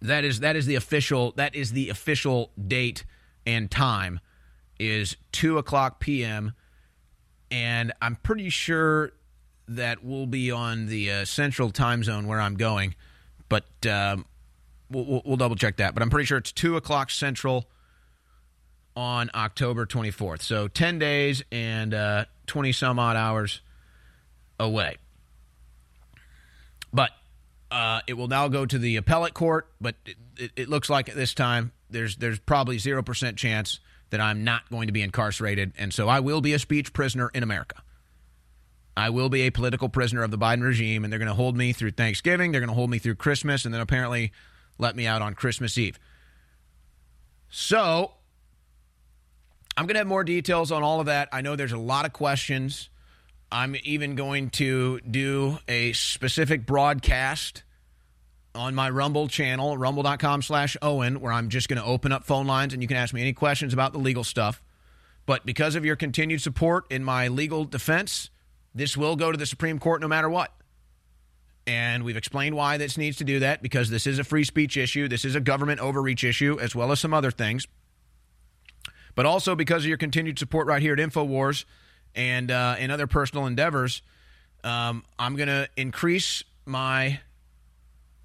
[0.00, 3.04] That is that is the official that is the official date
[3.44, 4.20] and time
[4.88, 6.52] is 2 o'clock p.m.
[7.50, 9.12] And I'm pretty sure
[9.68, 12.94] that we'll be on the uh, central time zone where I'm going,
[13.48, 14.26] but um,
[14.90, 15.94] we'll, we'll, double check that.
[15.94, 17.66] But I'm pretty sure it's 2 o'clock central
[18.96, 20.42] on October 24th.
[20.42, 23.60] So 10 days and uh, 20 some odd hours
[24.60, 24.96] away.
[26.92, 27.10] But
[27.70, 31.08] uh, it will now go to the appellate court, but it, it, it looks like
[31.08, 33.80] at this time there's there's probably 0% chance
[34.14, 35.72] that I'm not going to be incarcerated.
[35.76, 37.82] And so I will be a speech prisoner in America.
[38.96, 41.56] I will be a political prisoner of the Biden regime, and they're going to hold
[41.56, 42.52] me through Thanksgiving.
[42.52, 44.30] They're going to hold me through Christmas, and then apparently
[44.78, 45.98] let me out on Christmas Eve.
[47.48, 48.12] So
[49.76, 51.28] I'm going to have more details on all of that.
[51.32, 52.88] I know there's a lot of questions.
[53.50, 57.63] I'm even going to do a specific broadcast
[58.54, 62.46] on my Rumble channel, rumble.com slash Owen, where I'm just going to open up phone
[62.46, 64.62] lines and you can ask me any questions about the legal stuff.
[65.26, 68.30] But because of your continued support in my legal defense,
[68.74, 70.52] this will go to the Supreme Court no matter what.
[71.66, 74.76] And we've explained why this needs to do that because this is a free speech
[74.76, 75.08] issue.
[75.08, 77.66] This is a government overreach issue, as well as some other things.
[79.14, 81.64] But also because of your continued support right here at InfoWars
[82.14, 84.02] and uh, in other personal endeavors,
[84.62, 87.20] um, I'm going to increase my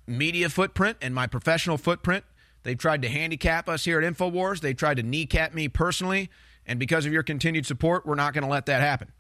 [0.10, 2.24] media footprint and my professional footprint.
[2.64, 4.60] They've tried to handicap us here at InfoWars.
[4.60, 6.30] They've tried to kneecap me personally.
[6.66, 9.12] And because of your continued support, we're not going to let that happen.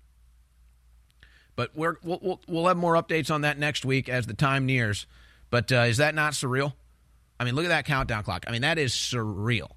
[1.55, 4.65] But we're, we'll, we'll, we'll, have more updates on that next week as the time
[4.65, 5.07] nears.
[5.49, 6.73] But uh, is that not surreal?
[7.39, 8.45] I mean, look at that countdown clock.
[8.47, 9.71] I mean, that is surreal.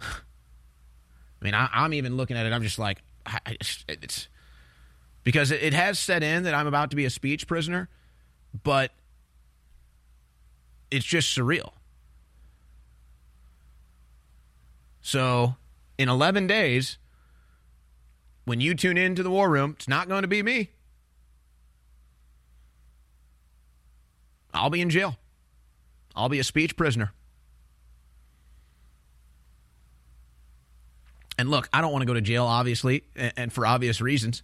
[0.00, 0.04] I
[1.40, 2.52] mean, I, am even looking at it.
[2.52, 3.56] I'm just like, I,
[3.88, 4.28] it's
[5.24, 7.88] because it has set in that I'm about to be a speech prisoner,
[8.62, 8.92] but
[10.90, 11.72] it's just surreal.
[15.00, 15.54] So,
[15.98, 16.98] in 11 days,
[18.44, 20.70] when you tune into the war room, it's not going to be me.
[24.52, 25.16] I'll be in jail.
[26.14, 27.12] I'll be a speech prisoner.
[31.38, 34.42] And look, I don't want to go to jail, obviously, and for obvious reasons.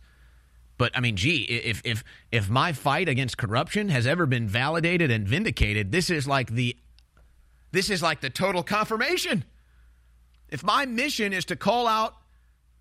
[0.79, 5.11] But I mean, gee, if if if my fight against corruption has ever been validated
[5.11, 6.77] and vindicated, this is like the
[7.71, 9.45] this is like the total confirmation.
[10.49, 12.15] If my mission is to call out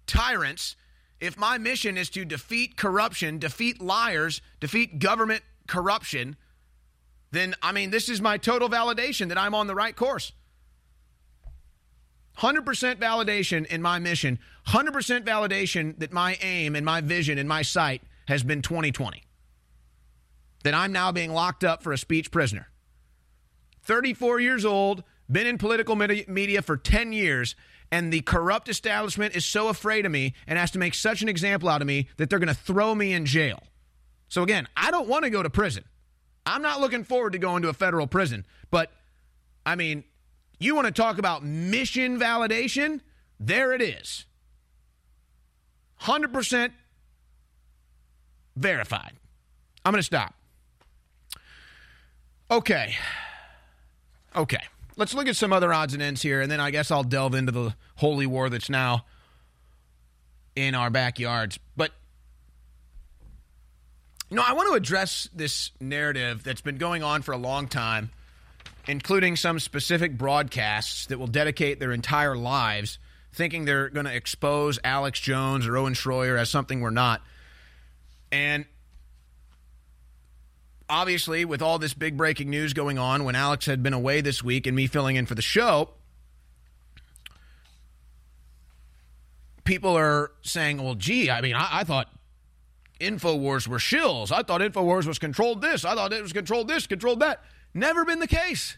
[0.08, 0.76] tyrants,
[1.20, 6.36] if my mission is to defeat corruption, defeat liars, defeat government corruption,
[7.32, 10.34] then I mean, this is my total validation that I'm on the right course.
[12.38, 17.62] 100% validation in my mission, 100% validation that my aim and my vision and my
[17.62, 19.24] sight has been 2020.
[20.64, 22.68] That I'm now being locked up for a speech prisoner.
[23.84, 27.56] 34 years old, been in political media for 10 years,
[27.92, 31.30] and the corrupt establishment is so afraid of me and has to make such an
[31.30, 33.62] example out of me that they're going to throw me in jail.
[34.30, 35.84] So, again, I don't want to go to prison.
[36.46, 38.92] I'm not looking forward to going to a federal prison, but
[39.66, 40.04] I mean,
[40.60, 43.02] you want to talk about mission validation?
[43.40, 44.26] There it is.
[46.02, 46.72] 100%
[48.56, 49.14] verified.
[49.84, 50.34] I'm going to stop.
[52.50, 52.96] Okay.
[54.36, 54.64] Okay.
[54.98, 57.34] Let's look at some other odds and ends here, and then I guess I'll delve
[57.34, 59.06] into the holy war that's now
[60.56, 61.58] in our backyards.
[61.78, 61.92] But,
[64.30, 67.68] you know, I want to address this narrative that's been going on for a long
[67.68, 68.12] time
[68.88, 73.00] including some specific broadcasts that will dedicate their entire lives
[73.34, 77.22] thinking they're going to expose Alex Jones or Owen Shroyer as something we're not.
[78.32, 78.66] And
[80.90, 84.44] obviously, with all this big breaking news going on, when Alex had been away this
[84.44, 85.90] week and me filling in for the show,
[89.64, 92.10] people are saying, well, gee, I mean, I, I thought
[93.00, 94.32] InfoWars were shills.
[94.32, 95.86] I thought InfoWars was controlled this.
[95.86, 97.42] I thought it was controlled this, controlled that.
[97.74, 98.78] Never been the case.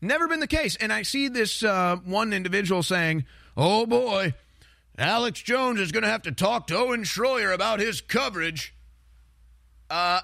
[0.00, 0.76] Never been the case.
[0.76, 3.24] And I see this uh, one individual saying,
[3.56, 4.34] oh boy,
[4.98, 8.74] Alex Jones is going to have to talk to Owen Shroyer about his coverage.
[9.90, 10.20] Uh,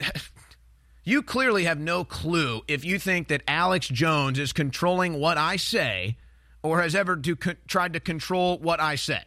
[1.04, 5.56] you clearly have no clue if you think that Alex Jones is controlling what I
[5.56, 6.16] say
[6.62, 7.36] or has ever to
[7.66, 9.22] tried to control what I say.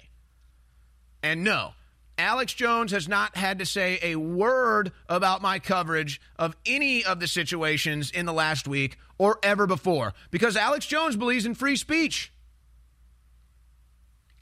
[1.22, 1.72] And no,
[2.18, 7.20] Alex Jones has not had to say a word about my coverage of any of
[7.20, 11.76] the situations in the last week or ever before because Alex Jones believes in free
[11.76, 12.33] speech.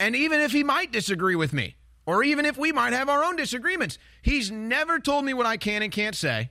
[0.02, 1.76] And even if he might disagree with me,
[2.08, 5.58] or even if we might have our own disagreements, he's never told me what I
[5.58, 6.50] can and can't say.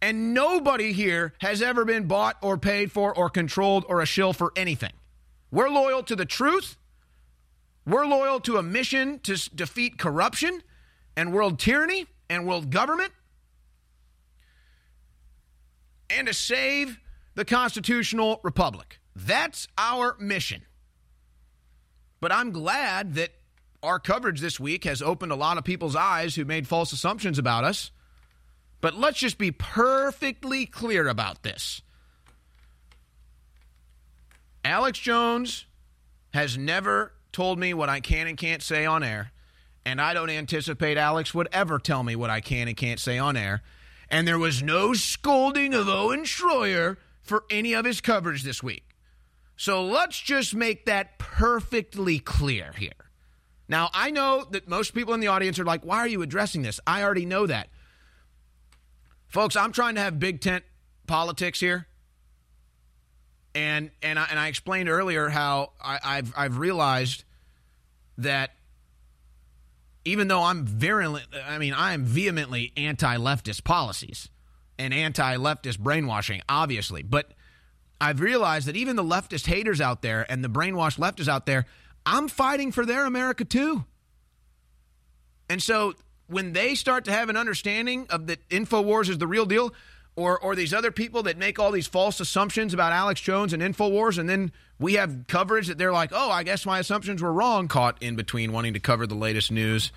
[0.00, 4.32] And nobody here has ever been bought or paid for or controlled or a shill
[4.32, 4.94] for anything.
[5.50, 6.78] We're loyal to the truth.
[7.86, 10.62] We're loyal to a mission to defeat corruption
[11.18, 13.12] and world tyranny and world government
[16.08, 16.98] and to save
[17.34, 19.00] the constitutional republic.
[19.14, 20.62] That's our mission.
[22.20, 23.30] But I'm glad that
[23.82, 27.38] our coverage this week has opened a lot of people's eyes who made false assumptions
[27.38, 27.90] about us.
[28.80, 31.82] But let's just be perfectly clear about this.
[34.64, 35.66] Alex Jones
[36.32, 39.32] has never told me what I can and can't say on air,
[39.86, 43.18] and I don't anticipate Alex would ever tell me what I can and can't say
[43.18, 43.62] on air.
[44.10, 48.89] And there was no scolding of Owen Shroyer for any of his coverage this week.
[49.60, 52.92] So let's just make that perfectly clear here.
[53.68, 56.62] Now, I know that most people in the audience are like, why are you addressing
[56.62, 56.80] this?
[56.86, 57.68] I already know that.
[59.28, 60.64] Folks, I'm trying to have big tent
[61.06, 61.88] politics here.
[63.54, 67.24] And and I, and I explained earlier how I, I've I've realized
[68.16, 68.52] that
[70.06, 74.30] even though I'm virulent, I mean I am vehemently anti-leftist policies
[74.78, 77.34] and anti-leftist brainwashing, obviously, but
[78.00, 81.66] I've realized that even the leftist haters out there and the brainwashed leftists out there,
[82.06, 83.84] I'm fighting for their America too.
[85.48, 85.94] And so
[86.26, 89.74] when they start to have an understanding of that InfoWars is the real deal,
[90.16, 93.62] or or these other people that make all these false assumptions about Alex Jones and
[93.62, 97.32] InfoWars, and then we have coverage that they're like, oh, I guess my assumptions were
[97.32, 99.92] wrong, caught in between wanting to cover the latest news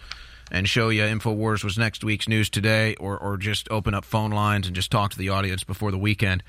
[0.52, 4.32] and show you InfoWars was next week's news today, or or just open up phone
[4.32, 6.44] lines and just talk to the audience before the weekend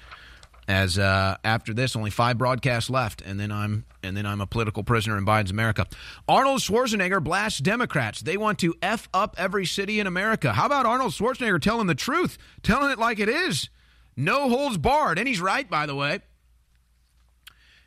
[0.67, 4.47] as uh, after this only five broadcasts left and then i'm and then i'm a
[4.47, 5.87] political prisoner in biden's america.
[6.29, 8.21] Arnold schwarzenegger blasts democrats.
[8.21, 10.53] They want to f up every city in america.
[10.53, 13.69] How about arnold schwarzenegger telling the truth telling it like it is?
[14.17, 15.19] No holds barred.
[15.19, 16.21] And he's right by the way.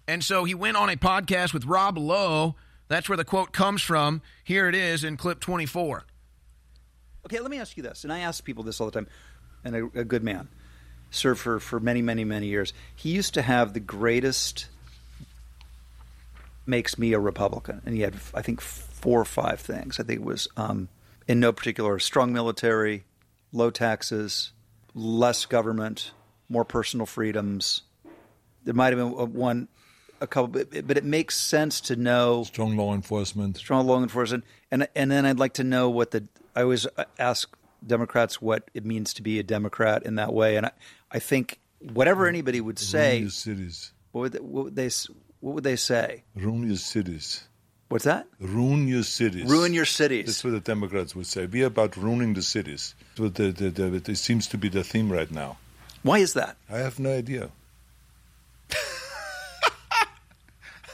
[0.08, 2.56] And so he went on a podcast with rob lowe.
[2.88, 4.22] That's where the quote comes from.
[4.44, 6.06] Here it is in clip 24
[7.28, 9.08] Okay, let me ask you this, and I ask people this all the time,
[9.66, 10.48] and a, a good man
[11.11, 12.73] served for, for many, many, many years.
[12.95, 14.67] He used to have the greatest
[16.65, 19.99] makes me a Republican, and he had, I think, four or five things.
[19.99, 20.89] I think it was, um,
[21.27, 23.05] in no particular, strong military,
[23.53, 24.51] low taxes,
[24.93, 26.11] less government,
[26.49, 27.84] more personal freedoms.
[28.65, 29.69] There might have been one,
[30.19, 34.43] a couple, but, but it makes sense to know strong law enforcement, strong law enforcement,
[34.71, 36.88] and and then I'd like to know what the I always
[37.19, 37.55] ask
[37.85, 40.71] Democrats what it means to be a Democrat in that way, and I,
[41.11, 43.91] I think whatever anybody would say, ruin your cities.
[44.11, 44.89] What would they, what would they
[45.39, 46.23] what would they say?
[46.35, 47.43] Ruin your cities.
[47.89, 48.27] What's that?
[48.39, 49.49] Ruin your cities.
[49.49, 50.25] Ruin your cities.
[50.25, 51.45] That's what the Democrats would say.
[51.45, 52.95] We are about ruining the cities.
[53.15, 55.57] That's the, the, the, it seems to be the theme right now.
[56.03, 56.57] Why is that?
[56.69, 57.49] I have no idea.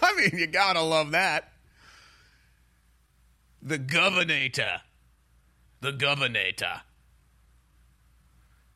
[0.02, 1.52] I mean, you gotta love that.
[3.62, 4.82] The Governator.
[5.82, 6.82] The Governator.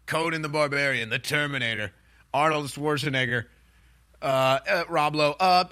[0.08, 1.92] Conan the Barbarian, the Terminator,
[2.34, 3.46] Arnold Schwarzenegger,
[4.22, 5.36] uh, uh, Rob Lowe.
[5.40, 5.66] Uh,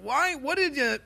[0.00, 0.36] why?
[0.36, 0.98] What did you?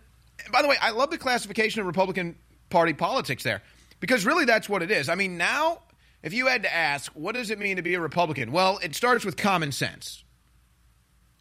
[0.53, 2.37] By the way, I love the classification of Republican
[2.71, 3.63] Party politics there
[3.99, 5.09] because really that's what it is.
[5.09, 5.81] I mean, now
[6.25, 8.51] if you had to ask, what does it mean to be a Republican?
[8.51, 10.25] Well, it starts with common sense.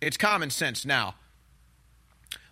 [0.02, 1.15] It's common sense now.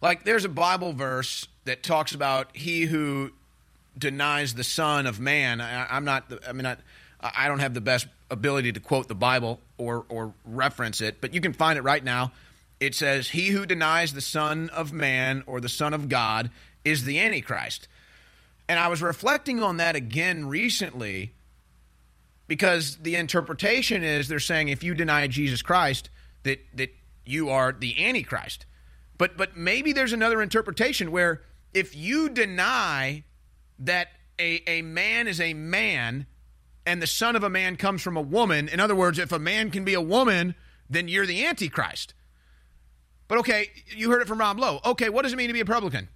[0.01, 3.31] Like there's a Bible verse that talks about he who
[3.97, 5.59] denies the Son of Man.
[5.59, 6.31] I, am not.
[6.47, 6.77] I mean, I,
[7.21, 11.33] I don't have the best ability to quote the Bible or or reference it, but
[11.33, 12.31] you can find it right now.
[12.79, 16.49] It says, "He who denies the Son of Man or the Son of God
[16.83, 17.87] is the Antichrist."
[18.67, 21.33] And I was reflecting on that again recently
[22.47, 26.09] because the interpretation is they're saying if you deny Jesus Christ
[26.43, 26.93] that that
[27.25, 28.65] you are the Antichrist.
[29.17, 31.41] But but maybe there's another interpretation where
[31.73, 33.23] if you deny
[33.79, 36.25] that a, a man is a man
[36.85, 39.39] and the son of a man comes from a woman, in other words, if a
[39.39, 40.55] man can be a woman,
[40.89, 42.13] then you're the Antichrist.
[43.27, 44.79] But okay, you heard it from Rob Lowe.
[44.85, 46.09] Okay, what does it mean to be a Republican?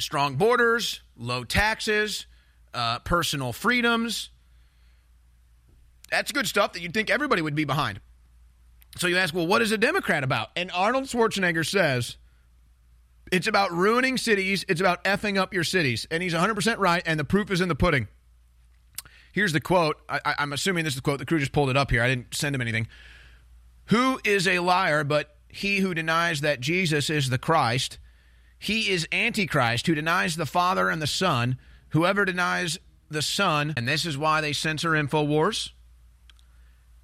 [0.00, 2.26] Strong borders, low taxes,
[2.72, 4.30] uh, personal freedoms.
[6.10, 8.00] That's good stuff that you'd think everybody would be behind.
[8.98, 10.50] So you ask, well, what is a Democrat about?
[10.56, 12.16] And Arnold Schwarzenegger says
[13.30, 16.06] it's about ruining cities, it's about effing up your cities.
[16.10, 18.08] And he's 100% right, and the proof is in the pudding.
[19.32, 19.96] Here's the quote.
[20.08, 21.18] I, am assuming this is the quote.
[21.18, 22.02] The crew just pulled it up here.
[22.02, 22.86] I didn't send him anything.
[23.86, 27.98] Who is a liar but he who denies that Jesus is the Christ?
[28.58, 31.58] He is Antichrist, who denies the Father and the Son.
[31.90, 32.78] Whoever denies
[33.10, 35.70] the Son, and this is why they censor InfoWars,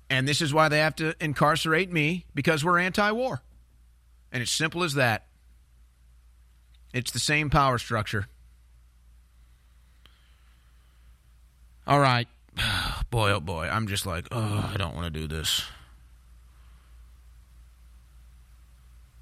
[0.08, 3.42] and this is why they have to incarcerate me, because we're anti war.
[4.30, 5.26] And it's simple as that.
[6.94, 8.28] It's the same power structure.
[11.88, 12.28] All right.
[13.10, 13.66] Boy, oh boy.
[13.66, 15.64] I'm just like, oh, I don't want to do this.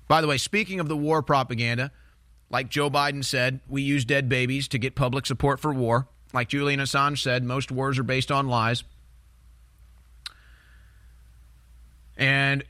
[0.09, 1.93] By the way, speaking of the war propaganda,
[2.51, 6.09] like Joe Biden said, we use dead babies to get public support for war.
[6.33, 8.83] Like Julian Assange said, most wars are based on lies.
[12.17, 12.65] And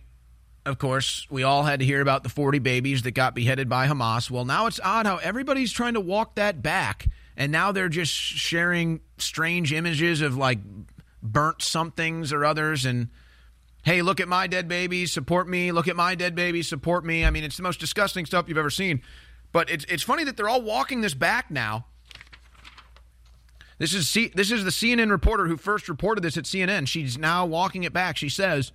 [0.66, 3.86] of course, we all had to hear about the 40 babies that got beheaded by
[3.86, 4.30] Hamas.
[4.30, 7.08] Well, now it's odd how everybody's trying to walk that back.
[7.36, 10.58] And now they're just sharing strange images of like
[11.22, 12.84] burnt somethings or others.
[12.84, 13.08] And
[13.82, 15.72] hey, look at my dead babies, support me.
[15.72, 17.24] Look at my dead babies, support me.
[17.24, 19.02] I mean, it's the most disgusting stuff you've ever seen.
[19.52, 21.86] But it's, it's funny that they're all walking this back now.
[23.78, 26.88] This is C- this is the CNN reporter who first reported this at CNN.
[26.88, 28.16] She's now walking it back.
[28.16, 28.72] She says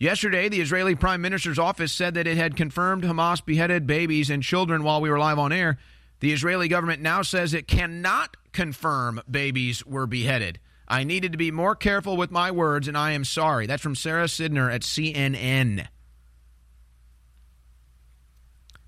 [0.00, 4.44] Yesterday, the Israeli Prime Minister's office said that it had confirmed Hamas beheaded babies and
[4.44, 5.76] children while we were live on air.
[6.20, 10.58] The Israeli government now says it cannot confirm babies were beheaded.
[10.88, 13.66] I needed to be more careful with my words, and I am sorry.
[13.66, 15.86] That's from Sara Sidner at CNN.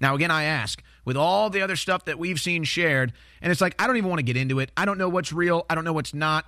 [0.01, 3.13] Now, again, I ask, with all the other stuff that we've seen shared,
[3.43, 4.73] and it's like, I don't even want to get into it.
[4.77, 5.67] I don't know what's real.
[5.69, 6.47] I don't know what's not.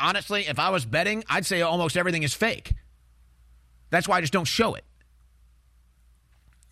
[0.00, 2.72] Honestly, if I was betting, I'd say almost everything is fake.
[3.90, 4.84] That's why I just don't show it.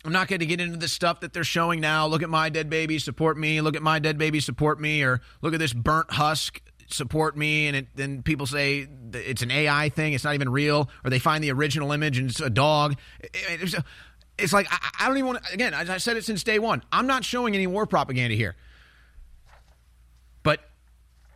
[0.05, 2.05] I'm not going to get into the stuff that they're showing now.
[2.05, 3.59] Look at my dead baby, support me.
[3.61, 5.01] Look at my dead baby, support me.
[5.03, 7.67] Or look at this burnt husk, support me.
[7.67, 10.13] And then people say it's an AI thing.
[10.13, 10.91] It's not even real.
[11.03, 12.97] Or they find the original image and it's a dog.
[13.19, 13.73] It's,
[14.37, 16.59] it's like, I, I don't even want to, again, as I said it since day
[16.59, 18.55] one, I'm not showing any war propaganda here.
[20.43, 20.59] But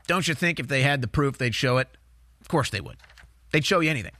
[0.06, 1.88] don't you think if they had the proof, they'd show it?
[2.40, 2.98] Of course they would.
[3.52, 4.14] They'd show you anything.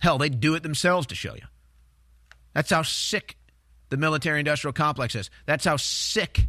[0.00, 1.42] Hell, they'd do it themselves to show you.
[2.56, 3.36] That's how sick
[3.90, 5.28] the military industrial complex is.
[5.44, 6.46] That's how sick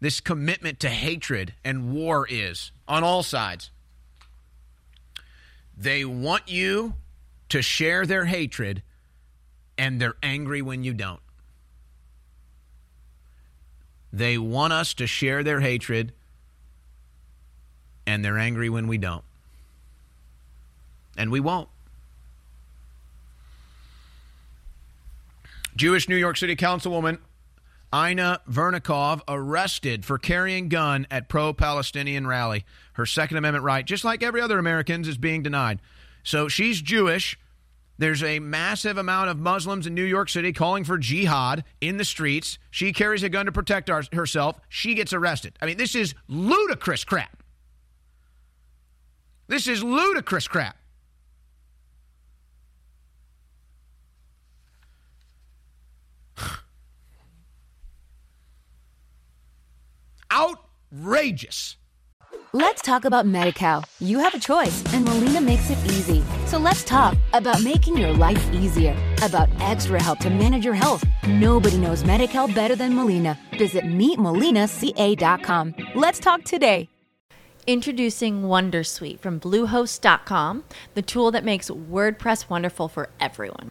[0.00, 3.70] this commitment to hatred and war is on all sides.
[5.78, 6.94] They want you
[7.50, 8.82] to share their hatred,
[9.78, 11.20] and they're angry when you don't.
[14.12, 16.12] They want us to share their hatred,
[18.08, 19.24] and they're angry when we don't.
[21.16, 21.68] And we won't.
[25.76, 27.18] Jewish New York City Councilwoman
[27.92, 32.64] Inna Vernikov arrested for carrying gun at pro-Palestinian rally.
[32.94, 35.80] Her Second Amendment right, just like every other American's, is being denied.
[36.22, 37.38] So she's Jewish.
[37.98, 42.04] There's a massive amount of Muslims in New York City calling for jihad in the
[42.04, 42.58] streets.
[42.70, 44.58] She carries a gun to protect our, herself.
[44.68, 45.58] She gets arrested.
[45.60, 47.42] I mean, this is ludicrous crap.
[49.48, 50.76] This is ludicrous crap.
[60.32, 61.76] Outrageous.
[62.52, 63.84] Let's talk about MediCal.
[64.00, 66.24] You have a choice, and Molina makes it easy.
[66.46, 71.04] So let's talk about making your life easier, about extra help to manage your health.
[71.28, 73.38] Nobody knows MediCal better than Molina.
[73.56, 75.74] Visit meetmolinaca.com.
[75.94, 76.88] Let's talk today.
[77.66, 83.70] Introducing Wondersuite from Bluehost.com, the tool that makes WordPress wonderful for everyone.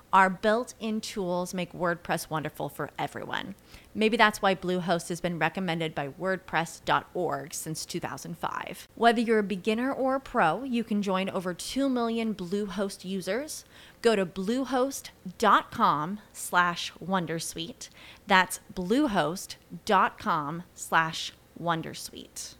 [0.13, 3.55] Our built in tools make WordPress wonderful for everyone.
[3.95, 8.89] Maybe that's why Bluehost has been recommended by WordPress.org since 2005.
[8.95, 13.63] Whether you're a beginner or a pro, you can join over 2 million Bluehost users.
[14.01, 17.89] Go to bluehost.com slash Wondersuite.
[18.27, 22.55] That's bluehost.com slash Wondersuite.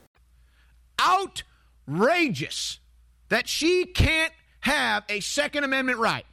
[1.02, 2.80] Outrageous
[3.28, 6.26] that she can't have a Second Amendment right.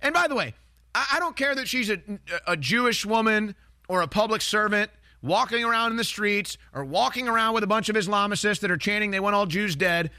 [0.00, 0.54] And by the way,
[0.94, 2.00] I, I don't care that she's a,
[2.46, 3.54] a Jewish woman
[3.88, 4.90] or a public servant
[5.22, 8.76] walking around in the streets or walking around with a bunch of Islamicists that are
[8.76, 10.10] chanting they want all Jews dead.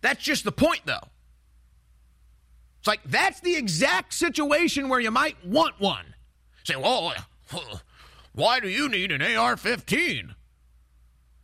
[0.00, 1.08] That's just the point, though.
[2.78, 6.14] It's like that's the exact situation where you might want one.
[6.64, 7.12] Say, well,
[8.32, 10.34] why do you need an AR 15?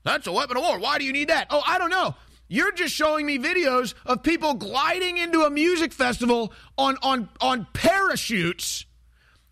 [0.05, 0.79] That's a weapon of war.
[0.79, 1.47] Why do you need that?
[1.51, 2.15] Oh, I don't know.
[2.53, 7.67] You're just showing me videos of people gliding into a music festival on, on, on
[7.73, 8.85] parachutes.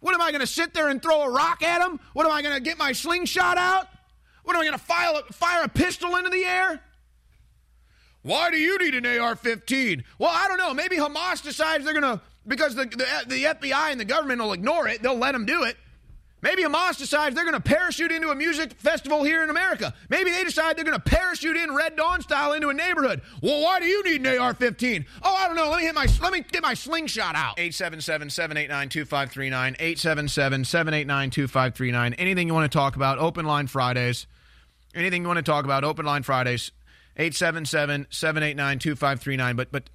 [0.01, 1.99] What am I going to sit there and throw a rock at them?
[2.13, 3.89] What am I going to get my slingshot out?
[4.45, 6.83] What am I going to fire, fire a pistol into the air?
[8.21, 10.05] Why do you need an AR 15?
[10.19, 10.75] Well, I don't know.
[10.75, 14.53] Maybe Hamas decides they're going to, because the, the, the FBI and the government will
[14.53, 15.79] ignore it, they'll let them do it.
[16.43, 19.93] Maybe Hamas decides they're going to parachute into a music festival here in America.
[20.09, 23.21] Maybe they decide they're going to parachute in Red Dawn style into a neighborhood.
[23.43, 25.05] Well, why do you need an AR-15?
[25.23, 25.69] Oh, I don't know.
[25.69, 27.57] Let me hit my let me get my slingshot out.
[27.59, 29.77] 877-789-2539.
[29.79, 32.15] 877-789-2539.
[32.19, 33.19] Anything you want to talk about?
[33.19, 34.27] Open line Fridays.
[34.95, 35.83] Anything you want to talk about?
[35.85, 36.71] Open line Fridays.
[37.19, 39.57] 877-789-2539.
[39.57, 39.91] But but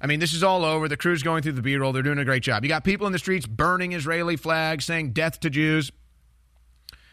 [0.00, 0.88] I mean, this is all over.
[0.88, 1.92] The crew's going through the B roll.
[1.92, 2.64] They're doing a great job.
[2.64, 5.90] You got people in the streets burning Israeli flags, saying death to Jews.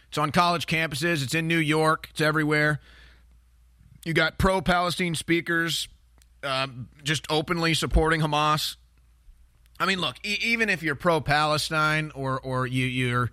[0.10, 2.80] It's on college campuses, it's in New York, it's everywhere.
[4.06, 5.90] You got pro Palestine speakers
[6.44, 6.68] uh,
[7.03, 8.78] just openly supporting Hamas.
[9.80, 13.32] I mean, look, e- even if you're pro Palestine or, or you, you're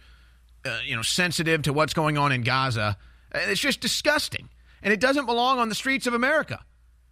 [0.65, 2.97] uh, you know, sensitive to what's going on in Gaza,
[3.35, 4.49] uh, it's just disgusting.
[4.83, 6.65] And it doesn't belong on the streets of America.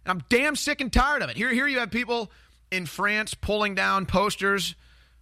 [0.05, 1.37] I'm damn sick and tired of it.
[1.37, 2.31] Here, here you have people
[2.71, 4.75] in France pulling down posters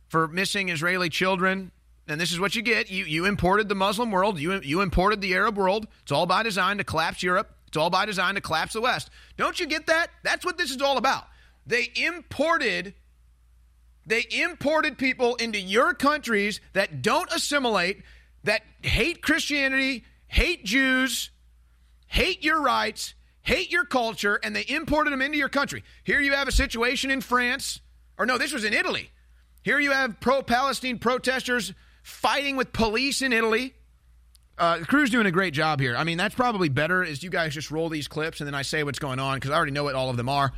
[0.07, 1.71] for missing Israeli children.
[2.07, 2.89] And this is what you get.
[2.89, 4.39] You, you imported the Muslim world.
[4.39, 5.87] You, you imported the Arab world.
[6.01, 7.55] It's all by design to collapse Europe.
[7.67, 9.11] It's all by design to collapse the West.
[9.37, 10.07] Don't you get that?
[10.23, 11.25] That's what this is all about.
[11.67, 12.95] They imported
[14.09, 18.01] they imported people into your countries that don't assimilate,
[18.43, 21.29] that hate Christianity, hate Jews,
[22.07, 25.83] hate your rights, hate your culture, and they imported them into your country.
[26.03, 27.81] Here you have a situation in France,
[28.17, 29.11] or no, this was in Italy.
[29.63, 33.73] Here you have pro Palestine protesters fighting with police in Italy.
[34.57, 35.95] Uh, the crew's doing a great job here.
[35.95, 38.61] I mean, that's probably better is you guys just roll these clips and then I
[38.61, 40.51] say what's going on because I already know what all of them are.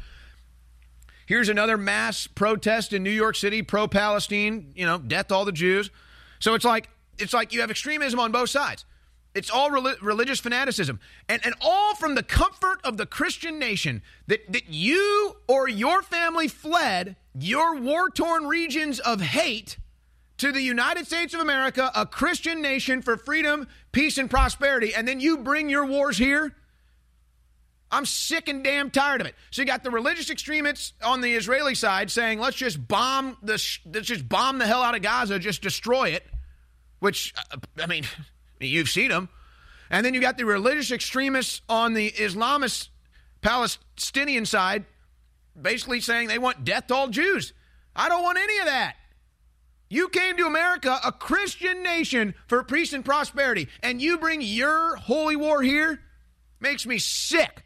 [1.27, 5.51] Here's another mass protest in New York City, pro Palestine, you know, death all the
[5.51, 5.91] Jews.
[6.39, 6.89] So it's like
[7.19, 8.85] it's like you have extremism on both sides.
[9.33, 10.99] It's all religious fanaticism.
[11.29, 16.01] And, and all from the comfort of the Christian nation that, that you or your
[16.01, 19.77] family fled your war torn regions of hate
[20.37, 25.07] to the United States of America, a Christian nation for freedom, peace, and prosperity, and
[25.07, 26.55] then you bring your wars here.
[27.91, 29.35] I'm sick and damn tired of it.
[29.51, 33.61] So you got the religious extremists on the Israeli side saying, "Let's just bomb the
[33.85, 36.25] let's just bomb the hell out of Gaza, just destroy it."
[36.99, 38.05] Which uh, I mean,
[38.67, 39.29] You've seen them.
[39.89, 42.89] And then you got the religious extremists on the Islamist
[43.41, 44.85] Palestinian side
[45.59, 47.53] basically saying they want death to all Jews.
[47.95, 48.95] I don't want any of that.
[49.89, 54.95] You came to America, a Christian nation, for peace and prosperity, and you bring your
[54.95, 55.99] holy war here?
[56.61, 57.65] Makes me sick.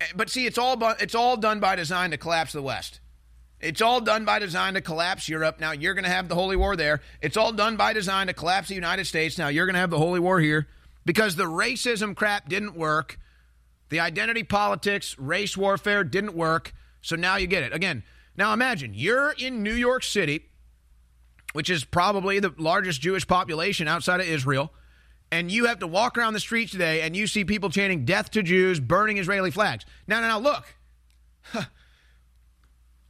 [0.00, 3.00] Eh, but see, it's all it's all done by design to collapse the West.
[3.60, 5.58] It's all done by design to collapse Europe.
[5.60, 7.00] Now you're going to have the Holy War there.
[7.22, 9.38] It's all done by design to collapse the United States.
[9.38, 10.68] Now you're going to have the Holy War here
[11.04, 13.18] because the racism crap didn't work.
[13.88, 16.74] The identity politics, race warfare didn't work.
[17.00, 17.72] So now you get it.
[17.72, 18.02] Again,
[18.36, 20.46] now imagine you're in New York City,
[21.52, 24.72] which is probably the largest Jewish population outside of Israel,
[25.30, 28.30] and you have to walk around the streets today and you see people chanting death
[28.32, 29.84] to Jews, burning Israeli flags.
[30.06, 31.68] Now, now, now, look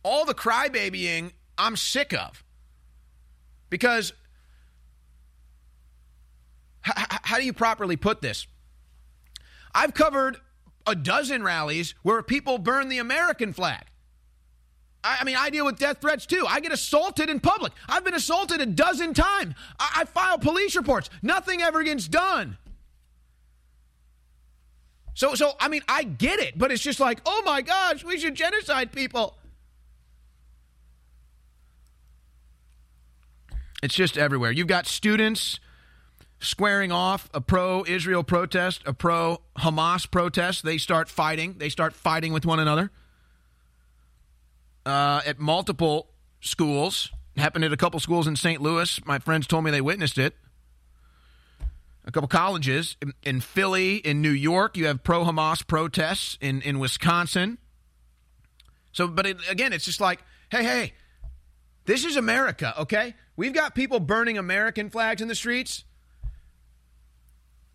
[0.04, 2.44] all the crybabying I'm sick of.
[3.70, 4.12] Because
[6.86, 8.46] h- how do you properly put this?
[9.74, 10.36] I've covered
[10.86, 13.84] a dozen rallies where people burn the American flag.
[15.02, 16.44] I, I mean, I deal with death threats too.
[16.48, 17.72] I get assaulted in public.
[17.88, 19.54] I've been assaulted a dozen times.
[19.78, 21.10] I, I file police reports.
[21.22, 22.58] Nothing ever gets done.
[25.14, 28.18] So, so I mean, I get it, but it's just like, oh my gosh, we
[28.18, 29.36] should genocide people.
[33.84, 34.50] It's just everywhere.
[34.50, 35.60] You've got students
[36.40, 40.64] squaring off a pro Israel protest, a pro Hamas protest.
[40.64, 41.56] They start fighting.
[41.58, 42.90] They start fighting with one another
[44.86, 46.08] uh, at multiple
[46.40, 47.12] schools.
[47.36, 48.58] Happened at a couple schools in St.
[48.62, 49.04] Louis.
[49.04, 50.34] My friends told me they witnessed it.
[52.06, 56.62] A couple colleges in, in Philly, in New York, you have pro Hamas protests in,
[56.62, 57.58] in Wisconsin.
[58.92, 60.92] So, but it, again, it's just like, hey, hey,
[61.84, 63.14] This is America, okay?
[63.36, 65.84] We've got people burning American flags in the streets.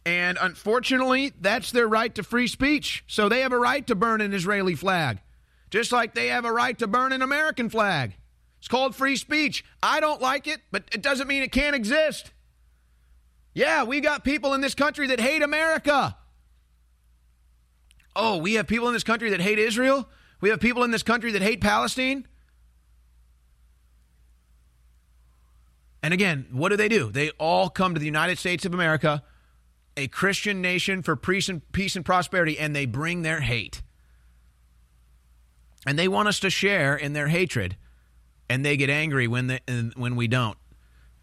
[0.06, 3.04] And unfortunately, that's their right to free speech.
[3.08, 5.20] So they have a right to burn an Israeli flag,
[5.70, 8.16] just like they have a right to burn an American flag.
[8.58, 9.64] It's called free speech.
[9.84, 12.32] I don't like it, but it doesn't mean it can't exist.
[13.54, 16.18] Yeah, we got people in this country that hate America.
[18.16, 20.10] Oh, we have people in this country that hate Israel?
[20.42, 22.28] We have people in this country that hate Palestine?
[26.02, 27.12] And again, what do they do?
[27.12, 29.24] They all come to the United States of America,
[29.98, 33.82] a Christian nation for peace and, peace and prosperity, and they bring their hate.
[35.86, 37.76] And they want us to share in their hatred,
[38.50, 39.60] and they get angry when, they,
[39.96, 40.58] when we don't.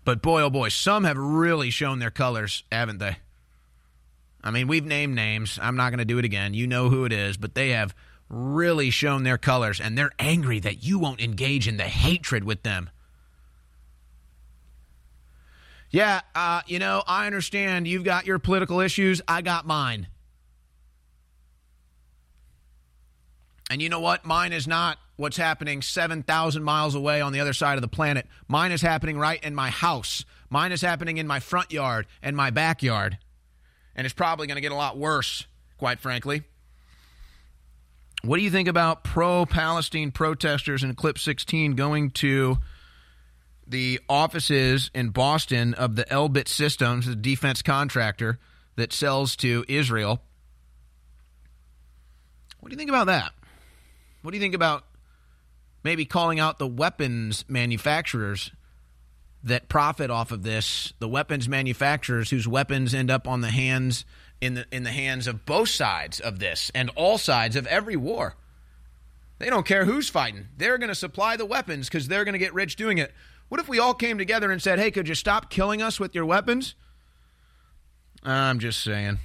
[0.04, 3.16] But boy, oh boy, some have really shown their colors, haven't they?
[4.44, 5.58] I mean, we've named names.
[5.60, 6.54] I'm not going to do it again.
[6.54, 7.94] You know who it is, but they have
[8.28, 12.62] really shown their colors, and they're angry that you won't engage in the hatred with
[12.62, 12.90] them.
[15.90, 19.22] Yeah, uh, you know, I understand you've got your political issues.
[19.28, 20.08] I got mine.
[23.70, 24.24] And you know what?
[24.24, 28.26] Mine is not what's happening 7,000 miles away on the other side of the planet.
[28.48, 30.24] Mine is happening right in my house.
[30.50, 33.18] Mine is happening in my front yard and my backyard.
[33.94, 35.46] And it's probably going to get a lot worse,
[35.78, 36.42] quite frankly.
[38.22, 42.58] What do you think about pro Palestine protesters in Clip 16 going to
[43.66, 48.38] the offices in Boston of the Elbit Systems, the defense contractor
[48.76, 50.22] that sells to Israel?
[52.60, 53.32] What do you think about that?
[54.22, 54.84] What do you think about
[55.84, 58.50] maybe calling out the weapons manufacturers
[59.44, 64.04] that profit off of this, the weapons manufacturers whose weapons end up on the hands
[64.40, 67.96] in the in the hands of both sides of this and all sides of every
[67.96, 68.34] war.
[69.38, 70.48] They don't care who's fighting.
[70.56, 73.14] They're going to supply the weapons cuz they're going to get rich doing it.
[73.48, 76.14] What if we all came together and said, "Hey, could you stop killing us with
[76.14, 76.74] your weapons?"
[78.22, 79.18] I'm just saying.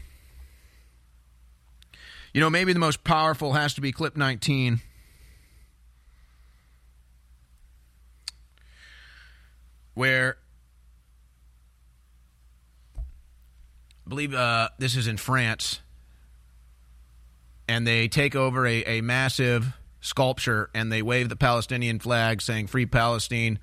[2.34, 4.82] You know, maybe the most powerful has to be clip 19
[9.94, 10.38] where
[12.98, 15.80] I believe uh, this is in France,
[17.68, 22.68] and they take over a, a massive sculpture and they wave the Palestinian flag saying
[22.68, 23.60] "Free Palestine,"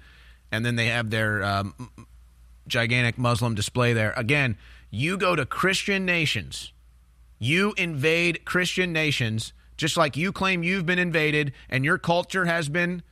[0.51, 1.75] and then they have their um,
[2.67, 4.13] gigantic Muslim display there.
[4.17, 4.57] Again,
[4.91, 6.73] you go to Christian nations,
[7.39, 12.69] you invade Christian nations, just like you claim you've been invaded and your culture has
[12.69, 13.03] been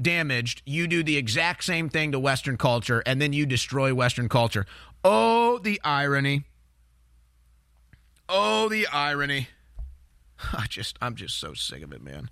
[0.00, 4.28] damaged, you do the exact same thing to Western culture, and then you destroy Western
[4.28, 4.66] culture.
[5.04, 6.44] Oh, the irony.
[8.28, 9.48] Oh, the irony.
[10.52, 12.30] I just, I'm just so sick of it, man.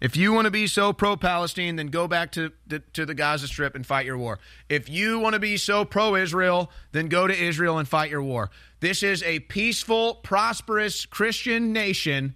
[0.00, 3.14] If you want to be so pro Palestine, then go back to the, to the
[3.14, 4.38] Gaza Strip and fight your war.
[4.68, 8.22] If you want to be so pro Israel, then go to Israel and fight your
[8.22, 8.50] war.
[8.80, 12.34] This is a peaceful, prosperous Christian nation,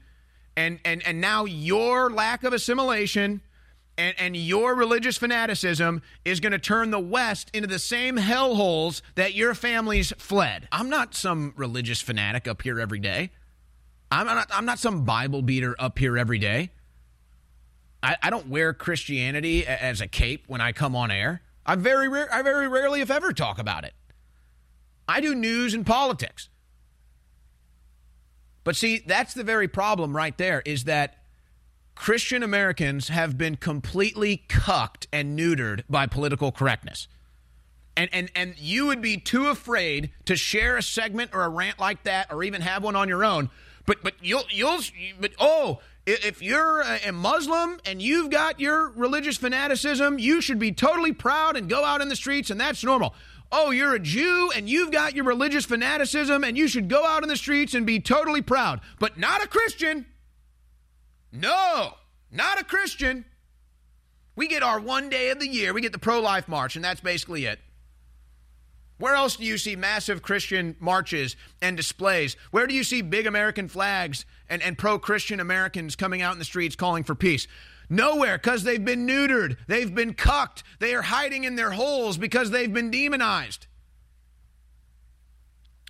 [0.56, 3.42] and, and, and now your lack of assimilation
[3.98, 9.02] and, and your religious fanaticism is going to turn the West into the same hellholes
[9.14, 10.66] that your families fled.
[10.72, 13.30] I'm not some religious fanatic up here every day.
[14.10, 16.70] I'm not, I'm not some Bible beater up here every day.
[18.02, 21.42] I, I don't wear Christianity as a cape when I come on air.
[21.66, 23.92] I very rare, I very rarely, if ever, talk about it.
[25.06, 26.48] I do news and politics.
[28.64, 31.16] But see, that's the very problem right there is that
[31.94, 37.08] Christian Americans have been completely cucked and neutered by political correctness.
[37.96, 41.78] And, and, and you would be too afraid to share a segment or a rant
[41.78, 43.50] like that or even have one on your own.
[43.84, 44.78] But, but you'll, you'll,
[45.20, 45.80] but oh,
[46.22, 51.56] if you're a Muslim and you've got your religious fanaticism, you should be totally proud
[51.56, 53.14] and go out in the streets, and that's normal.
[53.52, 57.22] Oh, you're a Jew and you've got your religious fanaticism, and you should go out
[57.22, 60.06] in the streets and be totally proud, but not a Christian.
[61.32, 61.94] No,
[62.30, 63.24] not a Christian.
[64.36, 66.84] We get our one day of the year, we get the pro life march, and
[66.84, 67.58] that's basically it.
[69.00, 72.36] Where else do you see massive Christian marches and displays?
[72.50, 76.38] Where do you see big American flags and, and pro Christian Americans coming out in
[76.38, 77.48] the streets calling for peace?
[77.88, 79.56] Nowhere, because they've been neutered.
[79.68, 80.64] They've been cucked.
[80.80, 83.66] They are hiding in their holes because they've been demonized.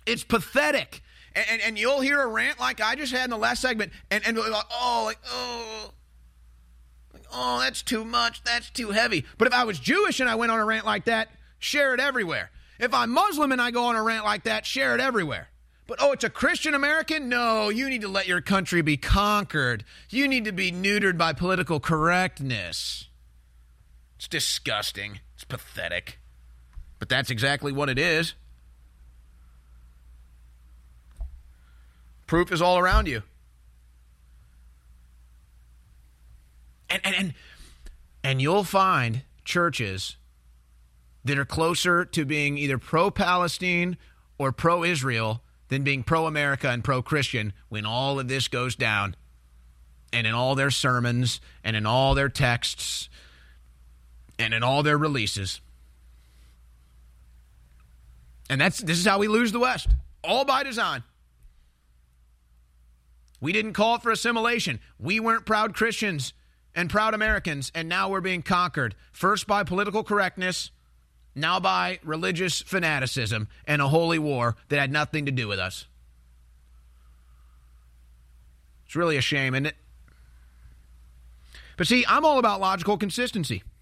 [0.05, 1.03] It's pathetic.
[1.35, 3.91] And, and, and, you'll hear a rant like I just had in the last segment,
[4.09, 5.91] and, and like, oh, like, oh,
[7.13, 9.25] like, oh, that's too much, that's too heavy.
[9.37, 11.29] But if I was Jewish and I went on a rant like that,
[11.59, 12.51] share it everywhere.
[12.81, 15.49] If I'm Muslim and I go on a rant like that, share it everywhere.
[15.85, 17.29] But oh, it's a Christian American?
[17.29, 19.85] No, you need to let your country be conquered.
[20.09, 23.07] You need to be neutered by political correctness.
[24.15, 25.19] It's disgusting.
[25.35, 26.17] It's pathetic.
[26.97, 28.33] But that's exactly what it is.
[32.25, 33.21] Proof is all around you.
[36.89, 37.33] And, and, and,
[38.23, 40.15] and you'll find churches
[41.23, 43.97] that are closer to being either pro Palestine
[44.37, 48.75] or pro Israel than being pro America and pro Christian when all of this goes
[48.75, 49.15] down.
[50.13, 53.07] And in all their sermons and in all their texts
[54.37, 55.61] and in all their releases.
[58.49, 59.87] And that's this is how we lose the West.
[60.23, 61.03] All by design.
[63.39, 64.79] We didn't call for assimilation.
[64.99, 66.33] We weren't proud Christians
[66.75, 68.95] and proud Americans, and now we're being conquered.
[69.11, 70.71] First by political correctness,
[71.35, 75.85] now by religious fanaticism and a holy war that had nothing to do with us.
[78.85, 79.75] It's really a shame, isn't it?
[81.77, 83.63] But see, I'm all about logical consistency.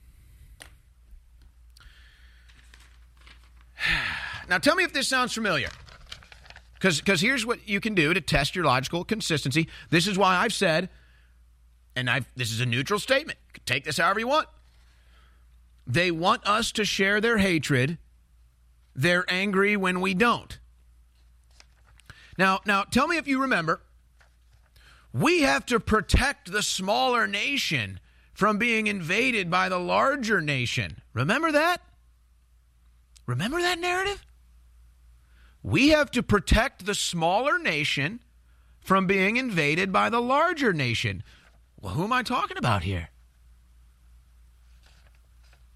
[4.47, 5.69] Now, tell me if this sounds familiar.
[6.73, 9.67] Because here's what you can do to test your logical consistency.
[9.91, 10.89] This is why I've said,
[11.95, 13.37] and I've, this is a neutral statement.
[13.65, 14.47] Take this however you want.
[15.89, 17.97] They want us to share their hatred.
[18.95, 20.59] They're angry when we don't.
[22.37, 23.81] Now, now tell me if you remember.
[25.11, 27.99] We have to protect the smaller nation
[28.33, 31.01] from being invaded by the larger nation.
[31.13, 31.81] Remember that?
[33.25, 34.23] Remember that narrative?
[35.63, 38.19] We have to protect the smaller nation
[38.79, 41.23] from being invaded by the larger nation.
[41.81, 43.09] Well, who am I talking about here?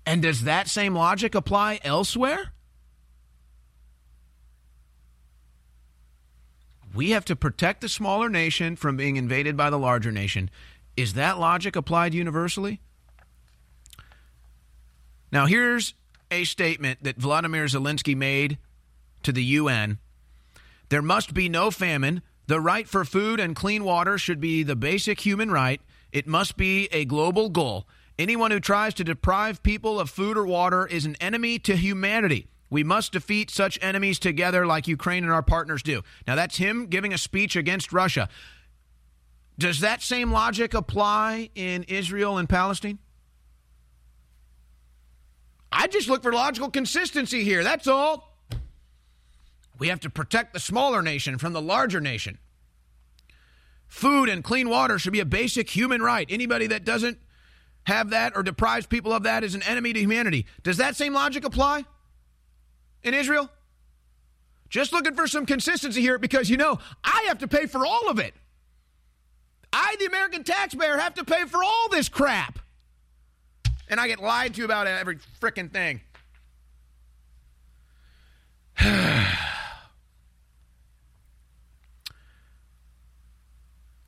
[0.06, 2.52] And does that same logic apply elsewhere?
[6.94, 10.50] We have to protect the smaller nation from being invaded by the larger nation.
[10.96, 12.82] Is that logic applied universally?
[15.32, 15.96] Now, here's
[16.30, 18.60] a statement that Vladimir Zelensky made
[19.24, 19.98] to the UN.
[20.90, 22.22] There must be no famine.
[22.46, 25.82] The right for food and clean water should be the basic human right.
[26.12, 27.88] It must be a global goal.
[28.20, 32.48] Anyone who tries to deprive people of food or water is an enemy to humanity.
[32.70, 36.04] We must defeat such enemies together like Ukraine and our partners do.
[36.28, 38.30] Now, that's him giving a speech against Russia.
[39.58, 43.00] Does that same logic apply in Israel and Palestine?
[45.72, 47.64] I just look for logical consistency here.
[47.64, 48.38] That's all.
[49.80, 52.38] We have to protect the smaller nation from the larger nation.
[53.88, 56.28] Food and clean water should be a basic human right.
[56.30, 57.20] Anybody that doesn't
[57.86, 60.46] have that or deprives people of that is an enemy to humanity.
[60.64, 61.86] Does that same logic apply
[63.04, 63.50] in Israel?
[64.70, 68.10] Just looking for some consistency here because you know, I have to pay for all
[68.10, 68.34] of it.
[69.72, 72.60] I, the American taxpayer, have to pay for all this crap.
[73.88, 76.02] And I get lied to about every freaking thing.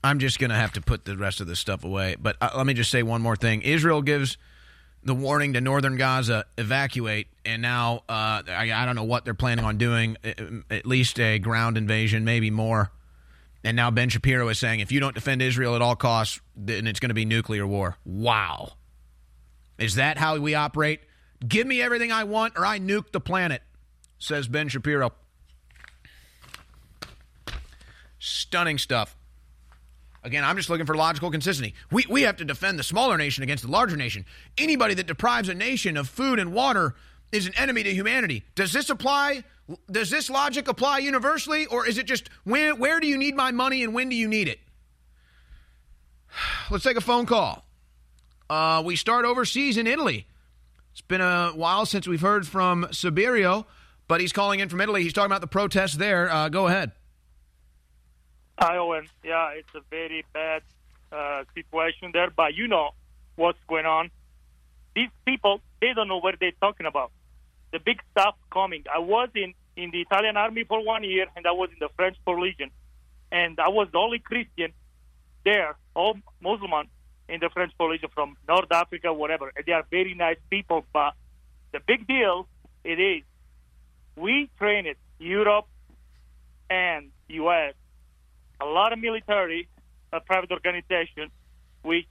[0.06, 2.16] I'm just going to have to put the rest of this stuff away.
[2.20, 3.64] But uh, let me just say one more thing.
[3.64, 4.38] Israel gives
[5.04, 9.34] the warning to northern Gaza evacuate, and now uh, I, I, don't know what they're
[9.34, 10.18] planning on doing.
[10.70, 12.92] At least a ground invasion, maybe more.
[13.64, 16.86] And now Ben Shapiro is saying if you don't defend Israel at all costs, then
[16.86, 17.98] it's going to be nuclear war.
[18.06, 18.74] Wow.
[19.80, 21.02] Is that how we operate?
[21.46, 23.64] Give me everything I want, or I nuke the planet,
[24.20, 25.14] says Ben Shapiro.
[28.20, 29.16] Stunning stuff.
[30.26, 31.76] Again, I'm just looking for logical consistency.
[31.92, 34.26] We, we have to defend the smaller nation against the larger nation.
[34.58, 36.96] Anybody that deprives a nation of food and water
[37.32, 38.44] is an enemy to humanity.
[38.56, 39.44] Does this apply?
[39.90, 43.52] Does this logic apply universally, or is it just when, where do you need my
[43.52, 44.60] money and when do you need it?
[46.72, 47.64] Let's take a phone call.
[48.50, 50.26] Uh, we start overseas in Italy.
[50.92, 53.66] It's been a while since we've heard from Siberio,
[54.08, 55.04] but he's calling in from Italy.
[55.04, 56.32] He's talking about the protests there.
[56.32, 56.94] Uh, go ahead.
[58.62, 59.08] Owen.
[59.24, 60.62] Yeah, it's a very bad
[61.12, 62.92] uh, situation there, but you know
[63.36, 64.10] what's going on.
[64.96, 67.12] These people, they don't know what they're talking about.
[67.72, 68.84] The big stuff coming.
[68.94, 71.90] I was in, in the Italian army for one year, and I was in the
[71.96, 72.72] French Legion,
[73.32, 74.72] and I was the only Christian
[75.44, 76.72] there, all Muslim
[77.28, 79.52] in the French Legion from North Africa, whatever.
[79.56, 81.14] And they are very nice people, but
[81.74, 82.48] the big deal
[82.84, 83.24] it is
[84.16, 85.66] we train it Europe
[86.70, 87.74] and U.S
[88.62, 89.68] a lot of military,
[90.26, 91.30] private organization,
[91.82, 92.08] which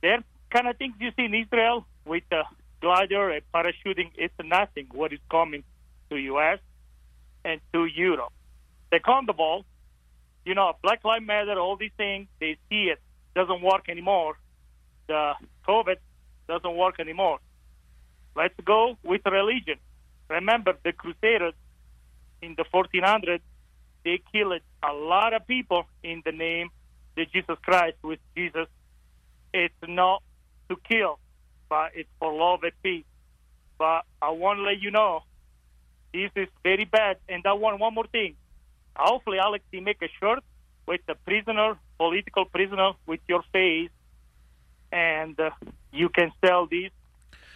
[0.00, 2.42] they're kind of things you see in Israel with the
[2.80, 4.10] glider and parachuting.
[4.16, 5.64] It's nothing what is coming
[6.08, 6.58] to U.S.
[7.44, 8.32] and to Europe.
[8.90, 9.64] They come of all,
[10.44, 13.00] you know, Black Lives Matter, all these things, they see it
[13.34, 14.38] doesn't work anymore.
[15.06, 15.34] The
[15.68, 15.96] COVID
[16.48, 17.38] doesn't work anymore.
[18.34, 19.76] Let's go with religion.
[20.28, 21.54] Remember, the Crusaders
[22.40, 23.40] in the 1400s,
[24.04, 26.70] they killed a lot of people in the name
[27.18, 28.66] of Jesus Christ with Jesus.
[29.52, 30.22] It's not
[30.68, 31.18] to kill,
[31.68, 33.04] but it's for love and peace.
[33.78, 35.22] But I want to let you know,
[36.12, 37.16] this is very bad.
[37.28, 38.36] And I want one more thing.
[38.96, 40.42] Hopefully, Alex, you make a shirt
[40.86, 43.90] with the prisoner, political prisoner, with your face,
[44.92, 45.50] and uh,
[45.92, 46.90] you can sell these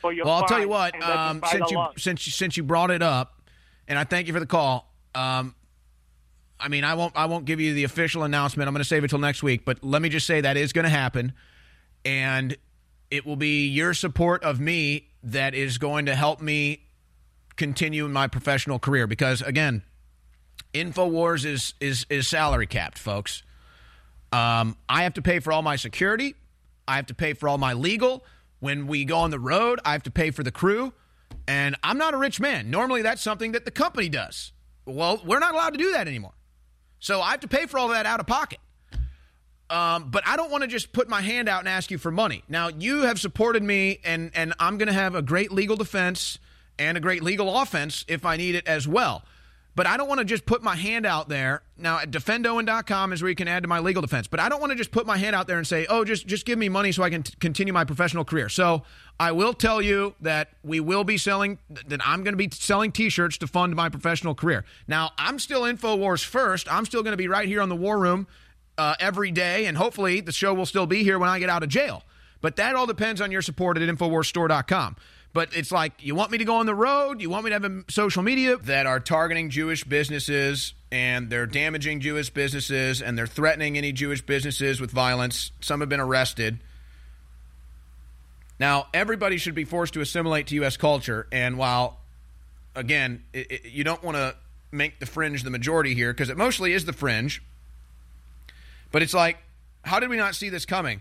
[0.00, 0.24] for your.
[0.24, 0.94] Well, I'll tell you what.
[0.94, 3.42] and let me Um, since you since you, since you brought it up,
[3.88, 4.92] and I thank you for the call.
[5.14, 5.54] Um,
[6.64, 8.68] I mean, I won't I won't give you the official announcement.
[8.68, 9.66] I'm going to save it till next week.
[9.66, 11.34] But let me just say that is going to happen,
[12.06, 12.56] and
[13.10, 16.86] it will be your support of me that is going to help me
[17.56, 19.06] continue in my professional career.
[19.06, 19.82] Because again,
[20.72, 23.42] Infowars is is is salary capped, folks.
[24.32, 26.34] Um, I have to pay for all my security.
[26.88, 28.24] I have to pay for all my legal.
[28.60, 30.94] When we go on the road, I have to pay for the crew.
[31.46, 32.70] And I'm not a rich man.
[32.70, 34.52] Normally, that's something that the company does.
[34.86, 36.32] Well, we're not allowed to do that anymore.
[37.04, 38.60] So I have to pay for all that out of pocket.
[39.68, 42.10] Um, but I don't want to just put my hand out and ask you for
[42.10, 42.42] money.
[42.48, 46.38] Now, you have supported me, and, and I'm going to have a great legal defense
[46.78, 49.22] and a great legal offense if I need it as well.
[49.76, 51.62] But I don't want to just put my hand out there.
[51.76, 54.28] Now, at defendowen.com is where you can add to my legal defense.
[54.28, 56.26] But I don't want to just put my hand out there and say, oh, just,
[56.26, 58.48] just give me money so I can t- continue my professional career.
[58.48, 58.84] So
[59.18, 62.92] I will tell you that we will be selling, that I'm going to be selling
[62.92, 64.64] t shirts to fund my professional career.
[64.86, 66.72] Now, I'm still InfoWars first.
[66.72, 68.28] I'm still going to be right here on the War Room
[68.78, 69.66] uh, every day.
[69.66, 72.04] And hopefully the show will still be here when I get out of jail.
[72.40, 74.96] But that all depends on your support at InfoWarsStore.com.
[75.34, 77.20] But it's like, you want me to go on the road?
[77.20, 81.44] You want me to have a social media that are targeting Jewish businesses and they're
[81.44, 85.50] damaging Jewish businesses and they're threatening any Jewish businesses with violence.
[85.60, 86.60] Some have been arrested.
[88.60, 90.76] Now, everybody should be forced to assimilate to U.S.
[90.76, 91.26] culture.
[91.32, 91.98] And while,
[92.76, 94.36] again, it, it, you don't want to
[94.70, 97.42] make the fringe the majority here because it mostly is the fringe.
[98.92, 99.38] But it's like,
[99.82, 101.00] how did we not see this coming?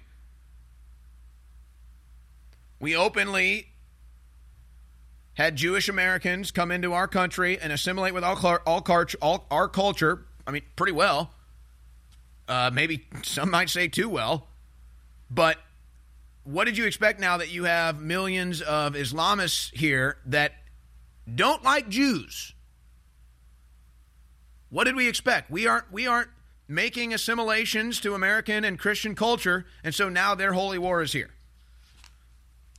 [2.80, 3.68] We openly
[5.36, 8.84] had Jewish Americans come into our country and assimilate with all, all,
[9.22, 10.26] all our culture.
[10.46, 11.34] I mean, pretty well.
[12.48, 14.48] Uh, maybe some might say too well.
[15.30, 15.58] But
[16.44, 20.54] what did you expect now that you have millions of Islamists here that
[21.34, 22.54] don't like Jews?
[24.70, 25.50] What did we expect?
[25.50, 26.30] We aren't we aren't
[26.68, 31.30] making assimilations to American and Christian culture, and so now their holy war is here.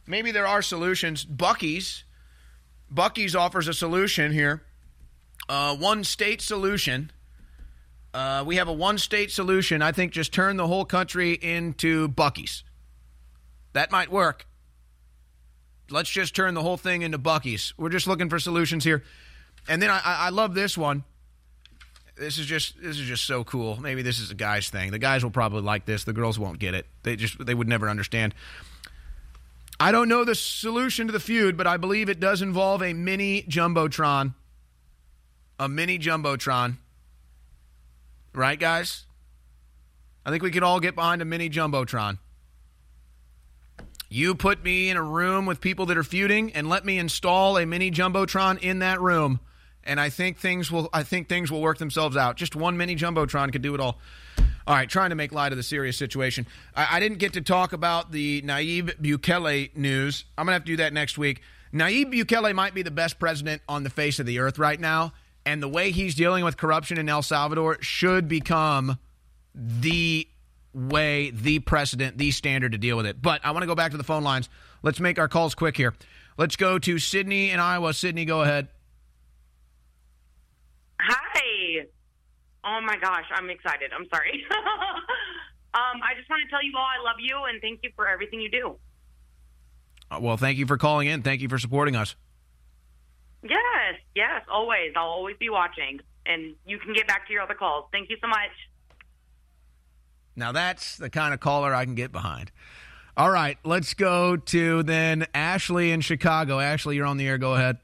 [0.07, 1.25] Maybe there are solutions.
[1.25, 2.04] Buc-ee's
[2.95, 4.63] Buc-ee's offers a solution here,
[5.49, 7.11] uh, one state solution.
[8.13, 9.83] Uh, we have a one state solution.
[9.83, 12.63] I think just turn the whole country into Buc-ee's.
[13.73, 14.47] That might work.
[15.91, 17.75] Let's just turn the whole thing into Buc-ee's.
[17.77, 19.03] We're just looking for solutions here.
[19.69, 21.05] And then I, I love this one.
[22.17, 23.81] This is just this is just so cool.
[23.81, 24.93] Maybe this is a guy's thing.
[24.93, 26.05] The guys will probably like this.
[26.05, 26.87] The girls won't get it.
[27.03, 28.35] They just they would never understand.
[29.79, 32.93] I don't know the solution to the feud, but I believe it does involve a
[32.93, 34.35] mini jumbotron.
[35.59, 36.77] A mini jumbotron.
[38.33, 39.05] Right, guys?
[40.25, 42.19] I think we could all get behind a mini jumbotron.
[44.09, 47.59] You put me in a room with people that are feuding and let me install
[47.59, 49.41] a mini jumbotron in that room
[49.85, 52.37] and I think things will I think things will work themselves out.
[52.37, 53.99] Just one mini jumbotron could do it all.
[54.67, 56.47] All right, trying to make light of the serious situation.
[56.75, 60.25] I, I didn't get to talk about the Nayib Bukele news.
[60.39, 61.43] I'm gonna have to do that next week.
[61.73, 65.13] Nayib Bukele might be the best president on the face of the earth right now,
[65.45, 68.99] and the way he's dealing with corruption in El Salvador should become
[69.55, 70.27] the
[70.73, 73.21] way, the precedent, the standard to deal with it.
[73.21, 74.49] But I want to go back to the phone lines.
[74.83, 75.95] Let's make our calls quick here.
[76.39, 77.93] Let's go to Sydney in Iowa.
[77.93, 78.69] Sydney, go ahead.
[81.01, 81.87] Hi.
[82.65, 83.91] Oh my gosh, I'm excited.
[83.95, 84.43] I'm sorry.
[85.75, 88.09] um, I just want to tell you all I love you and thank you for
[88.09, 88.77] everything you do.
[90.11, 91.23] Uh, Well, thank you for calling in.
[91.23, 92.17] Thank you for supporting us.
[93.43, 94.93] Yes, yes, always.
[94.97, 96.01] I'll always be watching.
[96.25, 97.85] And you can get back to your other calls.
[97.93, 98.51] Thank you so much.
[100.37, 102.51] Now that's the kind of caller I can get behind.
[103.17, 106.59] All right, let's go to then Ashley in Chicago.
[106.59, 107.39] Ashley, you're on the air.
[107.39, 107.79] Go ahead.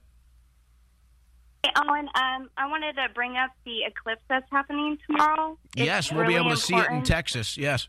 [1.63, 5.59] Hey, Owen, um, I wanted to bring up the eclipse that's happening tomorrow.
[5.77, 7.03] It's yes, we'll really be able to see it in.
[7.03, 7.59] Texas.
[7.59, 7.89] Yes.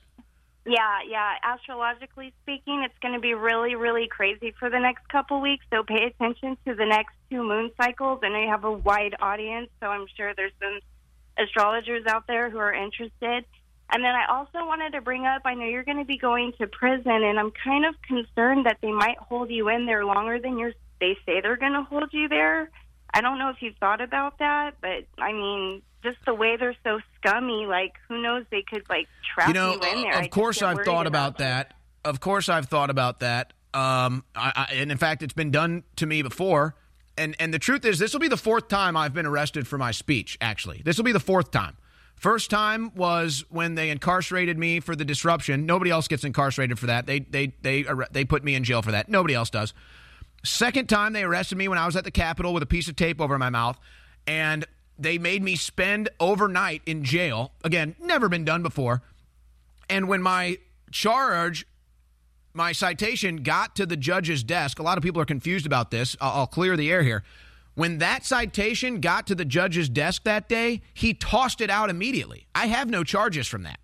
[0.65, 1.35] Yeah, yeah.
[1.43, 5.65] Astrologically speaking, it's going to be really, really crazy for the next couple weeks.
[5.71, 8.19] So pay attention to the next two moon cycles.
[8.23, 10.79] And I have a wide audience, so I'm sure there's some
[11.37, 13.45] astrologers out there who are interested.
[13.93, 16.53] And then I also wanted to bring up I know you're going to be going
[16.59, 20.39] to prison, and I'm kind of concerned that they might hold you in there longer
[20.39, 22.69] than you're, they say they're going to hold you there.
[23.13, 26.75] I don't know if you've thought about that, but I mean, just the way they're
[26.83, 30.13] so scummy, like, who knows, they could, like, trap you know, in there.
[30.13, 31.73] uh, I of course I've thought about about that.
[32.03, 33.53] Of course I've thought about that.
[33.73, 36.75] Um, I, I, and in fact, it's been done to me before.
[37.17, 39.77] And and the truth is, this will be the fourth time I've been arrested for
[39.77, 40.37] my speech.
[40.41, 41.77] Actually, this will be the fourth time.
[42.15, 45.65] First time was when they incarcerated me for the disruption.
[45.65, 47.05] Nobody else gets incarcerated for that.
[47.05, 49.09] They they they they put me in jail for that.
[49.09, 49.73] Nobody else does.
[50.43, 52.95] Second time they arrested me when I was at the Capitol with a piece of
[52.95, 53.79] tape over my mouth,
[54.25, 54.65] and
[54.97, 57.51] they made me spend overnight in jail.
[57.63, 59.01] Again, never been done before.
[59.89, 60.57] And when my
[60.91, 61.65] charge,
[62.53, 66.15] my citation got to the judge's desk, a lot of people are confused about this.
[66.21, 67.23] I'll, clear the air here.
[67.75, 72.47] When that citation got to the judge's desk that day, he tossed it out immediately.
[72.53, 73.79] I have no charges from that.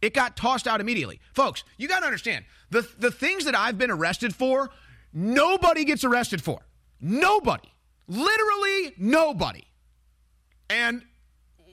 [0.00, 1.20] It got tossed out immediately.
[1.32, 4.70] Folks, you got to understand the, the things that I've been arrested for,
[5.12, 6.60] nobody gets arrested for.
[7.00, 7.68] Nobody.
[8.06, 9.64] Literally nobody.
[10.70, 11.02] And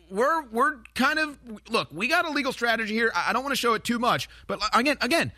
[0.10, 1.38] we're we're kind of
[1.70, 3.11] look, we got a legal strategy here.
[3.16, 5.32] I don't want to show it too much, but again, again,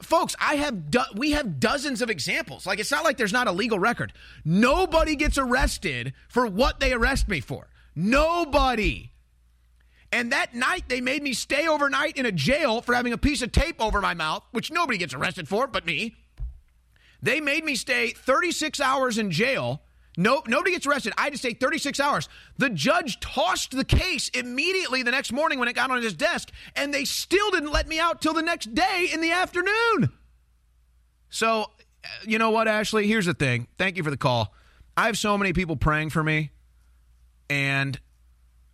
[0.00, 2.66] folks, I have do- we have dozens of examples.
[2.66, 4.12] Like it's not like there's not a legal record.
[4.44, 7.68] Nobody gets arrested for what they arrest me for.
[7.94, 9.10] Nobody.
[10.10, 13.42] And that night they made me stay overnight in a jail for having a piece
[13.42, 16.14] of tape over my mouth, which nobody gets arrested for but me.
[17.22, 19.82] They made me stay 36 hours in jail.
[20.18, 21.14] No, nobody gets arrested.
[21.16, 22.28] I had to stay 36 hours.
[22.58, 26.50] The judge tossed the case immediately the next morning when it got on his desk,
[26.76, 30.12] and they still didn't let me out till the next day in the afternoon.
[31.30, 31.62] So,
[32.04, 33.06] uh, you know what, Ashley?
[33.06, 33.68] Here's the thing.
[33.78, 34.52] Thank you for the call.
[34.96, 36.50] I have so many people praying for me,
[37.48, 37.98] and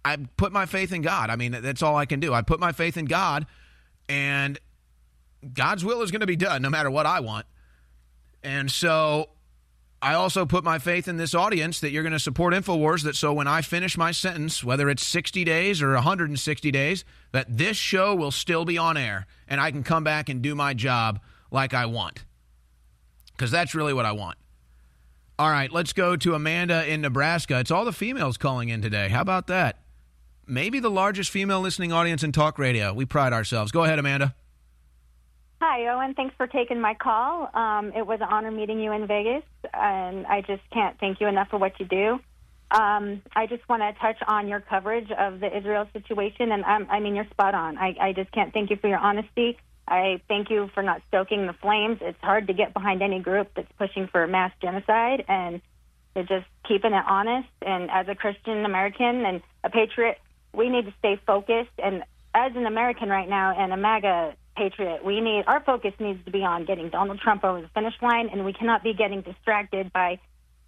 [0.04, 1.30] I put my faith in God.
[1.30, 2.34] I mean, that's all I can do.
[2.34, 3.46] I put my faith in God,
[4.08, 4.58] and
[5.52, 7.46] God's will is going to be done no matter what I want.
[8.42, 9.30] And so
[10.00, 13.16] I also put my faith in this audience that you're going to support InfoWars, that
[13.16, 17.76] so when I finish my sentence, whether it's 60 days or 160 days, that this
[17.76, 21.20] show will still be on air and I can come back and do my job
[21.50, 22.24] like I want.
[23.32, 24.38] Because that's really what I want.
[25.38, 27.58] All right, let's go to Amanda in Nebraska.
[27.58, 29.08] It's all the females calling in today.
[29.08, 29.78] How about that?
[30.46, 32.92] Maybe the largest female listening audience in talk radio.
[32.92, 33.70] We pride ourselves.
[33.70, 34.34] Go ahead, Amanda.
[35.60, 36.14] Hi, Owen.
[36.14, 37.50] Thanks for taking my call.
[37.52, 39.42] Um, it was an honor meeting you in Vegas,
[39.74, 42.20] and I just can't thank you enough for what you do.
[42.70, 46.88] Um, I just want to touch on your coverage of the Israel situation, and I'm,
[46.88, 47.76] I mean, you're spot on.
[47.76, 49.58] I, I just can't thank you for your honesty.
[49.88, 51.98] I thank you for not stoking the flames.
[52.02, 55.60] It's hard to get behind any group that's pushing for mass genocide, and
[56.14, 57.48] they're just keeping it honest.
[57.62, 60.18] And as a Christian American and a patriot,
[60.54, 61.74] we need to stay focused.
[61.82, 66.22] And as an American right now and a MAGA patriot, we need our focus needs
[66.24, 69.22] to be on getting Donald Trump over the finish line, and we cannot be getting
[69.22, 70.18] distracted by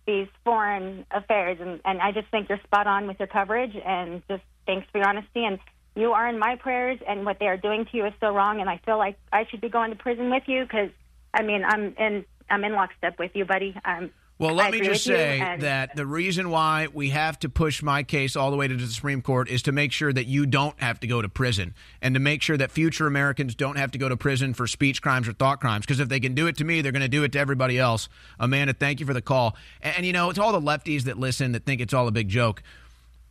[0.07, 1.59] these foreign affairs.
[1.61, 4.99] And, and I just think you're spot on with your coverage, and just thanks for
[4.99, 5.45] your honesty.
[5.45, 5.59] And
[5.97, 8.61] you are in my prayers, and what they are doing to you is so wrong.
[8.61, 10.91] And I feel like I should be going to prison with you because,
[11.35, 13.75] I mean, I'm in I'm in lockstep with you, buddy.
[13.85, 14.11] Um,
[14.41, 17.83] Well, let I me just say and- that the reason why we have to push
[17.83, 20.47] my case all the way to the Supreme Court is to make sure that you
[20.47, 23.91] don't have to go to prison and to make sure that future Americans don't have
[23.91, 25.85] to go to prison for speech crimes or thought crimes.
[25.85, 27.79] Because if they can do it to me, they're going to do it to everybody
[27.79, 28.09] else.
[28.39, 29.57] Amanda, thank you for the call.
[29.83, 32.13] And, and, you know, it's all the lefties that listen that think it's all a
[32.13, 32.63] big joke.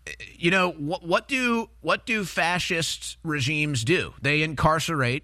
[0.06, 1.04] Eh, you know what?
[1.04, 4.14] What do what do fascist regimes do?
[4.22, 5.24] They incarcerate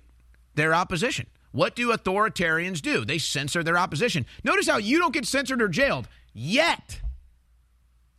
[0.56, 1.28] their opposition.
[1.56, 3.06] What do authoritarians do?
[3.06, 4.26] They censor their opposition.
[4.44, 6.99] Notice how you don't get censored or jailed yet.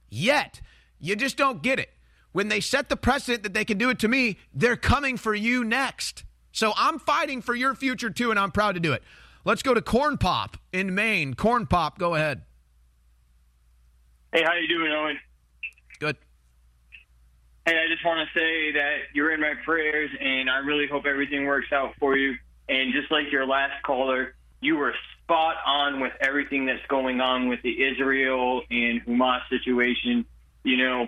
[0.09, 0.63] Yet.
[0.99, 1.91] You just don't get it.
[2.33, 5.35] When they set the precedent that they can do it to me, they're coming for
[5.35, 6.25] you next.
[6.51, 9.03] So I'm fighting for your future too, and I'm proud to do it.
[9.45, 11.35] Let's go to Corn Pop in Maine.
[11.35, 12.41] Corn Pop, go ahead.
[14.33, 15.19] Hey, how you doing, Owen?
[15.99, 16.17] Good.
[17.67, 21.05] Hey, I just want to say that you're in my prayers, and I really hope
[21.05, 22.35] everything works out for you.
[22.69, 27.49] And just like your last caller, you were spot on with everything that's going on
[27.49, 30.25] with the Israel and Hamas situation.
[30.65, 31.07] You know,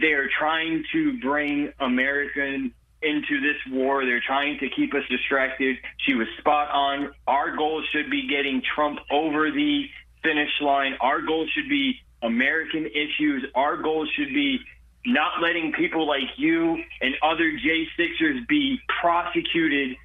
[0.00, 2.72] they are trying to bring American
[3.02, 4.04] into this war.
[4.04, 5.76] They're trying to keep us distracted.
[5.98, 7.12] She was spot on.
[7.26, 9.84] Our goal should be getting Trump over the
[10.22, 10.94] finish line.
[11.00, 13.44] Our goal should be American issues.
[13.54, 14.60] Our goal should be
[15.04, 19.96] not letting people like you and other J6ers be prosecuted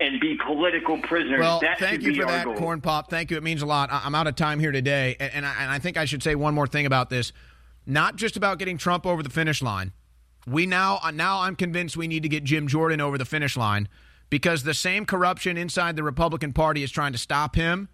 [0.00, 1.40] and be political prisoners.
[1.40, 2.54] Well, that thank you for that, goal.
[2.54, 3.10] Corn Pop.
[3.10, 3.36] Thank you.
[3.36, 3.90] It means a lot.
[3.90, 6.22] I- I'm out of time here today, and, and, I, and I think I should
[6.22, 7.32] say one more thing about this.
[7.86, 9.92] Not just about getting Trump over the finish line.
[10.46, 13.56] We now uh, now I'm convinced we need to get Jim Jordan over the finish
[13.56, 13.88] line
[14.30, 17.88] because the same corruption inside the Republican Party is trying to stop him,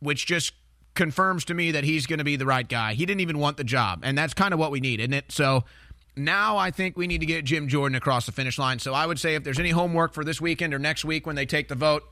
[0.00, 0.52] which just
[0.94, 2.94] confirms to me that he's going to be the right guy.
[2.94, 5.32] He didn't even want the job, and that's kind of what we need, isn't it?
[5.32, 5.64] So
[6.16, 8.78] now I think we need to get Jim Jordan across the finish line.
[8.78, 11.36] So I would say if there's any homework for this weekend or next week when
[11.36, 12.02] they take the vote,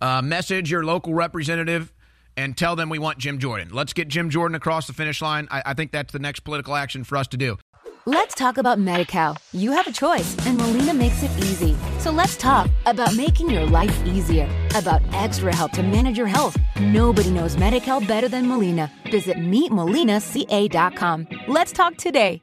[0.00, 1.92] uh, message your local representative
[2.36, 3.68] and tell them we want Jim Jordan.
[3.72, 5.48] Let's get Jim Jordan across the finish line.
[5.50, 7.58] I, I think that's the next political action for us to do.
[8.06, 9.38] Let's talk about MediCal.
[9.54, 11.74] You have a choice, and Molina makes it easy.
[12.00, 16.54] So let's talk about making your life easier, about extra help to manage your health.
[16.78, 18.92] Nobody knows MediCal better than Molina.
[19.10, 21.28] Visit meetmolinaca.com.
[21.48, 22.42] Let's talk today.